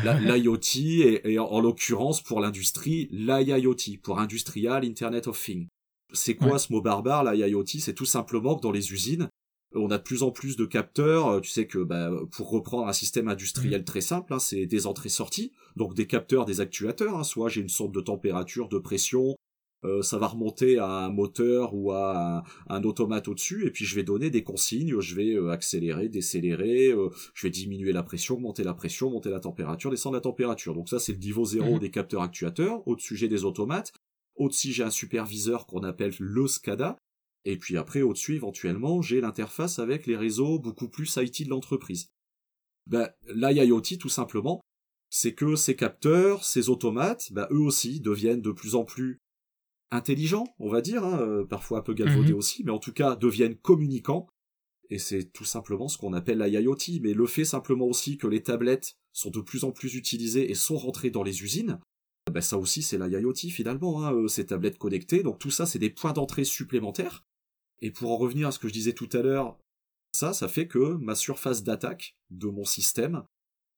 L'IoT 0.03 0.59
et, 1.23 1.37
en, 1.39 1.59
l'occurrence 1.59 2.21
pour 2.21 2.39
l'industrie, 2.39 3.07
l'IIoT, 3.11 3.99
pour 4.01 4.19
Industrial 4.19 4.83
Internet 4.83 5.27
of 5.27 5.39
Things. 5.41 5.67
C'est 6.13 6.35
quoi 6.35 6.59
ce 6.59 6.71
mot 6.71 6.81
barbare, 6.81 7.23
l'IIoT 7.25 7.65
C'est 7.79 7.93
tout 7.93 8.05
simplement 8.05 8.55
que 8.55 8.61
dans 8.61 8.71
les 8.71 8.91
usines, 8.91 9.27
on 9.75 9.91
a 9.91 9.97
de 9.97 10.03
plus 10.03 10.23
en 10.23 10.31
plus 10.31 10.55
de 10.55 10.65
capteurs. 10.65 11.41
Tu 11.41 11.49
sais 11.51 11.67
que 11.67 11.79
bah, 11.79 12.09
pour 12.31 12.49
reprendre 12.49 12.87
un 12.87 12.93
système 12.93 13.27
industriel 13.27 13.81
mmh. 13.81 13.85
très 13.85 14.01
simple, 14.01 14.33
hein, 14.33 14.39
c'est 14.39 14.65
des 14.65 14.87
entrées-sorties, 14.87 15.51
donc 15.75 15.93
des 15.93 16.07
capteurs, 16.07 16.45
des 16.45 16.61
actuateurs. 16.61 17.17
Hein. 17.17 17.23
soit 17.23 17.49
j'ai 17.49 17.61
une 17.61 17.69
sorte 17.69 17.91
de 17.91 18.01
température, 18.01 18.69
de 18.69 18.77
pression, 18.77 19.35
euh, 19.85 20.01
ça 20.01 20.17
va 20.17 20.27
remonter 20.27 20.79
à 20.79 20.87
un 20.87 21.09
moteur 21.09 21.73
ou 21.73 21.91
à 21.91 22.43
un, 22.69 22.83
automate 22.83 23.27
au-dessus, 23.27 23.67
et 23.67 23.71
puis 23.71 23.85
je 23.85 23.95
vais 23.95 24.03
donner 24.03 24.29
des 24.29 24.43
consignes, 24.43 24.99
je 24.99 25.15
vais 25.15 25.33
euh, 25.33 25.51
accélérer, 25.51 26.09
décélérer, 26.09 26.87
euh, 26.87 27.09
je 27.33 27.45
vais 27.45 27.51
diminuer 27.51 27.91
la 27.91 28.01
pression, 28.01 28.39
monter 28.39 28.63
la 28.63 28.73
pression, 28.73 29.11
monter 29.11 29.29
la 29.29 29.39
température, 29.39 29.91
descendre 29.91 30.15
la 30.15 30.21
température. 30.21 30.73
Donc 30.73 30.89
ça 30.89 30.99
c'est 30.99 31.13
le 31.13 31.19
niveau 31.19 31.45
zéro 31.45 31.75
mmh. 31.75 31.79
des 31.79 31.91
capteurs 31.91 32.21
actuateurs, 32.23 32.87
au-dessus 32.87 33.15
j'ai 33.15 33.27
des 33.27 33.45
automates, 33.45 33.93
au-dessus 34.35 34.71
j'ai 34.71 34.83
un 34.83 34.89
superviseur 34.89 35.67
qu'on 35.67 35.83
appelle 35.83 36.13
le 36.19 36.47
SCADA, 36.47 36.97
et 37.45 37.57
puis 37.57 37.77
après 37.77 38.01
au-dessus 38.01 38.35
éventuellement 38.35 39.01
j'ai 39.01 39.21
l'interface 39.21 39.79
avec 39.79 40.07
les 40.07 40.17
réseaux 40.17 40.59
beaucoup 40.59 40.89
plus 40.89 41.15
IT 41.15 41.45
de 41.45 41.49
l'entreprise. 41.49 42.09
Ben, 42.87 43.09
l'IoT 43.27 43.97
tout 43.99 44.09
simplement, 44.09 44.61
c'est 45.09 45.33
que 45.33 45.55
ces 45.55 45.75
capteurs, 45.75 46.43
ces 46.43 46.69
automates, 46.69 47.31
ben, 47.31 47.47
eux 47.51 47.61
aussi 47.61 47.99
deviennent 47.99 48.41
de 48.41 48.51
plus 48.51 48.75
en 48.75 48.83
plus 48.83 49.19
intelligents, 49.91 50.45
on 50.59 50.69
va 50.69 50.81
dire, 50.81 51.03
hein, 51.03 51.19
euh, 51.21 51.45
parfois 51.45 51.79
un 51.79 51.81
peu 51.81 51.93
galvaudés 51.93 52.33
mhm. 52.33 52.37
aussi, 52.37 52.63
mais 52.63 52.71
en 52.71 52.79
tout 52.79 52.93
cas 52.93 53.15
deviennent 53.15 53.55
communicants. 53.55 54.27
Et 54.91 54.99
c'est 54.99 55.31
tout 55.31 55.45
simplement 55.45 55.87
ce 55.87 55.97
qu'on 55.97 56.13
appelle 56.13 56.39
l'IoT. 56.39 56.99
Mais 57.01 57.13
le 57.13 57.25
fait 57.25 57.45
simplement 57.45 57.85
aussi 57.85 58.17
que 58.17 58.27
les 58.27 58.43
tablettes 58.43 58.93
sont 59.13 59.31
de 59.31 59.41
plus 59.41 59.63
en 59.63 59.71
plus 59.71 59.95
utilisées 59.95 60.51
et 60.51 60.53
sont 60.53 60.77
rentrées 60.77 61.09
dans 61.09 61.23
les 61.23 61.41
usines, 61.41 61.79
ben 62.31 62.41
ça 62.41 62.57
aussi 62.57 62.83
c'est 62.83 62.97
l'IoT 62.97 63.49
finalement, 63.49 64.03
hein, 64.03 64.13
euh, 64.13 64.27
ces 64.27 64.45
tablettes 64.45 64.77
connectées. 64.77 65.23
Donc 65.23 65.39
tout 65.39 65.49
ça 65.49 65.65
c'est 65.65 65.79
des 65.79 65.89
points 65.89 66.13
d'entrée 66.13 66.43
supplémentaires. 66.43 67.24
Et 67.81 67.91
pour 67.91 68.11
en 68.11 68.17
revenir 68.17 68.47
à 68.47 68.51
ce 68.51 68.59
que 68.59 68.67
je 68.67 68.73
disais 68.73 68.93
tout 68.93 69.09
à 69.13 69.21
l'heure, 69.21 69.57
ça, 70.13 70.33
ça 70.33 70.47
fait 70.47 70.67
que 70.67 70.95
ma 70.95 71.15
surface 71.15 71.63
d'attaque 71.63 72.15
de 72.29 72.47
mon 72.47 72.63
système, 72.63 73.23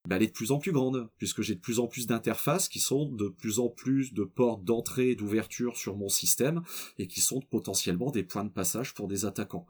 bah, 0.07 0.15
elle 0.15 0.23
est 0.23 0.27
de 0.27 0.31
plus 0.31 0.51
en 0.51 0.59
plus 0.59 0.71
grande, 0.71 1.09
puisque 1.17 1.41
j'ai 1.41 1.55
de 1.55 1.59
plus 1.59 1.79
en 1.79 1.87
plus 1.87 2.07
d'interfaces 2.07 2.69
qui 2.69 2.79
sont 2.79 3.09
de 3.09 3.27
plus 3.27 3.59
en 3.59 3.69
plus 3.69 4.13
de 4.13 4.23
portes 4.23 4.63
d'entrée 4.63 5.11
et 5.11 5.15
d'ouverture 5.15 5.75
sur 5.77 5.97
mon 5.97 6.09
système, 6.09 6.61
et 6.97 7.07
qui 7.07 7.21
sont 7.21 7.41
potentiellement 7.41 8.11
des 8.11 8.23
points 8.23 8.45
de 8.45 8.51
passage 8.51 8.93
pour 8.93 9.07
des 9.07 9.25
attaquants. 9.25 9.67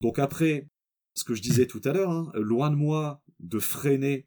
Donc 0.00 0.18
après, 0.18 0.68
ce 1.14 1.24
que 1.24 1.34
je 1.34 1.42
disais 1.42 1.66
tout 1.66 1.80
à 1.84 1.92
l'heure, 1.92 2.10
hein, 2.10 2.30
loin 2.34 2.70
de 2.70 2.76
moi 2.76 3.22
de 3.40 3.58
freiner 3.58 4.26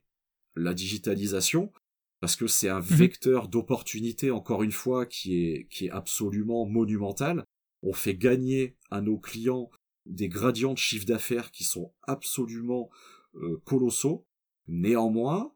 la 0.55 0.73
digitalisation, 0.73 1.71
parce 2.19 2.35
que 2.35 2.47
c'est 2.47 2.69
un 2.69 2.79
mhm. 2.79 2.85
vecteur 2.85 3.47
d'opportunité, 3.47 4.31
encore 4.31 4.63
une 4.63 4.71
fois, 4.71 5.05
qui 5.05 5.43
est, 5.43 5.67
qui 5.69 5.87
est 5.87 5.91
absolument 5.91 6.65
monumental. 6.65 7.43
On 7.83 7.93
fait 7.93 8.15
gagner 8.15 8.76
à 8.89 9.01
nos 9.01 9.17
clients 9.17 9.69
des 10.05 10.29
gradients 10.29 10.73
de 10.73 10.77
chiffre 10.77 11.05
d'affaires 11.05 11.51
qui 11.51 11.63
sont 11.63 11.93
absolument 12.03 12.89
euh, 13.35 13.61
colossaux. 13.65 14.25
Néanmoins, 14.67 15.51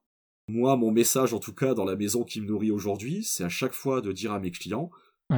moi, 0.47 0.75
mon 0.75 0.91
message, 0.91 1.33
en 1.33 1.39
tout 1.39 1.53
cas, 1.53 1.73
dans 1.73 1.85
la 1.85 1.95
maison 1.95 2.23
qui 2.23 2.41
me 2.41 2.47
nourrit 2.47 2.71
aujourd'hui, 2.71 3.23
c'est 3.23 3.43
à 3.43 3.49
chaque 3.49 3.73
fois 3.73 4.01
de 4.01 4.11
dire 4.11 4.33
à 4.33 4.39
mes 4.39 4.51
clients, 4.51 4.91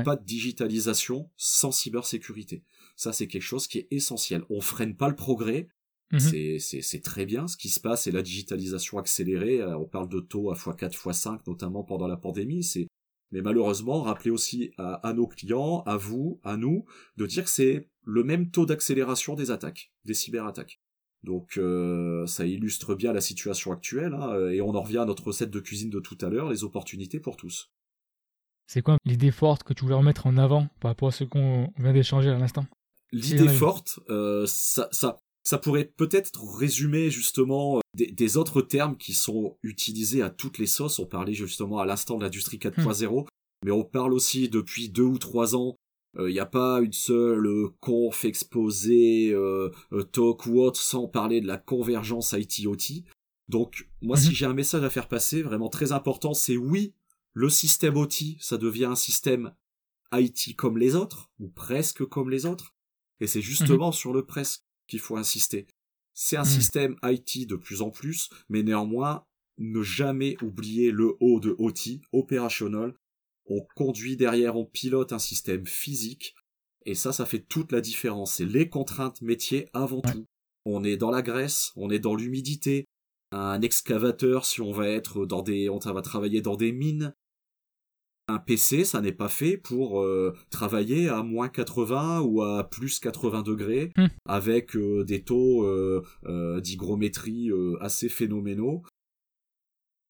pas 0.03 0.15
de 0.15 0.23
digitalisation 0.23 1.29
sans 1.37 1.71
cybersécurité. 1.71 2.63
Ça, 2.95 3.13
c'est 3.13 3.27
quelque 3.27 3.43
chose 3.43 3.67
qui 3.67 3.77
est 3.77 3.87
essentiel. 3.91 4.43
On 4.49 4.59
freine 4.59 4.95
pas 4.95 5.07
le 5.07 5.15
progrès. 5.15 5.67
Mhm. 6.11 6.59
C'est 6.59 7.01
très 7.03 7.25
bien 7.25 7.47
ce 7.47 7.57
qui 7.57 7.69
se 7.69 7.79
passe 7.79 8.07
et 8.07 8.11
la 8.11 8.21
digitalisation 8.23 8.97
accélérée. 8.97 9.61
Euh, 9.61 9.77
on 9.77 9.85
parle 9.85 10.09
de 10.09 10.19
taux 10.19 10.51
à 10.51 10.55
x4, 10.55 10.91
x5, 10.93 11.41
notamment 11.47 11.83
pendant 11.83 12.07
la 12.07 12.17
pandémie. 12.17 12.63
C'est 12.63 12.87
mais 13.33 13.41
malheureusement, 13.41 14.03
rappelez 14.03 14.29
aussi 14.29 14.71
à, 14.77 14.93
à, 15.07 15.13
nos 15.13 15.25
clients, 15.25 15.81
à 15.87 15.97
vous, 15.97 16.39
à 16.43 16.55
nous, 16.55 16.85
de 17.17 17.25
dire 17.25 17.43
que 17.43 17.49
c'est 17.49 17.89
le 18.03 18.23
même 18.23 18.51
taux 18.51 18.67
d'accélération 18.67 19.33
des 19.33 19.49
attaques, 19.49 19.91
des 20.05 20.13
cyberattaques. 20.13 20.79
Donc 21.23 21.57
euh, 21.57 22.27
ça 22.27 22.45
illustre 22.45 22.93
bien 22.93 23.11
la 23.11 23.21
situation 23.21 23.71
actuelle, 23.71 24.13
hein, 24.13 24.49
et 24.51 24.61
on 24.61 24.75
en 24.75 24.81
revient 24.81 24.99
à 24.99 25.05
notre 25.05 25.27
recette 25.27 25.49
de 25.49 25.59
cuisine 25.59 25.89
de 25.89 25.99
tout 25.99 26.17
à 26.21 26.29
l'heure, 26.29 26.49
les 26.49 26.63
opportunités 26.63 27.19
pour 27.19 27.35
tous. 27.35 27.71
C'est 28.67 28.83
quoi 28.83 28.97
l'idée 29.03 29.31
forte 29.31 29.63
que 29.63 29.73
tu 29.73 29.83
voulais 29.83 29.95
remettre 29.95 30.27
en 30.27 30.37
avant 30.37 30.67
par 30.79 30.91
rapport 30.91 31.09
à 31.09 31.11
ce 31.11 31.23
qu'on 31.23 31.71
vient 31.77 31.93
d'échanger 31.93 32.29
à 32.29 32.37
l'instant? 32.37 32.65
L'idée 33.11 33.47
forte, 33.47 33.99
euh, 34.09 34.45
ça, 34.47 34.89
ça, 34.91 35.21
ça 35.43 35.57
pourrait 35.57 35.91
peut-être 35.97 36.43
résumer 36.57 37.09
justement 37.09 37.77
euh, 37.77 37.81
des, 37.95 38.07
des, 38.07 38.37
autres 38.37 38.61
termes 38.61 38.97
qui 38.97 39.13
sont 39.13 39.57
utilisés 39.61 40.21
à 40.21 40.29
toutes 40.29 40.57
les 40.57 40.67
sauces. 40.67 40.99
On 40.99 41.05
parlait 41.05 41.33
justement 41.33 41.79
à 41.79 41.85
l'instant 41.85 42.17
de 42.17 42.23
l'industrie 42.23 42.57
4.0, 42.57 43.23
hmm. 43.23 43.25
mais 43.65 43.71
on 43.71 43.83
parle 43.83 44.13
aussi 44.13 44.49
depuis 44.49 44.89
deux 44.89 45.03
ou 45.03 45.17
trois 45.17 45.55
ans 45.55 45.77
il 46.15 46.21
euh, 46.21 46.31
n'y 46.31 46.39
a 46.39 46.45
pas 46.45 46.81
une 46.81 46.93
seule 46.93 47.47
euh, 47.47 47.69
conf 47.79 48.25
exposé, 48.25 49.31
euh, 49.33 49.71
talk 50.11 50.45
ou 50.45 50.61
autre 50.61 50.79
sans 50.79 51.07
parler 51.07 51.41
de 51.41 51.47
la 51.47 51.57
convergence 51.57 52.33
IT-OT. 52.33 53.03
Donc 53.49 53.89
moi 54.01 54.15
si 54.15 54.29
mhm. 54.29 54.33
j'ai 54.33 54.45
un 54.45 54.53
message 54.53 54.83
à 54.83 54.89
faire 54.89 55.07
passer 55.07 55.41
vraiment 55.41 55.69
très 55.69 55.91
important 55.91 56.33
c'est 56.33 56.55
oui 56.55 56.93
le 57.33 57.49
système 57.49 57.97
OT 57.97 58.37
ça 58.39 58.57
devient 58.57 58.85
un 58.85 58.95
système 58.95 59.53
IT 60.13 60.55
comme 60.55 60.77
les 60.77 60.95
autres 60.95 61.29
ou 61.39 61.49
presque 61.49 62.05
comme 62.05 62.29
les 62.29 62.45
autres 62.45 62.73
et 63.19 63.27
c'est 63.27 63.41
justement 63.41 63.87
mhm. 63.87 63.93
sur 63.93 64.13
le 64.13 64.25
presque 64.25 64.63
qu'il 64.87 64.99
faut 64.99 65.17
insister. 65.17 65.67
C'est 66.13 66.37
un 66.37 66.41
mhm. 66.41 66.47
système 66.47 66.95
IT 67.03 67.47
de 67.47 67.55
plus 67.55 67.81
en 67.81 67.89
plus 67.89 68.29
mais 68.49 68.63
néanmoins 68.63 69.25
ne 69.57 69.81
jamais 69.81 70.35
oublier 70.41 70.91
le 70.91 71.15
O 71.19 71.39
de 71.39 71.55
OT, 71.59 72.01
opérationnel, 72.11 72.93
on 73.45 73.61
conduit 73.75 74.17
derrière, 74.17 74.55
on 74.55 74.65
pilote 74.65 75.13
un 75.13 75.19
système 75.19 75.67
physique, 75.67 76.35
et 76.85 76.95
ça, 76.95 77.13
ça 77.13 77.25
fait 77.25 77.39
toute 77.39 77.71
la 77.71 77.81
différence. 77.81 78.35
C'est 78.35 78.45
les 78.45 78.69
contraintes 78.69 79.21
métiers 79.21 79.69
avant 79.73 80.01
tout. 80.01 80.25
On 80.65 80.83
est 80.83 80.97
dans 80.97 81.11
la 81.11 81.21
graisse, 81.21 81.71
on 81.75 81.89
est 81.89 81.99
dans 81.99 82.15
l'humidité. 82.15 82.85
Un 83.31 83.61
excavateur, 83.61 84.45
si 84.45 84.61
on 84.61 84.71
va 84.71 84.87
être 84.87 85.25
dans 85.25 85.41
des, 85.41 85.69
on 85.69 85.79
va 85.79 86.01
travailler 86.01 86.41
dans 86.41 86.55
des 86.55 86.71
mines. 86.71 87.13
Un 88.33 88.39
PC, 88.39 88.83
ça 88.83 88.99
n'est 88.99 89.11
pas 89.11 89.29
fait 89.29 89.57
pour 89.57 90.01
euh, 90.01 90.35
travailler 90.49 91.07
à 91.07 91.21
moins 91.21 91.49
80 91.49 92.21
ou 92.21 92.41
à 92.41 92.67
plus 92.67 92.99
80 92.99 93.43
degrés 93.43 93.91
hmm. 93.95 94.07
avec 94.25 94.75
euh, 94.75 95.03
des 95.03 95.21
taux 95.23 95.63
euh, 95.63 96.59
d'hygrométrie 96.59 97.51
assez 97.79 98.09
phénoménaux 98.09 98.81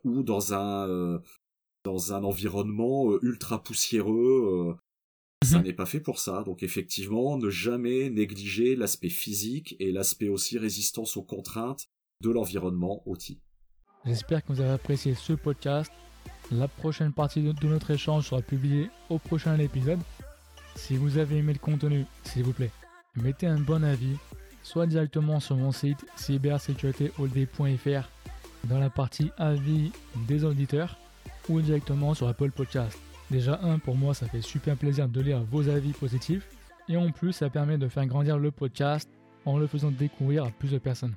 ou 0.05 0.23
dans 0.23 0.53
un 0.53 1.19
dans 1.83 2.13
un 2.13 2.23
environnement 2.23 3.11
ultra 3.21 3.61
poussiéreux. 3.61 4.77
Ça 5.43 5.57
mhm. 5.57 5.65
n'est 5.65 5.73
pas 5.73 5.85
fait 5.85 5.99
pour 5.99 6.19
ça. 6.19 6.43
Donc 6.43 6.63
effectivement, 6.63 7.37
ne 7.37 7.49
jamais 7.49 8.09
négliger 8.09 8.77
l'aspect 8.77 9.09
physique 9.09 9.75
et 9.79 9.91
l'aspect 9.91 10.29
aussi 10.29 10.57
résistance 10.57 11.17
aux 11.17 11.23
contraintes 11.23 11.87
de 12.21 12.29
l'environnement 12.29 13.03
OT. 13.05 13.35
J'espère 14.05 14.45
que 14.45 14.53
vous 14.53 14.61
avez 14.61 14.71
apprécié 14.71 15.13
ce 15.13 15.33
podcast. 15.33 15.91
La 16.51 16.67
prochaine 16.67 17.13
partie 17.13 17.41
de 17.41 17.67
notre 17.67 17.91
échange 17.91 18.27
sera 18.27 18.41
publiée 18.41 18.89
au 19.09 19.17
prochain 19.17 19.57
épisode. 19.57 19.99
Si 20.75 20.97
vous 20.97 21.17
avez 21.17 21.37
aimé 21.37 21.53
le 21.53 21.59
contenu, 21.59 22.05
s'il 22.23 22.43
vous 22.43 22.53
plaît, 22.53 22.71
mettez 23.15 23.47
un 23.47 23.59
bon 23.59 23.83
avis, 23.83 24.17
soit 24.61 24.87
directement 24.87 25.39
sur 25.39 25.55
mon 25.55 25.71
site 25.71 26.05
cybersécuritéhold.fr 26.15 28.09
dans 28.65 28.79
la 28.79 28.89
partie 28.89 29.31
avis 29.37 29.91
des 30.27 30.43
auditeurs, 30.43 30.97
ou 31.49 31.61
directement 31.61 32.13
sur 32.13 32.27
Apple 32.27 32.51
Podcast. 32.51 32.97
Déjà, 33.29 33.59
un, 33.63 33.79
pour 33.79 33.95
moi, 33.95 34.13
ça 34.13 34.27
fait 34.27 34.41
super 34.41 34.75
plaisir 34.77 35.07
de 35.07 35.21
lire 35.21 35.43
vos 35.43 35.67
avis 35.69 35.91
positifs. 35.91 36.47
Et 36.89 36.97
en 36.97 37.11
plus, 37.11 37.33
ça 37.33 37.49
permet 37.49 37.77
de 37.77 37.87
faire 37.87 38.05
grandir 38.05 38.37
le 38.37 38.51
podcast 38.51 39.09
en 39.45 39.57
le 39.57 39.67
faisant 39.67 39.91
découvrir 39.91 40.45
à 40.45 40.51
plus 40.51 40.71
de 40.71 40.77
personnes. 40.77 41.15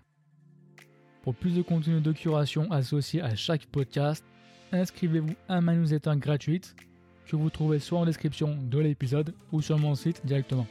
Pour 1.23 1.35
plus 1.35 1.55
de 1.55 1.63
contenu 1.63 2.01
de 2.01 2.13
curation 2.13 2.71
associé 2.71 3.21
à 3.21 3.35
chaque 3.35 3.67
podcast, 3.67 4.25
inscrivez-vous 4.73 5.35
à 5.49 5.61
ma 5.61 5.75
newsletter 5.75 6.13
gratuite 6.17 6.75
que 7.27 7.37
vous 7.37 7.51
trouvez 7.51 7.79
soit 7.79 7.99
en 7.99 8.07
description 8.07 8.57
de 8.61 8.79
l'épisode 8.79 9.35
ou 9.53 9.61
sur 9.61 9.79
mon 9.79 9.95
site 9.95 10.25
directement. 10.25 10.67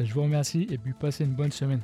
Je 0.00 0.12
vous 0.12 0.22
remercie 0.22 0.66
et 0.70 0.78
puis 0.78 0.92
passez 0.92 1.24
une 1.24 1.34
bonne 1.34 1.52
semaine. 1.52 1.82